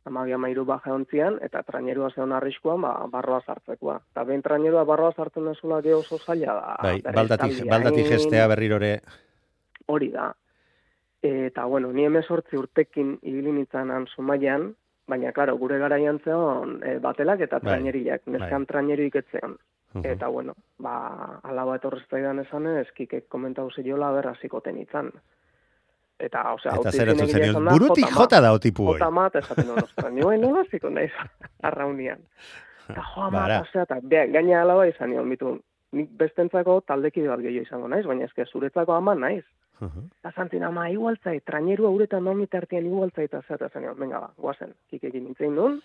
Amabi 0.07 0.31
amairu 0.31 0.63
baja 0.65 0.93
eontzian, 0.93 1.37
eta 1.43 1.61
trainerua 1.67 2.09
zeon 2.15 2.31
arriskuan, 2.31 2.81
ba, 2.81 2.93
barroa 3.11 3.41
sartzekoa. 3.45 3.97
Eta 4.13 4.23
behin 4.23 4.43
trainerua 4.45 4.85
barroa 4.87 5.11
sartzen 5.11 5.49
dezula 5.49 5.81
geho 5.83 5.99
oso 5.99 6.17
zaila 6.17 6.53
da. 6.55 6.75
Bai, 6.83 7.01
baldati, 7.03 7.63
baldati 7.67 8.05
gestea 8.07 8.47
berrirore, 8.47 8.93
Hori 9.87 10.09
da. 10.11 10.33
Eta, 11.23 11.65
bueno, 11.65 11.91
ni 11.93 12.05
emezortzi 12.05 12.59
urtekin 12.59 13.17
ibili 13.23 13.51
nintzanan 13.55 14.05
sumaian, 14.11 14.69
baina, 15.07 15.31
klaro, 15.33 15.55
gure 15.57 15.79
garaian 15.79 16.19
zeon 16.23 16.77
e, 16.83 16.97
batelak 17.03 17.41
eta 17.47 17.59
Bai, 17.59 17.71
traineriak, 17.71 18.27
neskan 18.27 18.65
bai. 18.65 18.71
traineruik 18.73 19.15
etzeon. 19.23 19.57
Mhm. 19.93 20.05
Eta, 20.05 20.27
bueno, 20.27 20.53
ba, 20.83 21.39
alaba 21.47 21.77
etorreztaidan 21.79 22.43
esan 22.43 22.67
ez, 22.75 22.87
kikek 22.95 23.27
komentau 23.31 23.69
ziola 23.71 24.11
ber 24.11 24.27
hasiko 24.33 24.61
tenitzan. 24.61 25.11
Eta, 26.17 26.41
osea, 26.55 26.73
eta 26.79 26.91
zer 26.91 27.11
zenion, 27.13 27.65
da, 27.67 27.73
burutik 27.75 28.07
jota 28.07 28.15
jota 28.15 28.37
ma. 28.39 28.41
da 28.47 28.53
otipu 28.57 28.87
hoi. 28.87 28.95
Jota 28.97 29.09
mat, 29.13 29.35
esaten 29.37 29.69
hon, 29.69 29.83
ostra, 29.83 30.09
nioen 30.09 30.41
nola 30.41 30.63
hasiko 30.65 30.89
naiz 30.89 31.11
arraunian. 31.69 32.23
Eta 32.89 33.03
joa 33.11 33.29
mat, 33.35 33.53
osea, 33.61 33.85
eta 33.85 33.99
bea, 34.01 34.25
gaina 34.33 34.63
alaba 34.63 34.87
izan 34.89 35.13
nion, 35.13 35.29
bitu, 35.29 35.53
nik 35.93 36.09
bestentzako 36.17 36.79
taldekide 36.89 37.29
bat 37.29 37.43
gehiago 37.45 37.69
izango 37.69 37.91
naiz, 37.93 38.05
baina 38.09 38.25
eske 38.25 38.47
zuretzako 38.49 38.97
ama 38.97 39.13
naiz. 39.15 39.43
Eta 39.85 40.31
zantzin, 40.33 40.65
ama, 40.65 40.87
igualtzait, 40.89 41.43
trainerua 41.45 41.91
uretan 41.93 42.25
nomit 42.25 42.55
artean 42.57 42.85
igualtzait, 42.89 43.29
eta 43.29 43.43
zer, 43.45 43.61
eta 43.61 43.69
zen, 43.69 43.85
venga 43.99 44.23
ba, 44.23 44.31
guazen, 44.41 44.73
kikekin 44.89 45.27
nintzen 45.27 45.53
nun. 45.53 45.81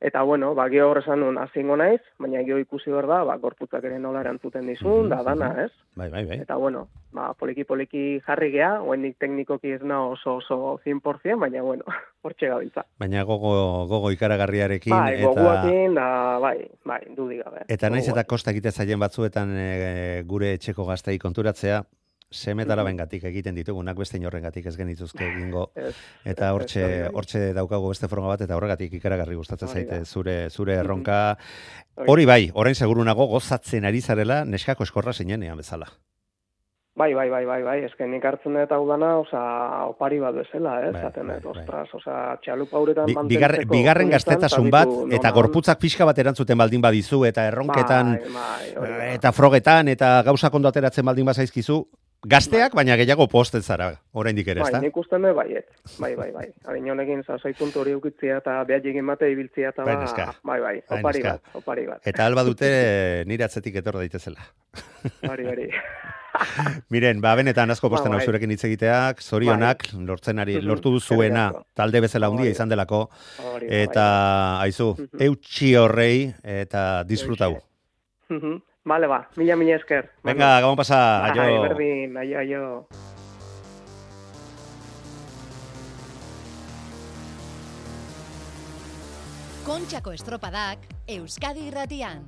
Eta, 0.00 0.20
bueno, 0.22 0.54
ba, 0.54 0.68
geho 0.68 0.90
horrezan 0.90 1.20
nun 1.20 1.38
azingo 1.40 1.76
naiz, 1.80 2.02
baina 2.20 2.42
geho 2.44 2.58
ikusi 2.60 2.90
behar 2.92 3.06
da, 3.08 3.22
ba, 3.24 3.36
gorputzak 3.40 3.84
ere 3.88 3.98
nola 3.98 4.20
erantzuten 4.20 4.66
dizun, 4.68 5.06
Mhm, 5.06 5.08
da 5.08 5.22
dana, 5.24 5.48
ez? 5.64 5.70
Bai, 5.96 6.10
bai, 6.10 6.24
bai. 6.28 6.38
Eta, 6.44 6.56
bueno, 6.60 6.88
ba, 7.16 7.30
poliki-poliki 7.34 8.20
jarri 8.26 8.50
gea, 8.52 8.82
oendik 8.82 9.16
teknikoki 9.18 9.72
ez 9.72 9.82
na 9.82 10.02
oso 10.06 10.36
oso 10.36 10.78
100%, 10.84 11.38
baina, 11.40 11.62
bueno, 11.62 11.84
hortxe 12.22 12.48
gabiltza. 12.52 12.84
Baina 12.98 13.22
gogo, 13.24 13.86
gogo 13.88 14.10
ikaragarriarekin, 14.12 14.92
Bai, 14.92 15.14
eta... 15.14 15.28
goguakin, 15.32 15.94
da, 15.94 16.38
bai, 16.44 16.58
bai, 16.84 17.00
dudik 17.16 17.42
gabe. 17.44 17.64
Eta 17.68 17.88
naiz 17.90 18.06
eta 18.08 18.24
kosta 18.24 18.50
egite 18.52 18.70
zaien 18.72 19.00
batzuetan 19.00 19.56
e, 19.56 20.22
gure 20.28 20.52
etxeko 20.58 20.84
gaztei 20.84 21.18
konturatzea, 21.18 21.82
semetara 22.30 22.82
bengatik 22.82 23.24
egiten 23.30 23.54
ditugunak 23.54 23.96
beste 23.98 24.18
inorrengatik 24.18 24.66
ez 24.66 24.76
genituzke 24.76 25.24
egingo. 25.26 25.70
Eta 26.32 26.52
hortxe, 26.54 26.82
bai. 26.82 27.12
hortxe 27.14 27.52
daukagu 27.54 27.92
beste 27.92 28.08
forma 28.08 28.32
bat, 28.32 28.42
eta 28.46 28.56
horregatik 28.56 28.98
ikaragarri 28.98 29.36
gustatzen 29.38 29.68
zaite 29.68 30.02
zure, 30.04 30.50
zure 30.50 30.74
erronka. 30.80 31.36
Hori. 32.06 32.26
Bai, 32.26 32.50
orain 32.54 32.74
seguru 32.74 33.04
nago 33.06 33.28
gozatzen 33.30 33.86
ari 33.86 34.02
zarela 34.02 34.44
neskako 34.44 34.82
eskorra 34.82 35.12
zinenean 35.12 35.56
bezala. 35.56 35.86
Bai, 36.96 37.12
bai, 37.12 37.28
bai, 37.28 37.44
bai, 37.44 37.58
bai, 37.62 37.76
eske 37.84 38.06
nik 38.08 38.24
hartzen 38.24 38.54
dut 38.56 38.70
hau 38.72 38.86
dana, 38.88 39.10
oza, 39.20 39.40
opari 39.90 40.16
bat 40.18 40.32
bezala, 40.32 40.78
ez, 40.86 40.94
Bai, 40.94 41.02
zaten 41.04 41.28
bai, 41.28 41.36
dut, 41.44 41.52
bai. 41.52 41.62
ostras, 41.62 41.90
oza, 41.98 42.14
txalupa 42.40 42.80
uretan 42.80 43.10
Bi, 43.10 43.16
bigarren, 43.34 43.68
bigarren 43.68 44.14
gaztetasun 44.14 44.70
bat, 44.72 44.94
eta 45.12 45.32
gorputzak 45.36 45.78
pixka 45.82 46.08
bat 46.08 46.16
erantzuten 46.24 46.56
baldin 46.56 46.80
badizu, 46.80 47.20
eta 47.28 47.44
erronketan, 47.50 48.14
Bai, 48.32 48.72
bai, 48.80 49.10
eta 49.12 49.34
frogetan, 49.36 49.92
eta 49.92 50.22
gauza 50.24 50.48
kondo 50.48 50.72
ateratzen 50.72 51.04
baldin 51.04 51.28
bazaizkizu, 51.28 51.82
gazteak, 52.26 52.74
baina 52.74 52.96
gehiago 52.98 53.26
posten 53.30 53.62
zara, 53.62 53.92
oraindik 54.12 54.48
ere, 54.48 54.60
Bai, 54.60 54.70
ezta? 54.70 54.80
nik 54.82 54.96
usten 54.96 55.22
dut 55.22 55.36
baiet. 55.36 55.68
Bai, 56.02 56.14
bai, 56.18 56.30
bai. 56.34 56.46
Harin 56.66 56.90
honekin 56.90 57.22
zazoi 57.26 57.52
puntu 57.58 57.80
hori 57.84 57.92
eukitzia 57.96 58.38
eta 58.42 58.58
behar 58.64 58.86
egin 58.86 59.06
bate 59.06 59.30
ibiltzia 59.30 59.68
eta 59.70 59.84
Bai, 59.84 59.94
ba, 59.96 60.34
bai, 60.42 60.60
bai, 60.60 60.74
Bai, 60.88 60.98
opari 60.98 61.22
neska. 61.22 61.32
bat, 61.38 61.54
opari 61.62 61.86
bat. 61.86 62.00
Eta 62.04 62.26
alba 62.26 62.42
dute 62.44 63.24
nire 63.26 63.44
atzetik 63.44 63.76
etor 63.76 64.00
daitezela. 64.02 64.40
Hori, 65.28 65.46
hori. 65.46 65.68
Miren, 66.92 67.20
ba, 67.24 67.34
benetan 67.38 67.70
asko 67.72 67.88
posten 67.88 68.10
Ba, 68.12 68.16
hau 68.18 68.20
bai. 68.20 68.26
zurekin 68.26 68.50
hitz 68.52 68.64
egiteak, 68.68 69.22
zorionak, 69.22 69.86
lortzen 69.94 70.38
ari, 70.38 70.56
Mhm, 70.58 70.66
lortu 70.68 70.90
duzuena, 70.92 71.46
talde 71.74 72.00
bezala 72.04 72.26
handia 72.28 72.44
da. 72.44 72.50
izan 72.50 72.68
delako, 72.68 73.08
da, 73.38 73.66
eta, 73.82 74.60
aizu, 74.60 74.94
Mhm. 74.98 75.22
eutxi 75.30 75.74
horrei, 75.76 76.34
eta 76.42 77.04
disfrutau. 77.04 77.56
Vale, 78.86 79.06
ba, 79.10 79.26
mila, 79.36 79.56
mila 79.58 79.74
esker. 79.76 80.04
Venga, 80.22 80.60
gabon 80.62 80.78
pasa, 80.78 80.98
Bai, 81.26 81.38
aio. 81.42 81.62
berdin, 81.66 82.16
aio, 82.22 82.38
aio. 82.38 82.64
Kontxako 89.66 90.14
estropadak 90.14 90.86
Euskadi 91.10 91.66
irratian. 91.70 92.22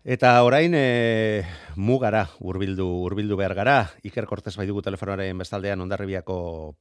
Eta 0.00 0.30
orain 0.48 0.72
e, 0.72 1.44
mugara 1.76 2.22
hurbildu 2.40 2.86
hurbildu 3.04 3.36
behar 3.36 3.52
gara. 3.52 3.74
Iker 4.02 4.24
Cortés 4.24 4.54
bai 4.56 4.64
dugu 4.64 4.80
telefonoaren 4.80 5.36
bestaldean 5.36 5.82
ondarribiako 5.84 6.36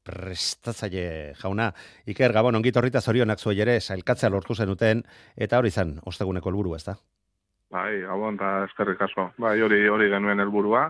prestatzaile 0.08 1.34
jauna. 1.42 1.68
Iker 2.08 2.32
Gabon 2.32 2.56
ongi 2.56 2.72
torrita 2.72 3.02
zorionak 3.02 3.44
zuei 3.44 3.60
ere 3.60 3.82
sailkatzea 3.82 4.30
lortu 4.32 4.56
zenuten 4.56 5.04
eta 5.36 5.60
hori 5.60 5.68
izan 5.68 5.98
osteguneko 6.06 6.50
helburu, 6.50 6.78
ezta? 6.78 6.96
Bai, 7.70 8.00
gabon 8.08 8.40
eta 8.40 8.64
eskerrik 8.70 9.04
asko. 9.04 9.28
Bai, 9.38 9.60
hori 9.68 9.82
hori 9.92 10.08
genuen 10.10 10.40
helburua, 10.40 10.86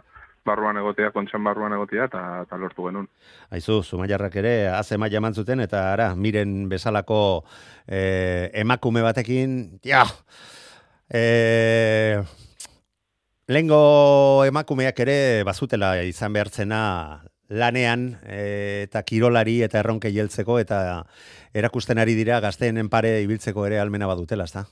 barruan 0.45 0.77
egotea, 0.77 1.09
kontxan 1.11 1.43
barruan 1.43 1.73
egotea 1.73 2.05
eta, 2.11 2.23
eta 2.45 2.61
lortu 2.61 2.85
genuen. 2.85 3.09
Aizu, 3.49 3.81
Zumaiarrak 3.81 4.37
ere 4.37 4.53
haze 4.69 5.01
maila 5.01 5.17
eman 5.17 5.33
zuten 5.33 5.65
eta 5.65 5.87
ara, 5.95 6.13
miren 6.13 6.69
bezalako 6.69 7.43
e, 7.87 8.51
emakume 8.53 9.01
batekin, 9.01 9.79
ja, 9.81 10.05
e, 11.09 12.21
lengo 13.47 14.45
emakumeak 14.45 14.99
ere 15.05 15.43
bazutela 15.43 15.97
izan 16.05 16.33
behartzena 16.33 16.81
lanean 17.49 18.19
e, 18.23 18.85
eta 18.85 19.01
kirolari 19.03 19.61
eta 19.65 19.81
erronke 19.81 20.13
jeltzeko 20.13 20.59
eta 20.61 21.03
erakusten 21.53 21.97
ari 21.97 22.13
dira 22.15 22.39
gazteenen 22.39 22.89
pare 22.89 23.21
ibiltzeko 23.25 23.65
ere 23.65 23.79
almena 23.81 24.07
badutela, 24.07 24.45
ezta? 24.45 24.67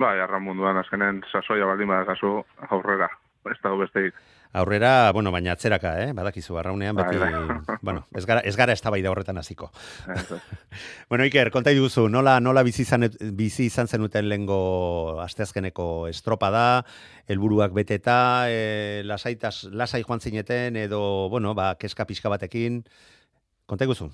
Bai, 0.00 0.16
arran 0.22 0.44
munduan 0.46 0.78
azkenen 0.80 1.24
sasoia 1.32 1.66
baldin 1.66 1.90
badakazu 1.90 2.38
aurrera. 2.70 3.10
Ez 3.50 3.58
dago 3.62 3.80
besteik. 3.82 4.14
Aurrera, 4.52 5.12
bueno, 5.12 5.30
baina 5.30 5.52
atzeraka, 5.52 5.92
eh? 6.02 6.12
Badakizu, 6.12 6.56
arraunean 6.58 6.96
beti, 6.98 7.18
Bai, 7.18 7.32
bai. 7.32 7.76
bueno, 7.86 8.06
ez 8.14 8.24
gara, 8.26 8.40
ez 8.40 8.56
gara 8.58 8.74
eztabaida 8.74 9.10
horretan 9.10 9.38
hasiko. 9.38 9.70
Ez. 10.14 10.26
Bueno, 11.10 11.24
Iker, 11.26 11.50
konta 11.50 11.72
duzu, 11.74 12.08
nola, 12.08 12.36
nola 12.40 12.62
bizi, 12.62 12.82
izan, 12.82 13.08
bizi 13.34 13.64
izan 13.66 13.88
zenuten 13.88 14.28
lengo 14.30 15.18
asteazkeneko 15.22 16.06
estropada, 16.06 16.84
helburuak 17.26 17.74
beteta, 17.74 18.46
e, 18.46 19.02
lasaitas, 19.04 19.64
lasai 19.74 20.04
joan 20.06 20.20
zineten, 20.20 20.76
edo, 20.78 21.28
bueno, 21.30 21.54
ba, 21.54 21.74
keska 21.74 22.06
pixka 22.06 22.30
batekin, 22.30 22.84
konta 23.66 23.86
guzu? 23.90 24.10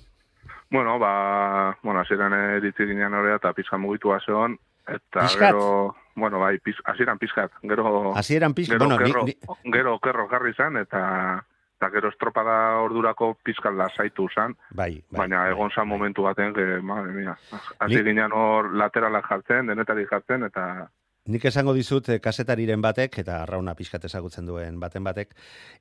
Bueno, 0.69 0.97
ba, 0.99 1.77
bueno, 1.83 2.01
hasieran 2.01 2.33
eritzi 2.57 2.89
ginen 2.89 3.13
horrea 3.13 3.37
eta 3.37 3.53
pizka 3.53 3.77
mugitua 3.77 4.19
zeon, 4.25 4.57
eta 4.87 5.25
Pixkat? 5.25 5.53
gero... 5.53 5.95
bueno, 6.17 6.39
bai, 6.41 6.57
piz, 6.59 6.75
hasieran 6.83 7.19
pizkat, 7.21 7.51
gero... 7.61 8.13
Hasieran 8.17 8.53
pizkat, 8.57 8.79
gero, 8.81 8.89
bueno, 8.89 8.99
ni- 8.99 9.11
kerro, 9.11 9.23
ni- 9.63 9.71
gero 9.71 9.99
kerro 9.99 10.27
jarri 10.27 10.53
zan, 10.57 10.77
eta, 10.81 11.45
eta 11.77 11.89
gero 11.93 12.09
estropada 12.09 12.55
ordurako 12.81 13.35
pizkat 13.45 13.73
lasaitu 13.77 14.25
zan, 14.33 14.55
Bai, 14.71 15.03
bai. 15.11 15.19
baina 15.21 15.43
egon 15.51 15.69
zan 15.71 15.87
momentu 15.87 16.23
baten, 16.25 16.53
que, 16.57 16.65
madre 16.81 17.13
mia, 17.13 17.37
hasi 17.79 17.95
Ni- 17.95 18.03
ginen 18.09 18.33
hor 18.33 18.73
lateralak 18.73 19.29
jartzen, 19.29 19.67
denetari 19.69 20.07
jartzen, 20.09 20.43
eta 20.49 20.89
Nik 21.27 21.43
esango 21.49 21.73
dizut 21.75 22.07
eh, 22.09 22.19
kasetariren 22.23 22.81
batek 22.83 23.17
eta 23.23 23.41
arrauna 23.43 23.73
pixkat 23.75 24.05
ezagutzen 24.07 24.45
duen 24.47 24.77
baten 24.79 25.03
batek 25.03 25.33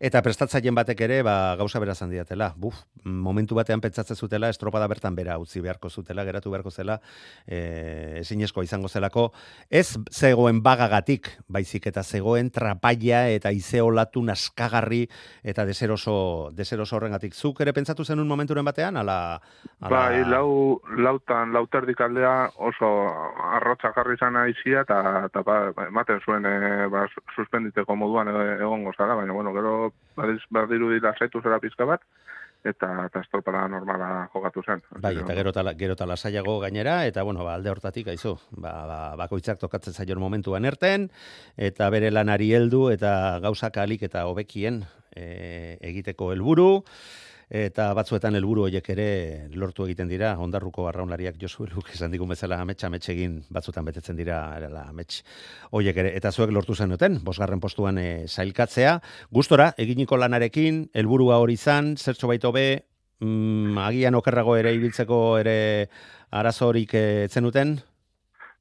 eta 0.08 0.22
prestatzaileen 0.22 0.74
batek 0.74 1.00
ere 1.06 1.20
ba 1.26 1.54
gauza 1.58 1.78
bera 1.78 1.94
zan 1.94 2.10
diatela. 2.10 2.52
Buf, 2.56 2.80
momentu 3.04 3.54
batean 3.54 3.80
pentsatzen 3.80 4.16
zutela 4.16 4.50
estropada 4.50 4.88
bertan 4.90 5.14
bera 5.14 5.38
utzi 5.38 5.62
beharko 5.62 5.90
zutela, 5.90 6.24
geratu 6.24 6.50
beharko 6.50 6.70
zela, 6.70 6.98
eh 7.46 8.18
ezinezkoa 8.20 8.64
izango 8.64 8.88
zelako, 8.88 9.30
ez 9.70 9.96
zegoen 10.10 10.62
bagagatik, 10.62 11.30
baizik 11.48 11.86
eta 11.86 12.02
zegoen 12.02 12.50
trapaia 12.50 13.28
eta 13.30 13.52
izeolatu 13.52 14.22
naskagarri 14.22 15.04
eta 15.44 15.64
deseroso 15.64 16.50
deseroso 16.52 16.96
horrengatik. 16.96 17.34
Zuk 17.34 17.60
ere 17.60 17.72
pentsatu 17.72 18.04
zenun 18.04 18.26
momenturen 18.28 18.64
batean 18.64 18.96
ala 18.96 19.16
ala 19.80 19.90
Bai, 19.90 20.24
lau, 20.26 20.80
lautan, 20.98 21.52
lauterdik 21.52 22.00
aldea 22.00 22.50
oso 22.56 22.90
arrotza 23.56 23.92
jarri 23.94 24.16
zan 24.18 24.36
aizia, 24.40 24.82
eta, 24.86 25.00
eta 25.36 25.44
ba, 25.46 25.72
ba, 25.76 25.88
ematen 25.90 26.20
zuen 26.24 26.46
e, 26.48 26.86
ba, 26.92 27.06
su- 27.12 27.22
suspenditeko 27.34 27.96
moduan 27.96 28.28
egongo 28.28 28.92
zara, 28.96 29.14
baina, 29.14 29.32
bueno, 29.32 29.52
gero 29.54 29.92
badiz, 30.16 30.40
badirudi 30.50 31.00
lasaitu 31.00 31.42
zera 31.42 31.60
pizka 31.60 31.84
bat, 31.84 32.02
eta, 32.66 32.88
eta 33.06 33.20
estropada 33.22 33.66
normala 33.68 34.28
jokatu 34.32 34.62
zen. 34.66 34.82
Bai, 35.02 35.14
eta 35.20 35.36
gero 35.38 35.52
eta, 35.54 35.64
gero 35.78 35.96
eta 35.96 36.08
lasaiago 36.08 36.58
gainera, 36.64 36.98
eta 37.06 37.22
bueno, 37.22 37.44
ba, 37.44 37.54
alde 37.54 37.70
hortatik, 37.70 38.08
aizu, 38.14 38.36
ba, 38.56 38.72
ba, 38.88 38.98
bakoitzak 39.22 39.60
tokatzen 39.62 39.94
zaion 39.94 40.20
momentuan 40.22 40.64
erten, 40.64 41.10
eta 41.56 41.90
bere 41.94 42.10
lanari 42.10 42.52
heldu, 42.56 42.88
eta 42.94 43.38
gauzak 43.44 43.78
alik 43.82 44.06
eta 44.08 44.26
hobekien 44.26 44.82
e, 45.14 45.78
egiteko 45.92 46.32
helburu, 46.34 46.70
eta 47.50 47.92
batzuetan 47.94 48.34
helburu 48.34 48.64
horiek 48.66 48.88
ere 48.90 49.08
lortu 49.54 49.84
egiten 49.86 50.08
dira, 50.10 50.32
ondarruko 50.42 50.88
arraunlariak 50.88 51.36
Josu 51.38 51.64
Eluk 51.68 51.92
esan 51.94 52.10
digun 52.10 52.28
bezala 52.28 52.58
amets 52.60 52.82
amets 52.84 53.08
egin 53.08 53.36
batzuetan 53.54 53.84
betetzen 53.86 54.16
dira 54.18 54.40
erala 54.58 54.88
amets 54.90 55.22
horiek 55.70 55.96
ere, 55.96 56.10
eta 56.16 56.32
zuek 56.32 56.50
lortu 56.50 56.74
zenuten, 56.74 57.20
bosgarren 57.22 57.60
postuan 57.60 57.98
e, 57.98 58.26
sailkatzea, 58.26 58.98
gustora, 59.30 59.72
eginiko 59.78 60.16
lanarekin, 60.18 60.88
helburua 60.92 61.38
hori 61.38 61.54
izan, 61.54 61.94
zertxo 61.96 62.26
baito 62.26 62.50
be, 62.52 62.82
mm, 63.20 63.78
agian 63.78 64.18
okerrago 64.18 64.56
ere 64.56 64.74
ibiltzeko 64.74 65.38
ere 65.38 65.56
arazorik 66.32 66.94
eh, 66.94 67.28
zenuten? 67.30 67.76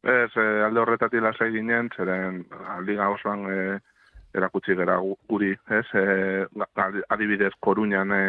Ez, 0.05 0.29
e, 0.37 0.45
alde 0.61 0.79
horretatik 0.83 1.25
lasai 1.25 1.49
ginen, 1.57 1.89
zeren 1.97 2.43
a, 2.53 2.77
liga 2.85 3.09
osoan 3.09 3.47
e, 3.49 3.79
erakutsi 4.37 4.75
gera 4.77 4.99
gu- 5.01 5.17
guri, 5.27 5.55
ez? 5.73 5.85
E, 5.97 6.45
adibidez, 7.09 7.53
koruñan 7.59 8.13
e, 8.13 8.23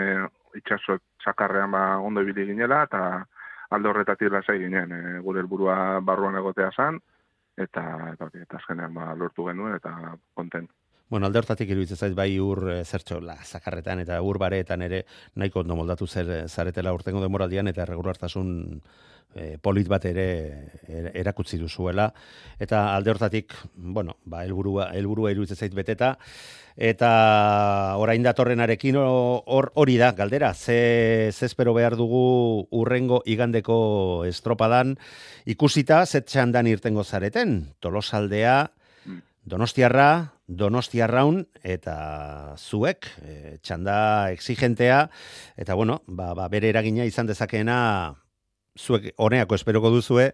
itxaso 0.60 0.98
txakarrean 1.22 1.70
ba, 1.70 1.82
ondo 1.98 2.22
ibili 2.24 2.46
ginela, 2.52 2.82
eta 2.88 3.02
alde 3.76 3.90
horretatik 3.90 4.32
lasai 4.32 4.58
ginen, 4.62 4.92
e, 4.92 5.18
gure 5.26 5.42
helburua 5.42 6.00
barruan 6.00 6.38
egotea 6.40 6.70
zan, 6.76 7.00
eta, 7.56 7.84
eta, 8.14 8.30
eta 8.34 8.58
azkenean 8.60 8.94
ba, 8.94 9.12
lortu 9.14 9.46
genuen, 9.48 9.76
eta 9.80 9.94
konten. 10.34 10.68
Bueno, 11.08 11.28
alde 11.28 11.38
hortatik 11.38 11.70
iruditzen 11.70 12.00
zait 12.02 12.14
bai 12.18 12.32
ur 12.42 12.64
eh, 12.72 12.80
zertxo 12.84 13.20
la 13.22 13.36
zakarretan 13.36 14.00
eta 14.02 14.16
ur 14.26 14.40
bareetan 14.42 14.82
ere 14.82 15.04
nahiko 15.38 15.60
ondo 15.62 15.76
moldatu 15.78 16.06
zer 16.06 16.48
zaretela 16.48 16.94
urtengo 16.96 17.22
demoraldian 17.22 17.70
eta 17.70 17.84
erregulartasun 17.84 18.80
eh, 19.34 19.58
polit 19.60 19.88
bat 19.88 20.04
ere 20.04 20.70
er- 20.88 21.10
erakutsi 21.14 21.58
duzuela. 21.58 22.12
Eta 22.58 22.94
alde 22.94 23.10
hortatik, 23.10 23.52
bueno, 23.74 24.16
ba 24.24 24.44
helburua 24.44 24.90
helburua 24.94 25.32
iruditzen 25.32 25.56
zait 25.56 25.74
beteta. 25.74 26.16
Eta 26.76 27.96
orain 27.96 28.22
datorrenarekin 28.22 28.96
hor 29.00 29.70
hori 29.74 29.96
da 29.96 30.12
galdera 30.12 30.52
ze 30.54 31.30
ze 31.32 31.46
espero 31.46 31.72
behar 31.74 31.96
dugu 31.96 32.68
urrengo 32.70 33.22
igandeko 33.24 34.24
estropadan. 34.26 34.98
Ikusita 35.46 36.04
zet 36.06 36.26
txandan 36.26 36.66
irtengo 36.66 37.04
zareten? 37.04 37.72
Tolosaldea 37.80 38.70
Donostiarra, 39.46 40.34
Donostiarraun 40.48 41.44
eta 41.62 42.56
zuek, 42.58 43.06
e, 43.22 43.58
txanda 43.62 44.32
exigentea, 44.34 45.04
eta 45.56 45.74
bueno, 45.78 46.00
ba, 46.06 46.34
ba, 46.34 46.48
bere 46.50 46.68
eragina 46.72 47.06
izan 47.06 47.30
dezakeena 47.30 48.16
zuek 48.78 49.12
honeako 49.16 49.54
esperoko 49.54 49.90
duzue, 49.90 50.30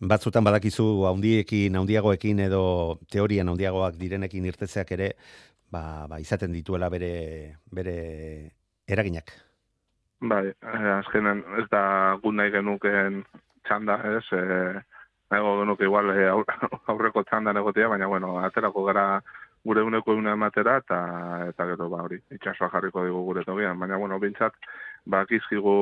batzutan 0.00 0.44
badakizu 0.44 1.04
haundiekin, 1.08 1.76
haundiagoekin 1.76 2.40
edo 2.46 2.98
teorian 3.10 3.48
haundiagoak 3.48 3.98
direnekin 3.98 4.46
irtetzeak 4.46 4.92
ere, 4.94 5.12
ba, 5.70 6.06
ba, 6.08 6.20
izaten 6.20 6.52
dituela 6.52 6.88
bere, 6.88 7.56
bere 7.74 7.96
eraginak. 8.88 9.32
Bai, 10.20 10.46
eh, 10.50 10.92
azkenan 10.98 11.44
ez 11.62 11.66
da 11.70 11.82
gu 12.22 12.32
nahi 12.32 12.50
genuken 12.50 13.20
txanda, 13.66 13.98
ez? 14.16 14.24
Eh, 14.34 14.80
nahiago 15.30 15.58
genuke 15.60 15.84
igual 15.86 16.10
eh, 16.14 16.30
aur- 16.30 16.48
aurreko 16.94 17.22
txandan 17.28 17.60
egotea, 17.60 17.88
baina 17.88 18.06
bueno, 18.10 18.38
aterako 18.42 18.84
gara 18.88 19.20
gure 19.64 19.82
uneko 19.82 20.14
una 20.16 20.32
ematera, 20.32 20.78
eta, 20.82 20.98
eta 21.50 21.66
gero 21.66 21.88
ba 21.92 22.02
hori, 22.06 22.18
itxasoa 22.34 22.70
jarriko 22.72 23.04
dugu 23.04 23.24
gure 23.30 23.44
togian, 23.44 23.78
baina 23.78 23.98
bueno, 23.98 24.18
bintzat, 24.22 24.54
bakizkigu 25.08 25.76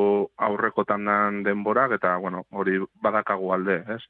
aurreko 0.49 0.85
tandan 0.85 1.43
denborak, 1.47 1.97
eta 1.99 2.17
bueno, 2.23 2.45
hori 2.51 2.79
badakagu 3.03 3.53
alde, 3.53 3.83
ez? 3.97 4.03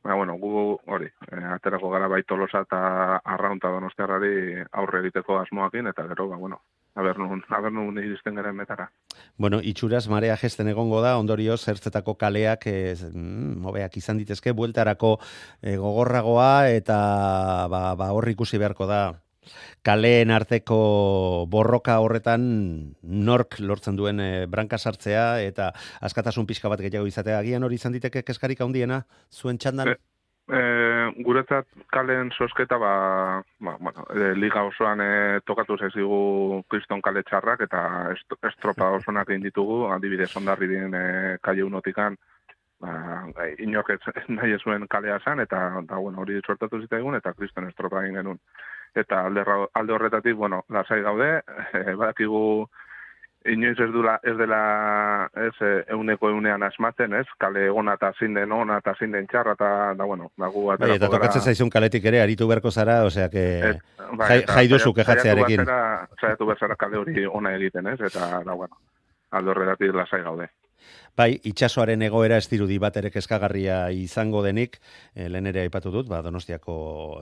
Baina, 0.00 0.16
bueno, 0.16 0.34
gu 0.40 0.78
hori, 0.88 1.10
eh, 1.28 1.44
aterako 1.54 1.90
gara 1.92 2.06
bai 2.08 2.22
tolosa 2.24 2.62
eta 2.64 3.20
arraunta 3.20 3.68
donostiarrari 3.68 4.62
aurre 4.72 5.02
egiteko 5.02 5.36
asmoakin, 5.42 5.90
eta 5.90 6.06
gero, 6.08 6.28
ba, 6.30 6.38
bueno, 6.40 6.62
aber 6.94 7.18
nun, 7.18 7.42
aber 7.48 7.72
nun 7.72 7.98
iristen 7.98 8.34
garen 8.34 8.56
metara. 8.56 8.90
Bueno, 9.36 9.60
itxuraz 9.60 10.06
marea 10.08 10.36
gesten 10.40 10.68
egongo 10.72 11.02
da, 11.04 11.18
ondorio 11.18 11.56
zertzetako 11.58 12.14
kaleak 12.16 12.66
eh, 12.66 12.94
mm, 13.12 13.66
hobeak 13.66 13.98
izan 14.00 14.22
ditezke, 14.22 14.52
bueltarako 14.56 15.18
eh, 15.60 15.76
gogorragoa 15.76 16.70
eta 16.70 17.00
ba, 17.68 17.94
ba 17.94 18.12
hor 18.16 18.28
ikusi 18.32 18.58
beharko 18.58 18.88
da 18.88 19.02
kaleen 19.86 20.30
arteko 20.30 21.46
borroka 21.48 21.98
horretan 22.04 22.44
nork 23.02 23.58
lortzen 23.60 23.96
duen 23.96 24.20
eh, 24.20 24.46
branka 24.46 24.78
sartzea 24.78 25.40
eta 25.42 25.72
askatasun 26.00 26.46
pixka 26.46 26.68
bat 26.68 26.80
gehiago 26.80 27.08
izatea. 27.08 27.40
Agian 27.40 27.64
hori 27.64 27.80
izan 27.80 27.96
diteke 27.96 28.22
keskarik 28.22 28.60
handiena 28.60 29.02
zuen 29.32 29.58
txandan? 29.58 29.94
E, 30.50 30.60
guretzat 31.22 31.68
kalen 31.94 32.32
sosketa 32.34 32.76
ba, 32.82 32.94
ba 33.62 33.76
bueno, 33.78 34.02
e, 34.10 34.32
liga 34.34 34.64
osoan 34.66 35.00
e, 35.04 35.12
tokatu 35.46 35.76
zaizigu 35.78 36.64
kriston 36.70 37.02
kale 37.06 37.22
txarrak 37.22 37.62
eta 37.68 37.82
est, 38.10 38.34
estropa 38.48 38.88
osonak 38.96 39.30
egin 39.30 39.46
ditugu, 39.46 39.84
adibidez 39.94 40.32
ondarri 40.40 40.66
dien 40.72 40.96
e, 40.98 41.04
kaile 41.46 41.62
unotikan, 41.68 42.18
ba, 42.82 43.46
inork 43.62 43.92
nahi 44.40 44.58
zuen 44.58 44.88
kalea 44.90 45.20
zan, 45.24 45.40
eta 45.46 45.62
da, 45.86 46.02
bueno, 46.02 46.24
hori 46.24 46.40
sortatu 46.42 46.82
zitaigun, 46.82 47.14
eta 47.20 47.34
kriston 47.38 47.70
estropa 47.70 48.02
egin 48.02 48.18
genuen. 48.18 48.42
Eta 48.94 49.24
alde, 49.26 49.44
alde 49.74 49.92
horretatik, 49.92 50.34
bueno, 50.36 50.64
lasai 50.68 51.02
gaude, 51.02 51.42
e, 51.74 51.94
badakigu 51.94 52.68
inoiz 53.48 53.78
ez 53.80 53.88
dula, 53.92 54.18
ez 54.22 54.34
dela, 54.36 55.30
ez, 55.32 55.54
eh, 55.64 55.84
euneko 55.94 56.28
eunean 56.28 56.62
asmatzen, 56.62 57.14
ez, 57.16 57.24
kale 57.40 57.70
ona 57.70 57.94
eta 57.96 58.12
zein 58.18 58.34
den 58.36 58.52
ona 58.52 58.76
eta 58.82 58.92
zein 58.98 59.14
den 59.16 59.26
txarra, 59.30 59.54
eta, 59.56 59.70
da, 59.96 60.04
bueno, 60.04 60.30
da 60.36 60.50
gu 60.52 60.66
Bai, 60.74 60.90
eta 60.96 61.08
tokatzen 61.08 61.40
zaizun 61.48 61.70
kaletik 61.72 62.04
ere 62.04 62.20
aritu 62.20 62.48
beharko 62.50 62.70
zara, 62.70 62.98
osea 63.08 63.30
que 63.30 63.44
bai, 64.12 64.28
jai, 64.28 64.38
eta 64.42 64.58
jai 64.58 64.66
duzu 64.68 64.92
kejatzearekin. 64.92 65.64
Saiatu 65.64 65.70
behar 65.72 65.86
zara- 65.96 66.20
saiatu 66.20 66.46
behar 66.50 66.58
zara 66.58 66.76
kale 66.76 66.98
hori 67.00 67.26
ona 67.26 67.54
egiten, 67.56 67.86
ez, 67.94 68.00
eta, 68.10 68.42
da, 68.44 68.52
bueno, 68.52 68.76
aldo 69.30 69.54
horretatik 69.54 69.94
lasai 69.94 70.22
gaude. 70.22 70.50
Bai, 71.16 71.34
itxasoaren 71.44 72.00
egoera 72.06 72.36
ez 72.40 72.46
dirudi 72.48 72.78
bat 72.80 72.96
ere 72.96 73.10
kezkagarria 73.12 73.90
izango 73.92 74.40
denik, 74.44 74.78
e, 75.14 75.28
lehen 75.28 75.50
ere 75.50 75.64
aipatu 75.66 75.90
dut, 75.92 76.08
ba, 76.08 76.22
donostiako 76.24 76.76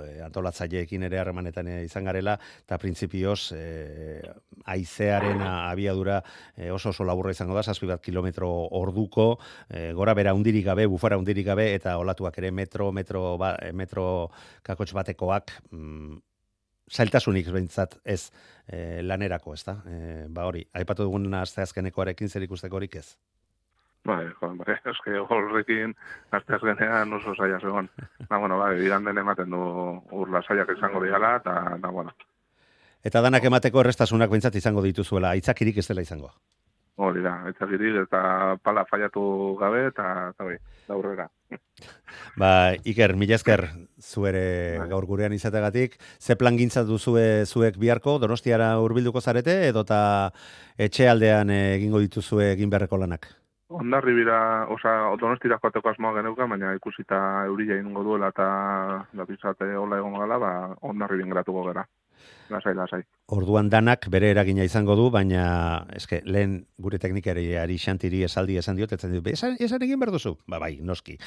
e, 0.05 0.21
antolatzaileekin 0.27 1.07
ere 1.09 1.19
harremanetan 1.19 1.67
eh, 1.73 1.79
izan 1.87 2.07
garela, 2.07 2.37
eta 2.67 2.79
printzipioz 2.79 3.41
e, 3.57 3.63
aizearen 4.71 5.43
a- 5.43 5.71
abiadura 5.71 6.21
e, 6.57 6.71
oso 6.71 6.93
oso 6.93 7.05
laburra 7.09 7.33
izango 7.35 7.57
da, 7.57 7.65
zazpi 7.65 7.89
bat 7.91 8.05
kilometro 8.05 8.51
orduko, 8.79 9.39
e, 9.71 9.91
gora 9.99 10.15
bera 10.15 10.35
undirik 10.37 10.67
gabe, 10.69 10.87
bufara 10.87 11.19
undirik 11.19 11.47
gabe, 11.49 11.73
eta 11.75 11.97
olatuak 11.99 12.39
ere 12.39 12.53
metro, 12.53 12.93
metro, 12.93 13.37
ba, 13.41 13.57
metro 13.73 14.29
kakotx 14.63 14.95
batekoak, 14.95 15.53
mm, 15.73 16.19
zailtasunik 16.89 17.51
behintzat 17.53 17.99
ez 18.05 18.31
e, 18.67 19.03
lanerako, 19.03 19.55
ez 19.55 19.65
da? 19.67 19.75
E, 19.85 19.99
ba 20.33 20.47
hori, 20.49 20.65
aipatu 20.73 21.09
dugun 21.09 21.35
aste 21.41 21.63
azkenekoarekin 21.65 22.29
zer 22.29 22.47
ikusteko 22.47 22.79
horik 22.81 22.97
ez. 23.03 23.09
Bai, 24.09 24.25
jo, 24.41 24.49
bai, 24.57 24.79
eske 24.93 25.21
horrekin 25.21 25.93
arte 26.33 26.57
azkenean 26.57 27.13
oso 27.19 27.35
zaila 27.37 27.61
zegoen. 27.61 27.91
Da, 28.25 28.39
bueno, 28.43 28.59
bai, 28.61 28.75
iganden 28.87 29.21
ematen 29.21 29.53
du 29.53 29.63
ur 30.21 30.33
lasaiak 30.33 30.73
izango 30.77 31.05
diala, 31.05 31.37
eta, 31.43 31.55
da, 31.83 31.93
bueno, 31.93 32.15
Eta 33.09 33.21
danak 33.23 33.45
emateko 33.47 33.79
errestasunak 33.85 34.31
behintzat 34.31 34.57
izango 34.59 34.83
dituzuela, 34.83 35.31
aitzakirik 35.37 35.77
ez 35.79 35.87
dela 35.87 36.03
izango. 36.03 36.33
hori 36.99 37.21
da, 37.23 37.33
etzakirik, 37.47 37.95
eta 38.09 38.21
pala 38.59 38.83
fallatu 38.89 39.21
gabe, 39.61 39.85
eta, 39.93 40.33
eta 40.33 40.45
bai, 40.49 40.57
da. 41.21 41.29
Ba, 42.43 42.49
Iker, 42.91 43.15
mila 43.15 43.37
esker 43.37 43.69
zuere 44.03 44.81
gaur 44.91 45.07
gurean 45.07 45.33
izategatik. 45.33 45.95
Ze 46.19 46.35
plan 46.35 46.59
gintza 46.59 46.83
duzue 46.83 47.47
zuek 47.47 47.79
biharko, 47.79 48.19
donostiara 48.19 48.73
hurbilduko 48.83 49.21
zarete, 49.21 49.69
edota 49.69 50.33
etxe 50.77 51.07
aldean 51.09 51.55
egingo 51.55 52.03
dituzue 52.03 52.51
egin 52.57 52.75
beharreko 52.75 52.99
lanak? 52.99 53.31
Ondarri 53.69 54.15
bira, 54.17 54.65
oza, 54.73 54.91
donostira 55.21 55.59
joateko 55.61 55.91
asmoa 55.91 56.15
geneuka, 56.17 56.47
baina 56.49 56.71
ikusita 56.79 57.19
eurila 57.51 57.77
inungo 57.77 58.03
duela 58.07 58.31
eta 58.33 58.47
da 59.13 59.67
hola 59.77 59.99
egon 59.99 60.17
gala, 60.17 60.39
ba, 60.41 60.53
ondarri 60.81 61.19
bin 61.21 61.29
gratuko 61.29 61.65
gara. 61.67 61.85
Lasai, 62.49 62.73
lasai. 62.75 63.03
Orduan 63.37 63.69
danak 63.69 64.09
bere 64.09 64.31
eragina 64.33 64.65
izango 64.65 64.97
du, 64.97 65.11
baina 65.13 65.85
eske, 65.95 66.23
lehen 66.25 66.63
gure 66.79 66.99
teknikari 66.99 67.51
ari 67.61 67.77
xantiri 67.77 68.23
esaldi 68.25 68.57
esan 68.57 68.81
diot, 68.81 68.93
etzen 68.97 69.13
diot, 69.13 69.29
esan, 69.29 69.59
esan 69.61 69.85
egin 69.85 70.01
behar 70.01 70.15
duzu? 70.17 70.39
Ba, 70.49 70.59
bai, 70.59 70.79
noski. 70.81 71.19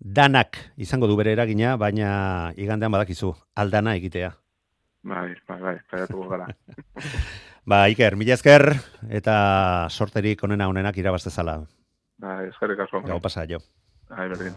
Danak 0.00 0.58
izango 0.76 1.08
du 1.08 1.16
bere 1.16 1.32
eragina, 1.32 1.78
baina 1.80 2.52
igandean 2.60 2.92
badakizu, 2.92 3.32
aldana 3.56 3.96
egitea. 3.96 4.34
Bai, 5.02 5.30
bai, 5.48 5.60
bai, 5.64 6.06
gara. 6.28 6.52
Ba, 7.68 7.84
Iker, 7.92 8.16
mila 8.16 8.34
esker, 8.34 8.72
eta 9.12 9.88
sorterik 9.90 10.42
onena 10.44 10.68
onenak 10.70 10.96
irabaztezala. 10.96 11.58
Bai, 12.20 12.46
eskerrik 12.48 12.80
asko. 12.86 13.02
Gau 13.06 13.20
pasa, 13.20 13.44
jo. 13.48 13.60
Bai, 14.08 14.28
berdin. 14.32 14.56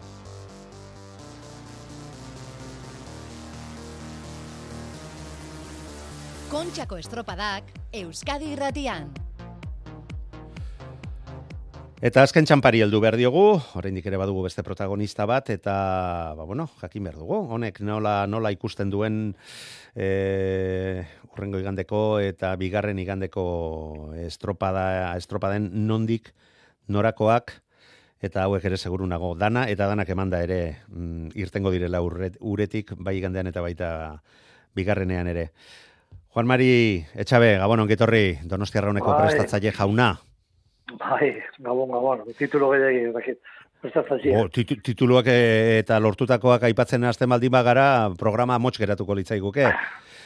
Kontxako 6.54 7.00
estropadak 7.02 7.70
Euskadi 7.98 8.52
irratian. 8.54 9.08
Eta 12.04 12.20
azken 12.20 12.44
txampari 12.44 12.82
heldu 12.84 12.98
behar 13.00 13.16
diogu, 13.16 13.54
oraindik 13.80 14.04
ere 14.10 14.18
badugu 14.20 14.42
beste 14.44 14.60
protagonista 14.60 15.24
bat, 15.24 15.46
eta, 15.48 15.74
ba, 16.36 16.44
bueno, 16.44 16.66
jakin 16.82 17.06
behar 17.06 17.14
dugu. 17.16 17.38
Honek 17.56 17.78
nola, 17.80 18.26
nola 18.28 18.50
ikusten 18.52 18.90
duen 18.92 19.14
e, 19.96 20.08
urrengo 21.30 21.62
igandeko 21.62 22.00
eta 22.20 22.50
bigarren 22.60 23.00
igandeko 23.00 23.44
estropada, 24.20 25.14
estropaden 25.16 25.70
nondik 25.88 26.28
norakoak, 26.92 27.54
eta 28.20 28.44
hauek 28.44 28.68
ere 28.68 28.76
seguru 28.76 29.08
nago 29.08 29.32
dana, 29.40 29.64
eta 29.72 29.88
danak 29.88 30.12
emanda 30.12 30.42
ere 30.44 30.60
mm, 30.92 31.32
irtengo 31.40 31.72
direla 31.72 32.04
urret, 32.04 32.36
uretik, 32.44 32.92
bai 33.00 33.16
igandean 33.22 33.48
eta 33.48 33.64
baita 33.64 33.90
bigarrenean 34.76 35.32
ere. 35.32 35.48
Juan 36.36 36.52
Mari, 36.52 37.00
etxabe, 37.16 37.54
gabon, 37.64 37.86
ongitorri, 37.88 38.42
donostiarra 38.44 38.92
honeko 38.92 39.16
Bai. 39.16 39.24
prestatzaile 39.24 39.72
jauna. 39.72 40.12
Bai, 40.92 41.30
gabon, 41.64 41.88
gabon, 41.88 42.24
titulo 42.36 42.68
gehiagi, 42.74 43.06
dakit, 43.14 43.38
prestatzaileak. 43.84 44.36
O, 44.36 44.48
titu, 44.52 44.76
tituluak 44.84 45.28
eh, 45.32 45.80
eta 45.80 45.98
lortutakoak 46.02 46.66
aipatzen 46.68 47.04
hasten 47.08 47.32
baldin 47.32 47.52
bagara, 47.54 47.86
programa 48.20 48.58
motx 48.60 48.80
geratuko 48.82 49.16
litzaiguke. 49.16 49.68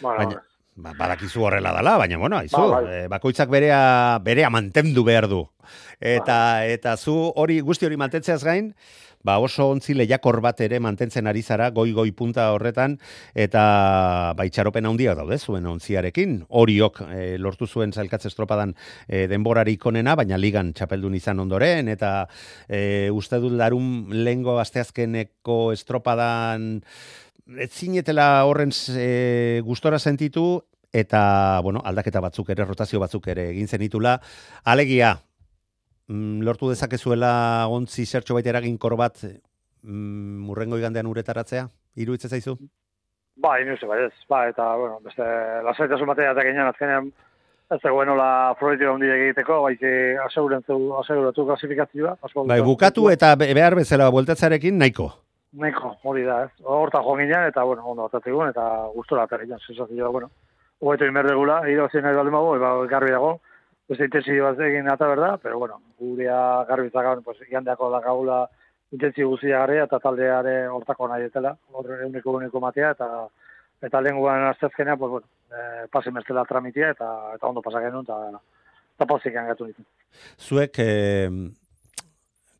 Bueno, 0.02 0.18
Baina, 0.18 0.42
ba, 0.78 0.94
badakizu 0.98 1.46
horrela 1.46 1.72
dala, 1.76 1.96
baina 1.98 2.18
bueno, 2.18 2.40
aizu, 2.42 2.64
Ba, 2.74 2.82
eh, 2.86 3.06
bakoitzak 3.10 3.50
berea, 3.50 4.18
berea 4.24 4.50
mantendu 4.50 5.04
behar 5.06 5.28
du. 5.30 5.44
Eta, 6.00 6.64
eta 6.66 6.96
zu 6.96 7.16
hori 7.36 7.60
guzti 7.60 7.86
hori 7.86 7.98
mantentzeaz 8.00 8.42
gain, 8.44 8.72
ba 9.24 9.38
oso 9.38 9.68
ontzi 9.72 9.94
lehiakor 9.94 10.40
bat 10.44 10.60
ere 10.64 10.80
mantentzen 10.80 11.26
ari 11.26 11.42
zara 11.42 11.70
goi-goi 11.74 12.10
punta 12.12 12.50
horretan 12.54 12.98
eta 13.34 14.34
ba 14.36 14.46
itxaropen 14.46 14.86
handia 14.86 15.14
daude 15.18 15.38
zuen 15.38 15.66
ontziarekin. 15.66 16.44
Horiok 16.48 17.02
eh, 17.08 17.36
lortu 17.38 17.66
zuen 17.66 17.92
zailkatze 17.92 18.28
estropadan 18.28 18.74
eh, 19.08 19.26
denborarik 19.28 19.86
onena, 19.86 20.16
baina 20.16 20.38
ligan 20.38 20.72
txapeldun 20.72 21.14
izan 21.18 21.40
ondoren 21.40 21.88
eta 21.88 22.12
eh, 22.68 23.08
uste 23.12 23.40
dut 23.42 23.52
larun 23.58 24.08
lengo 24.24 24.58
asteazkeneko 24.58 25.72
estropadan 25.72 26.80
ez 27.56 27.70
zinetela 27.72 28.44
horren 28.44 28.72
e, 28.92 29.60
gustora 29.64 29.98
sentitu 29.98 30.60
eta 30.92 31.60
bueno, 31.64 31.80
aldaketa 31.84 32.20
batzuk 32.20 32.50
ere 32.52 32.64
rotazio 32.64 33.00
batzuk 33.00 33.28
ere 33.28 33.50
egin 33.52 33.68
zenitula. 33.68 34.18
Alegia, 34.64 35.16
lortu 36.08 36.70
dezakezuela 36.70 37.66
ontzi 37.68 38.06
zertxo 38.06 38.34
baita 38.34 38.50
eraginkor 38.54 38.96
bat 38.96 39.20
mm, 39.82 40.44
murrengo 40.48 40.78
igandean 40.80 41.06
uretaratzea? 41.06 41.68
Iruditzen 41.96 42.30
zaizu? 42.30 42.56
Ba, 43.38 43.60
inoiz, 43.62 43.78
bai 43.86 44.00
ez, 44.06 44.12
ba, 44.28 44.48
eta, 44.50 44.64
bueno, 44.76 44.98
beste, 45.04 45.22
lasaitasun 45.62 46.08
batea 46.10 46.32
eta 46.32 46.42
ginen, 46.42 46.66
azkenean, 46.66 47.12
ez 47.70 47.78
zegoen 47.84 48.08
hola 48.10 48.56
proiektu 48.58 48.88
handi 48.90 49.10
egiteko, 49.14 49.60
bai, 49.62 49.76
aseguratu, 50.24 50.78
aseguratu 51.04 51.44
klasifikazioa. 51.46 52.16
Bai, 52.48 52.60
bukatu 52.66 53.08
eta 53.12 53.34
be- 53.38 53.52
behar 53.54 53.76
bezala 53.78 54.08
bueltatzarekin 54.10 54.78
nahiko. 54.78 55.12
Nahiko, 55.52 55.94
hori 56.04 56.24
da, 56.26 56.42
ez. 56.48 56.50
Horta 56.64 57.02
joan 57.04 57.22
ginen, 57.22 57.46
eta, 57.52 57.62
bueno, 57.62 57.84
ondo 57.86 58.08
atatzen 58.08 58.48
eta 58.48 58.64
gustora 58.94 59.28
atari 59.28 59.46
ginen, 59.46 59.62
sensazioa, 59.66 60.08
bueno, 60.08 60.30
hobeto 60.80 61.06
inberdegula, 61.06 61.62
irabazien 61.70 62.02
nahi 62.02 62.16
baldin 62.16 62.34
bago, 62.34 62.58
ba, 62.58 62.74
garbi 62.90 63.10
dago, 63.14 63.38
beste 63.88 64.04
intensio 64.04 64.44
bat 64.44 64.60
egin 64.60 64.88
eta 64.92 65.08
berda, 65.08 65.36
pero, 65.42 65.58
bueno, 65.58 65.80
gurea 65.98 66.64
garbi 66.68 66.90
zakaben, 66.90 67.24
pues, 67.24 67.38
igandeako 67.48 67.90
dakagula 67.90 68.46
intentzio 68.92 69.28
guztia 69.28 69.60
garria, 69.64 69.84
eta 69.84 69.98
taldeare 70.00 70.56
hortako 70.68 71.08
nahi 71.08 71.28
etela, 71.28 71.54
horre 71.72 72.02
euneko 72.06 72.36
euneko 72.36 72.60
matea, 72.60 72.92
eta 72.96 73.08
eta 73.82 74.00
lehen 74.02 74.18
guan 74.18 74.44
aztezkenea, 74.48 74.96
pues, 74.96 75.10
bueno, 75.10 75.26
eh, 75.52 75.86
pasen 75.92 76.14
bestela 76.14 76.44
tramitia, 76.44 76.90
eta, 76.90 77.08
eta 77.36 77.46
ondo 77.46 77.62
pasak 77.62 77.84
genuen, 77.86 78.04
eta, 78.04 78.40
eta 78.96 79.06
pozik 79.06 79.34
gatu 79.34 79.68
nintzen. 79.68 79.86
Zuek 80.36 80.80
eh, 80.82 81.30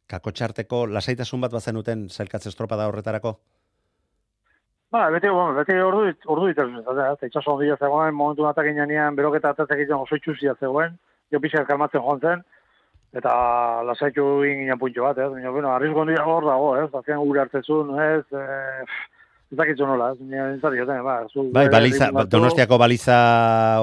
kakotxarteko 0.06 0.86
lasaitasun 0.86 1.40
bat 1.44 1.52
bazenuten 1.52 2.08
zailkatze 2.08 2.52
estropada 2.52 2.86
horretarako? 2.88 3.38
Ba, 4.94 5.10
beti, 5.12 5.28
bueno, 5.28 5.52
beti 5.58 5.74
ordu, 5.84 6.06
ordu 6.32 6.46
ditasun, 6.48 6.80
eta, 6.80 7.10
eta 7.18 7.28
itxaso 7.28 7.56
ondia 7.56 7.76
zegoen, 7.76 8.14
momentu 8.14 8.46
bat 8.46 8.62
ginean 8.64 9.16
beroketa 9.16 9.50
atatzek 9.52 9.82
egiten 9.82 9.98
oso 9.98 10.16
itxuzia 10.16 10.54
zegoen, 10.60 10.96
jo 11.32 11.40
pixka 11.40 11.64
kalmatzen 11.68 12.02
joan 12.04 12.20
zen, 12.20 12.42
eta 13.16 13.34
lasaitu 13.88 14.24
ginen 14.44 14.80
puntxo 14.80 15.06
bat, 15.06 15.20
ez? 15.20 15.30
Baina, 15.32 15.52
bueno, 15.54 15.72
arrisko 15.74 16.04
ondia 16.04 16.24
hor 16.24 16.48
dago, 16.48 16.74
ez? 16.80 16.88
Azken 16.92 17.22
gure 17.24 17.44
hartzezun, 17.44 17.94
ez? 18.04 18.24
Eh, 18.36 18.84
ez 19.48 19.56
dakitzu 19.56 19.88
nola, 19.88 20.12
ez? 20.12 20.20
Baina, 20.20 20.50
ez 20.54 20.60
dakit, 20.60 20.92
ba, 21.06 21.16
zu... 21.32 21.48
Bai, 21.54 21.66
baliza, 21.72 22.10
hartu. 22.12 22.28
donostiako 22.36 22.78
baliza 22.80 23.18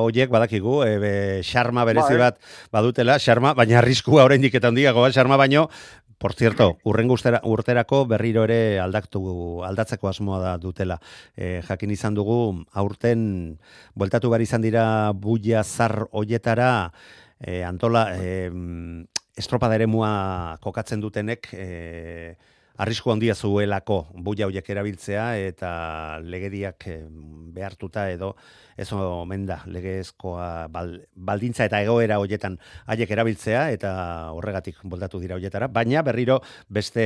hoiek 0.03 0.29
badakigu, 0.29 0.79
e, 0.85 0.97
be, 1.01 1.13
xarma 1.45 1.85
berezi 1.89 2.13
Bai. 2.13 2.23
bat 2.27 2.41
badutela, 2.73 3.17
xarma, 3.19 3.55
baina 3.57 3.79
arriskua 3.81 4.23
oraindik 4.29 4.57
eta 4.61 4.69
handiagoa, 4.69 5.09
xarma 5.15 5.41
baino, 5.41 5.67
por 6.17 6.33
cierto, 6.33 6.77
urrengo 6.85 7.17
urterako 7.43 8.05
berriro 8.05 8.45
ere 8.45 8.79
aldaktu, 8.79 9.19
aldatzeko 9.67 10.07
asmoa 10.07 10.39
da 10.39 10.53
dutela. 10.57 10.99
E, 11.35 11.61
jakin 11.67 11.91
izan 11.91 12.15
dugu, 12.15 12.63
aurten, 12.73 13.57
bueltatu 13.93 14.31
behar 14.31 14.45
izan 14.45 14.63
dira 14.63 14.85
buia 15.11 15.63
zar 15.63 16.07
hoietara, 16.11 16.93
e, 17.39 17.63
antola, 17.63 18.07
e, 18.17 18.49
estropada 19.35 19.75
eremua 19.75 20.57
kokatzen 20.63 21.01
dutenek, 21.01 21.49
e, 21.53 22.35
arrisku 22.77 23.11
handia 23.11 23.35
zuelako 23.35 23.99
buia 24.27 24.47
hoiek 24.49 24.69
erabiltzea 24.69 25.25
eta 25.47 25.71
legediak 26.23 26.87
eh, 26.91 27.01
behartuta 27.55 28.09
edo 28.11 28.33
ez 28.77 28.89
omen 28.93 29.45
da 29.47 29.61
legezkoa 29.71 30.67
bal, 30.71 30.97
baldintza 31.15 31.69
eta 31.69 31.81
egoera 31.85 32.19
hoietan 32.19 32.57
haiek 32.91 33.11
erabiltzea 33.15 33.69
eta 33.75 33.91
horregatik 34.35 34.81
bueltatu 34.83 35.21
dira 35.23 35.39
hoietara, 35.39 35.69
baina 35.71 36.03
berriro 36.03 36.41
beste 36.67 37.05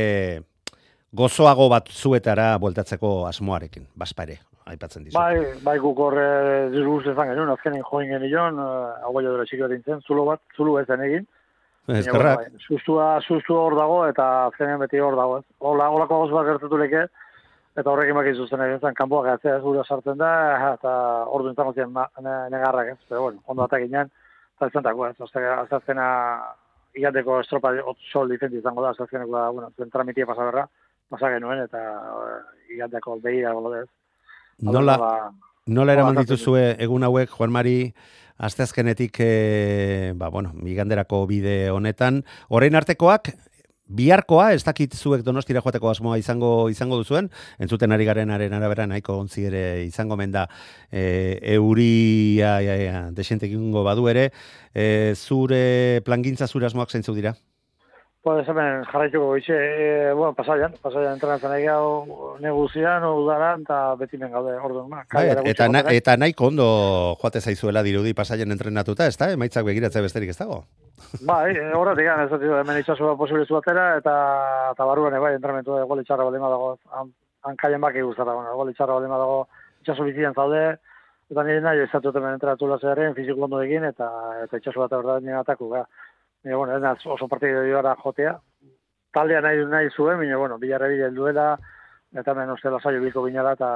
gozoago 1.13 1.69
bat 1.69 1.89
zuetara 1.89 2.55
bueltatzeko 2.61 3.27
asmoarekin, 3.29 3.87
baspa 3.97 4.25
ere, 4.25 4.39
aipatzen 4.69 5.03
dizu. 5.03 5.17
Bai, 5.17 5.57
bai 5.65 5.77
guk 5.83 5.99
horre 6.05 6.69
disgust 6.73 7.07
ezan 7.11 7.31
genuen, 7.33 7.49
azkenen 7.53 7.83
join 7.83 8.09
genion, 8.13 8.59
uh, 8.59 8.95
hau 9.05 9.13
dela 9.21 9.45
txiki 9.45 9.65
bat 9.65 9.71
nintzen, 9.75 10.01
zulo 10.07 10.25
bat, 10.29 10.41
zulo 10.55 10.77
ez 10.79 10.87
den 10.87 11.01
egin, 11.07 11.27
bueno, 11.89 12.35
bai, 12.37 12.45
Sustua, 12.67 13.07
sustua 13.25 13.63
hor 13.65 13.75
dago, 13.75 14.05
eta 14.05 14.25
azkenean 14.51 14.79
beti 14.83 14.99
hor 15.01 15.15
dago. 15.17 15.39
Hola, 15.59 15.87
holako 15.89 16.19
gauz 16.21 16.31
bat 16.35 16.45
gertatu 16.45 16.77
leke, 16.77 17.07
eta 17.79 17.89
horrekin 17.89 18.17
baki 18.17 18.35
zuzen 18.37 18.61
egin 18.61 18.79
zen, 18.83 18.93
kanpoak 18.93 19.25
gatzea 19.25 19.57
ez 19.57 19.85
sartzen 19.87 20.17
da, 20.17 20.73
eta 20.75 20.91
hor 21.25 21.43
duen 21.43 21.55
zango 21.55 21.73
ziren 21.73 21.93
na- 21.93 22.09
ne- 22.21 22.49
negarrak, 22.53 22.93
ez. 22.93 22.99
Pero 23.07 23.23
bueno, 23.23 23.41
ondo 23.47 23.63
atak 23.63 23.81
ginen, 23.87 24.11
eta 24.55 24.67
ez 24.67 24.73
zentako, 24.73 25.07
ez. 25.07 25.15
Azazkena, 25.19 26.07
igandeko 26.93 27.39
estropa 27.39 27.73
sol 28.11 28.29
difendi 28.29 28.57
izango 28.57 28.83
da, 28.83 28.89
azazkeneko 28.89 29.31
da, 29.31 29.49
bueno, 29.49 29.71
zen 29.77 29.89
tramitia 29.89 30.25
pasa 30.25 30.45
berra, 30.45 30.67
pasa 31.09 31.29
genuen, 31.33 31.63
eta 31.63 31.79
eh, 31.79 32.75
igandeko 32.75 33.17
behira 33.23 33.53
golo 33.53 33.75
ez. 33.81 33.87
Nola, 34.61 34.97
Nola- 34.97 35.31
nola 35.67 35.93
eraman 35.93 36.15
dituzue 36.23 36.75
egun 36.79 37.03
hauek, 37.03 37.29
Juan 37.29 37.51
Mari, 37.51 37.93
asteazkenetik, 38.37 39.17
e, 39.19 40.13
ba, 40.15 40.29
bueno, 40.29 40.53
iganderako 40.65 41.25
bide 41.27 41.69
honetan, 41.71 42.23
orain 42.49 42.75
artekoak, 42.75 43.33
biharkoa, 43.89 44.53
ez 44.53 44.63
dakit 44.63 44.93
zuek 44.93 45.23
donostira 45.25 45.61
joateko 45.65 45.89
asmoa 45.89 46.17
izango 46.21 46.69
izango 46.69 46.99
duzuen, 47.01 47.31
entzuten 47.57 47.91
ari 47.91 48.05
garenaren 48.05 48.53
arabera 48.53 48.85
nahiko 48.87 49.17
ontzi 49.17 49.47
ere 49.49 49.83
izango 49.85 50.15
menda 50.15 50.47
e, 50.91 51.39
euria 51.55 52.59
ja, 52.61 52.75
ja, 52.77 53.01
desentekingo 53.11 53.83
badu 53.83 54.07
ere, 54.11 54.29
e, 54.75 55.15
zure 55.15 56.01
plangintza 56.05 56.47
zure 56.47 56.69
asmoak 56.69 56.91
zeintzuk 56.93 57.15
dira? 57.17 57.33
Pues 58.29 58.47
hemen 58.47 58.83
jarraituko 58.85 59.25
goize, 59.25 59.55
e, 59.57 60.13
bueno, 60.13 60.35
pasaian, 60.37 60.75
pasaian 60.83 61.15
entrenatzen 61.15 61.49
nahi 61.49 61.63
gau 61.65 62.35
neguzian, 62.43 63.01
udaran, 63.09 63.63
eta 63.65 63.95
beti 63.97 64.19
men 64.21 64.29
gaude, 64.29 64.51
orduan, 64.53 64.85
ma. 64.91 64.99
Bai, 65.09 65.23
eta, 65.49 65.65
na, 65.73 65.81
eta 65.97 66.13
nahiko 66.13 66.51
ondo 66.51 66.67
joate 67.23 67.41
zaizuela 67.41 67.81
dirudi 67.81 68.13
pasaien 68.13 68.53
entrenatuta, 68.53 69.07
ez 69.09 69.17
da? 69.17 69.31
Emaitzak 69.33 69.65
begiratze 69.65 70.03
besterik 70.05 70.29
ez 70.29 70.37
dago? 70.37 70.59
Bai, 71.25 71.55
e, 71.55 71.63
horretik, 71.73 72.11
ez 72.11 72.27
dut, 72.35 72.45
hemen 72.59 72.77
itxasua 72.83 73.15
posibilizu 73.17 73.57
batera, 73.57 73.87
eta, 73.97 74.13
eta 74.75 74.87
barruan, 74.91 75.17
bai, 75.25 75.33
entrenamentu 75.39 75.73
da, 75.73 75.87
gol 75.89 76.03
itxarra 76.03 76.29
balima 76.29 76.53
dago, 76.53 76.75
han, 76.99 77.09
hankaien 77.49 77.81
baki 77.81 78.05
guztara, 78.11 78.37
bueno, 78.37 78.53
gol 78.61 78.69
itxarra 78.69 78.99
balima 78.99 79.17
dago, 79.17 79.47
itxasu 79.81 80.05
bizian 80.05 80.37
zaude, 80.37 80.77
eta 81.33 81.47
nire 81.49 81.65
nahi 81.65 81.81
ez 81.81 81.89
dut 81.97 82.13
hemen 82.13 82.37
entrenatu 82.37 82.69
lazearen, 82.69 83.17
fiziko 83.17 83.49
ondo 83.49 83.63
egin, 83.65 83.89
eta, 83.89 84.11
eta 84.45 84.61
itxasu 84.61 84.85
bat 84.85 84.93
horretan 84.99 85.25
nire 85.25 85.41
ataku, 85.41 85.73
ga. 85.73 85.87
Baina, 86.43 86.57
bueno, 86.57 86.75
ez 86.77 86.81
naz, 86.81 86.99
oso 87.05 87.27
partidu 87.27 87.65
joara 87.67 87.95
jotea. 88.03 88.37
Taldea 89.13 89.41
nahi, 89.41 89.65
nahi 89.65 89.89
zuen, 89.89 90.17
baina, 90.21 90.37
bueno, 90.37 90.57
bilarre 90.57 90.89
bile 90.93 91.09
duela, 91.11 91.49
eta 92.15 92.31
hemen 92.31 92.53
uste 92.55 92.71
lasaio 92.71 93.01
biko 93.03 93.23
binala, 93.25 93.55
eta... 93.57 93.71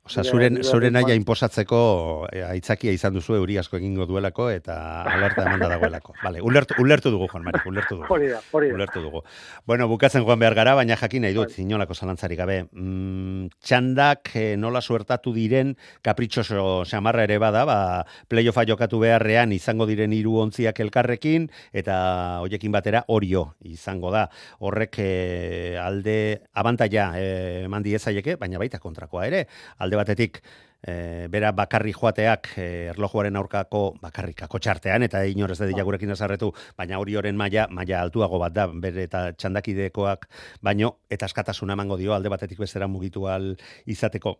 Osa, 0.00 0.24
zuren, 0.24 0.56
zuren 0.64 0.94
naia 0.96 1.12
inposatzeko 1.14 1.78
eh, 2.32 2.40
aitzakia 2.42 2.92
izan 2.96 3.12
duzu 3.14 3.34
euri 3.36 3.58
asko 3.60 3.76
egingo 3.76 4.06
duelako 4.08 4.48
eta 4.50 4.76
alerta 5.04 5.44
emanda 5.44 5.68
dagoelako. 5.68 6.14
Vale, 6.24 6.40
ulertu, 6.40 6.74
ulertu 6.80 7.12
dugu, 7.12 7.28
Juan 7.30 7.44
Mari, 7.44 7.60
ulertu 7.68 7.98
dugu. 7.98 8.08
Hori 8.16 8.30
da, 8.32 8.40
hori 8.50 8.70
da. 8.70 8.78
Ulertu 8.78 9.02
dugu. 9.04 9.20
Bueno, 9.68 9.86
bukatzen 9.92 10.24
joan 10.24 10.40
behar 10.40 10.56
gara, 10.56 10.74
baina 10.78 10.96
jakin 10.96 11.26
nahi 11.26 11.36
dut, 11.36 11.52
inolako 11.60 11.94
zalantzari 11.94 12.38
gabe. 12.38 12.56
Mm, 12.72 13.50
txandak 13.60 14.32
eh, 14.40 14.56
nola 14.58 14.80
suertatu 14.80 15.34
diren, 15.36 15.74
kapritxoso 16.02 16.86
samarra 16.88 17.28
ere 17.28 17.36
bada, 17.38 17.66
ba, 17.68 17.78
playoffa 18.32 18.64
jokatu 18.72 19.02
beharrean 19.04 19.52
izango 19.52 19.86
diren 19.86 20.16
hiru 20.16 20.38
ontziak 20.42 20.80
elkarrekin, 20.80 21.50
eta 21.76 22.40
hoiekin 22.40 22.72
batera 22.72 23.04
orio 23.08 23.50
izango 23.68 24.10
da. 24.16 24.26
Horrek 24.64 24.98
eh, 25.04 25.78
alde 25.78 26.18
abantaia 26.54 27.12
eh, 27.20 27.80
diezaieke, 27.80 28.36
baina 28.40 28.58
baita 28.58 28.80
kontrakoa 28.80 29.28
ere. 29.28 29.46
Alde 29.78 29.89
batetik, 29.98 30.42
e, 30.86 31.26
bera 31.32 31.52
bakarri 31.56 31.92
joateak 31.96 32.52
e, 32.56 32.66
erlojuaren 32.92 33.36
aurkako 33.36 33.82
bakarrikako 34.02 34.58
txartean, 34.58 35.06
eta 35.06 35.24
inorez 35.28 35.58
dedila 35.60 35.86
gurekin 35.86 36.14
azarretu, 36.14 36.52
baina 36.78 37.00
hori 37.00 37.16
oren 37.16 37.36
maila, 37.36 37.66
maila 37.70 38.02
altuago 38.04 38.38
bat 38.42 38.54
da, 38.56 38.68
bere 38.68 39.06
eta 39.08 39.30
txandakidekoak, 39.32 40.28
baino, 40.62 40.96
eta 41.10 41.28
askatasuna 41.30 41.76
emango 41.78 41.98
dio, 42.00 42.14
alde 42.14 42.32
batetik 42.32 42.60
bestera 42.60 42.88
mugitu 42.88 43.26
al 43.28 43.52
izateko 43.86 44.38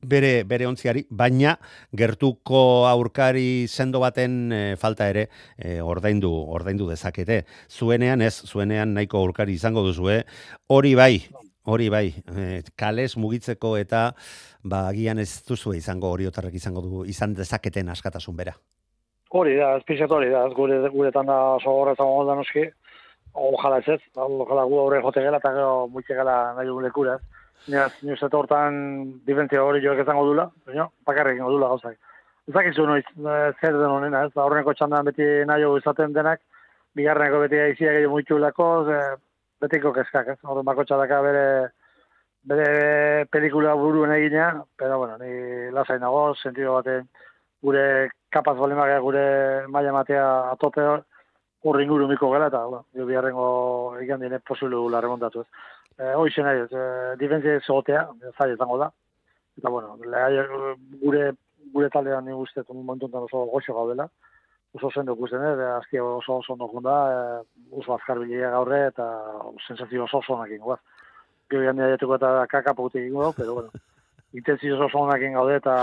bere 0.00 0.44
bere 0.48 0.64
ontziari, 0.66 1.02
baina 1.10 1.58
gertuko 1.96 2.86
aurkari 2.88 3.66
sendo 3.68 4.00
baten 4.00 4.52
e, 4.52 4.60
falta 4.80 5.08
ere 5.12 5.26
e, 5.58 5.80
ordaindu 5.80 6.30
ordaindu 6.30 6.88
dezakete. 6.88 7.44
Zuenean 7.68 8.22
ez, 8.22 8.34
zuenean 8.46 8.94
nahiko 8.96 9.20
aurkari 9.20 9.58
izango 9.60 9.84
duzue. 9.84 10.22
Hori 10.68 10.94
bai, 10.94 11.14
hori 11.64 11.88
bai, 11.92 12.08
e, 12.36 12.62
kales 12.76 13.16
mugitzeko 13.16 13.76
eta 13.76 14.10
ba 14.62 14.86
agian 14.88 15.18
ez 15.18 15.42
duzu 15.46 15.74
izango 15.76 16.10
oriotarrek 16.16 16.54
izango 16.54 16.80
du 16.80 17.04
izan 17.04 17.34
dezaketen 17.34 17.88
askatasun 17.88 18.36
bera. 18.36 18.54
Hori 19.30 19.56
da, 19.56 19.76
ez 19.76 19.84
pixat 19.86 20.10
hori 20.10 20.30
da, 20.30 20.46
gure, 20.56 20.80
guretan 20.90 21.26
da 21.26 21.36
sogorra 21.62 21.92
eta 21.94 22.04
da 22.26 22.34
noski, 22.34 22.64
ojala 23.32 23.78
ez 23.78 23.88
ez, 23.94 24.00
ojala 24.16 24.64
gu 24.64 24.78
aurre 24.78 25.00
jote 25.02 25.22
gela 25.22 25.38
eta 25.38 25.52
gero 25.54 25.86
muitxe 25.88 26.14
gela 26.14 26.54
nahi 26.56 26.66
dugu 26.66 26.80
lekura 26.80 27.14
ez. 27.14 27.22
Nire, 27.68 27.86
nire 28.02 28.16
zeto 28.16 28.38
hortan 28.40 29.20
diferentzia 29.26 29.62
hori 29.62 29.82
joak 29.84 30.00
ezango 30.02 30.24
dula, 30.26 30.48
baina 30.66 30.88
bakarrik 31.06 31.38
ingo 31.38 31.50
dula 31.52 31.68
gauzak. 31.68 31.98
Ez 32.48 32.54
dakizu 32.54 32.86
noiz, 32.88 33.04
eh, 33.04 33.52
zer 33.60 33.76
den 33.76 33.92
honena 33.92 34.24
ez, 34.26 34.32
aurreneko 34.34 34.74
txandan 34.74 35.04
beti 35.04 35.26
nahi 35.46 35.68
izaten 35.78 36.12
denak, 36.16 36.40
bigarreneko 36.96 37.40
beti 37.44 37.60
aiziak 37.60 38.00
egin 38.00 38.10
muitxu 38.10 38.38
lako, 38.38 38.70
betiko 39.60 39.92
kezkak 39.92 40.34
ez, 40.34 40.38
horren 40.42 40.66
bako 40.66 40.84
txadaka 40.88 41.20
bere, 41.24 41.44
bere 42.50 43.26
pelikula 43.32 43.74
buruen 43.76 44.12
egina, 44.16 44.64
pero 44.76 44.98
bueno, 44.98 45.18
ni 45.20 45.70
lasai 45.74 45.98
nago, 46.00 46.34
sentido 46.34 46.78
baten 46.78 47.08
gure 47.62 48.10
kapaz 48.32 48.56
balimak 48.56 48.94
gure 49.04 49.66
maila 49.68 49.92
matea 49.92 50.26
atope 50.54 50.86
horri 51.64 51.84
inguru 51.84 52.08
miko 52.08 52.30
gara, 52.30 52.48
eta 52.48 52.64
jo 52.96 53.06
biharrengo 53.06 53.98
egan 54.00 54.20
dine 54.24 54.40
posible 54.40 54.76
gula 54.76 55.00
remontatu 55.00 55.42
ez. 55.42 55.48
E, 55.98 56.14
Hoxe 56.16 56.42
nahi 56.42 56.64
ez, 56.64 56.72
e, 56.72 56.84
difentzia 57.20 57.58
egotea, 57.60 58.06
zai 58.38 58.52
izango 58.54 58.78
da. 58.80 58.88
Eta 59.58 59.68
bueno, 59.68 59.98
lehai, 60.00 60.46
gure, 61.02 61.34
gure 61.74 61.90
taldean 61.92 62.24
ni 62.24 62.32
guztet, 62.32 62.64
un 62.70 62.80
momentu 62.84 63.10
oso 63.12 63.44
goxo 63.52 63.74
gaudela, 63.74 64.08
oso 64.72 64.90
zen 64.94 65.08
ikusten, 65.10 65.42
eh, 65.42 65.68
azki 65.76 65.98
oso 65.98 66.38
oso 66.38 66.52
ondo 66.52 66.68
junda, 66.68 66.96
e, 67.10 67.20
oso 67.80 67.94
azkar 67.94 68.18
bilea 68.18 68.50
gaurre, 68.50 68.86
eta 68.88 69.06
sensazio 69.66 70.04
oso 70.04 70.18
oso 70.18 70.34
onak 70.34 70.50
ingoaz 70.56 70.80
gero 71.50 71.66
jandia 71.66 71.90
jatuko 71.94 72.16
eta 72.20 72.46
kaka 72.50 72.74
pautik 72.74 73.02
ingo, 73.02 73.32
pero 73.36 73.54
bueno, 73.54 73.70
intenzio 74.38 74.78
oso 74.78 74.98
onakin 74.98 75.34
gaude 75.34 75.56
eta 75.58 75.74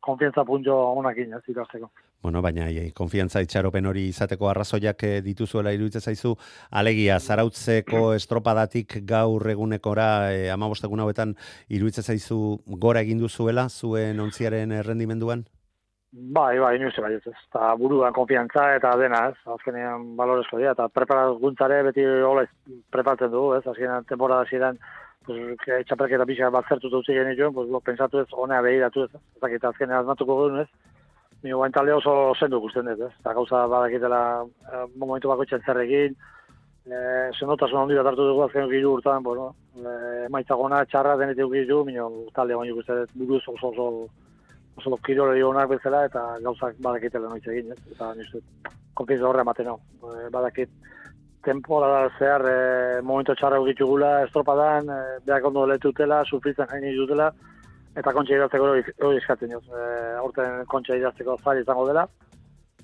konfiantza 0.00 0.44
punto 0.44 0.76
onakin, 0.94 1.34
ez 1.34 1.42
ikasteko. 1.50 1.90
Bueno, 2.22 2.40
baina 2.40 2.68
ei, 2.70 2.92
konfiantza 2.96 3.42
itxaropen 3.44 3.86
hori 3.90 4.06
izateko 4.08 4.48
arrazoiak 4.48 5.02
eh, 5.04 5.18
dituzuela 5.24 5.74
iruditzen 5.74 6.00
zaizu, 6.00 6.36
alegia, 6.70 7.18
zarautzeko 7.20 8.12
estropadatik 8.20 9.00
gaur 9.04 9.50
egunekora, 9.50 10.08
e, 10.32 10.46
amabostegun 10.54 11.02
hauetan, 11.04 11.34
iruditzen 11.68 12.06
zaizu 12.06 12.40
gora 12.86 13.02
egin 13.04 13.20
duzuela, 13.20 13.68
zuen 13.68 14.22
ontziaren 14.22 14.72
errendimenduan? 14.72 15.44
Bai, 16.16 16.60
bai, 16.62 16.76
inoiz 16.76 16.94
bai, 17.02 17.16
ez. 17.16 17.38
Ta 17.50 17.72
buruan 17.74 18.12
konfiantza 18.14 18.68
eta 18.76 18.92
dena, 19.00 19.18
ez. 19.32 19.38
Azkenean 19.50 20.12
balorezko 20.18 20.60
dira 20.60 20.70
eta 20.76 20.86
preparaguntzare 20.86 21.80
beti 21.88 22.04
hola 22.06 22.44
preparatzen 22.94 23.32
dugu, 23.32 23.56
ez. 23.56 23.64
Azkenean 23.66 24.06
temporada 24.06 24.44
ziren 24.46 24.78
pues 25.26 25.56
que 25.64 25.80
txapelketa 25.88 26.26
pixka 26.28 26.50
bat 26.54 26.68
zertu 26.68 26.90
dut 26.92 27.06
ziren 27.06 27.34
pues 27.54 27.68
lo 27.68 27.80
pensatu 27.80 28.20
ez 28.20 28.28
honea 28.30 28.60
behiratu 28.62 29.04
ez. 29.04 29.10
Ez 29.14 29.40
dakit 29.42 29.64
azkenean 29.64 30.04
azmatuko 30.04 30.36
gure, 30.36 30.62
ez. 30.62 30.68
Ni 31.42 31.50
guain 31.50 31.72
talde 31.72 31.92
oso 31.92 32.32
zendu 32.38 32.60
gusten 32.60 32.88
ez, 32.88 33.00
ez. 33.00 33.12
Ta 33.24 33.32
gauza 33.34 33.66
badakitela 33.66 34.44
eh, 34.72 34.84
momentu 34.94 35.28
bakoitzen 35.28 35.66
zer 35.66 35.80
egin. 35.82 36.14
Eh, 36.86 37.30
senotasun 37.34 37.80
handi 37.80 37.98
bat 37.98 38.12
hartu 38.12 38.28
dugu 38.28 38.44
azkenean 38.44 38.70
hiru 38.70 39.00
urtean, 39.00 39.22
bueno, 39.22 39.54
eh, 39.82 40.28
maitzagona 40.30 40.84
txarra 40.84 41.16
denetik 41.16 41.50
gizu, 41.56 41.82
mino 41.84 42.08
talde 42.34 42.54
baino 42.54 42.76
guztet 42.78 43.10
buruz 43.14 43.42
oso 43.48 43.72
oso 43.72 43.88
oso 43.88 44.08
kirolari 45.06 45.42
onak 45.42 45.68
bezala 45.68 46.04
eta 46.06 46.22
gauzak 46.42 46.74
badakitela 46.82 47.28
noiz 47.28 47.46
egin, 47.46 47.72
ez? 47.72 47.78
Eta 47.94 48.12
nizu, 48.14 48.40
konfienza 48.94 49.28
horre 49.28 49.40
ematen 49.42 49.68
hau. 49.68 49.78
E, 50.02 50.28
badakit, 50.30 50.70
temporada 51.44 52.10
zehar 52.18 52.44
e, 52.48 53.00
momentu 53.02 53.34
txarra 53.34 53.58
gula 53.58 54.24
estropadan, 54.24 54.88
e, 54.88 55.18
behak 55.26 55.44
ondo 55.44 55.66
letutela, 55.66 56.24
sufritzen 56.24 56.66
jaini 56.70 56.94
dutela, 56.96 57.32
eta 57.94 58.12
kontxa 58.12 58.36
idazteko 58.36 58.70
hori 59.08 59.18
eskatzen 59.18 59.50
joz. 59.50 59.64
E, 59.68 60.16
aurten 60.18 60.64
kontxa 60.66 60.96
idazteko 60.96 61.38
zari 61.44 61.60
izango 61.62 61.86
dela, 61.86 62.06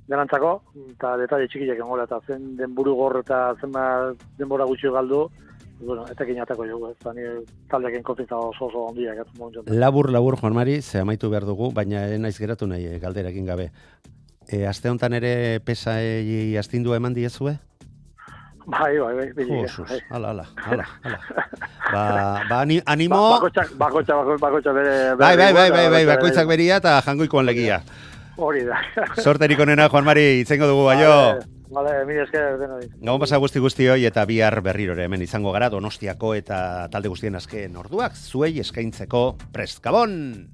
denantzako, 0.09 0.53
eta 0.95 1.17
detalle 1.17 1.49
txikiak 1.49 1.79
engola, 1.79 2.05
eta 2.05 2.21
zen 2.27 2.57
denburu 2.59 2.95
gorro 2.99 3.21
eta 3.21 3.55
zen 3.61 3.75
denbora 4.39 4.67
gutxi 4.67 4.91
galdu, 4.91 5.29
bueno, 5.81 6.05
etekin 6.13 6.41
atako 6.43 6.67
jo, 6.69 6.79
ez 6.91 6.99
da 7.05 7.13
ni 7.17 7.25
taldeekin 7.71 8.05
konfitza 8.05 8.37
oso 8.37 8.67
oso 8.69 8.85
ondiak 8.91 9.23
ez 9.23 9.27
momentu. 9.39 9.65
Labur 9.67 10.11
labur 10.13 10.37
Juan 10.41 10.55
Mari, 10.55 10.81
ze 10.83 11.01
amaitu 11.01 11.31
behar 11.31 11.47
dugu, 11.49 11.73
baina 11.73 12.05
naiz 12.19 12.37
geratu 12.39 12.69
nahi 12.69 12.87
eh, 12.87 12.99
galderekin 13.01 13.47
gabe. 13.47 13.71
E, 14.51 14.67
aste 14.67 14.91
hontan 14.91 15.15
ere 15.15 15.61
pesa 15.65 16.01
e, 16.03 16.57
astindua 16.59 16.97
eman 16.97 17.15
diezue? 17.15 17.57
Bai, 18.67 18.99
bai, 18.99 19.15
bai, 19.17 19.33
bai. 19.33 19.47
bai. 19.47 20.01
Ala, 20.11 20.31
ala, 20.31 20.45
ala, 20.71 20.87
ala. 21.05 21.19
Ba, 21.91 22.03
ba 22.49 22.61
animo... 22.63 23.17
Ba, 23.17 23.39
bakotxak, 23.39 23.73
bakotxak, 23.79 24.35
bakotxak, 24.41 24.75
bere... 24.75 24.97
Bai, 25.17 25.37
bai, 25.37 25.53
bai, 25.55 25.71
bai, 25.71 25.87
bai, 25.91 26.05
bakoitzak 26.13 26.51
beria 26.51 26.77
eta 26.83 27.01
jangoikoan 27.07 27.49
legia. 27.49 27.81
Hori 28.37 28.67
da. 28.69 28.79
Sorterik 29.25 29.59
onena, 29.61 29.89
Juan 29.89 30.05
Mari, 30.05 30.27
itzengo 30.45 30.69
dugu, 30.71 30.85
baio. 30.93 31.11
Vale, 31.11 31.60
mi 32.07 32.19
esker 32.19 32.59
denoi. 32.59 32.89
Gabon 32.99 33.21
pasa 33.23 33.39
guzti 33.39 33.63
guzti 33.63 33.87
hoi 33.89 34.05
eta 34.09 34.25
bihar 34.27 34.61
berrirore 34.67 35.07
hemen 35.07 35.23
izango 35.23 35.53
gara 35.55 35.71
Donostiako 35.71 36.35
eta 36.35 36.89
talde 36.91 37.09
guztien 37.13 37.39
azken 37.39 37.77
orduak 37.77 38.17
zuei 38.19 38.59
eskaintzeko 38.61 39.37
prest. 39.55 39.83
Gabon! 39.85 40.51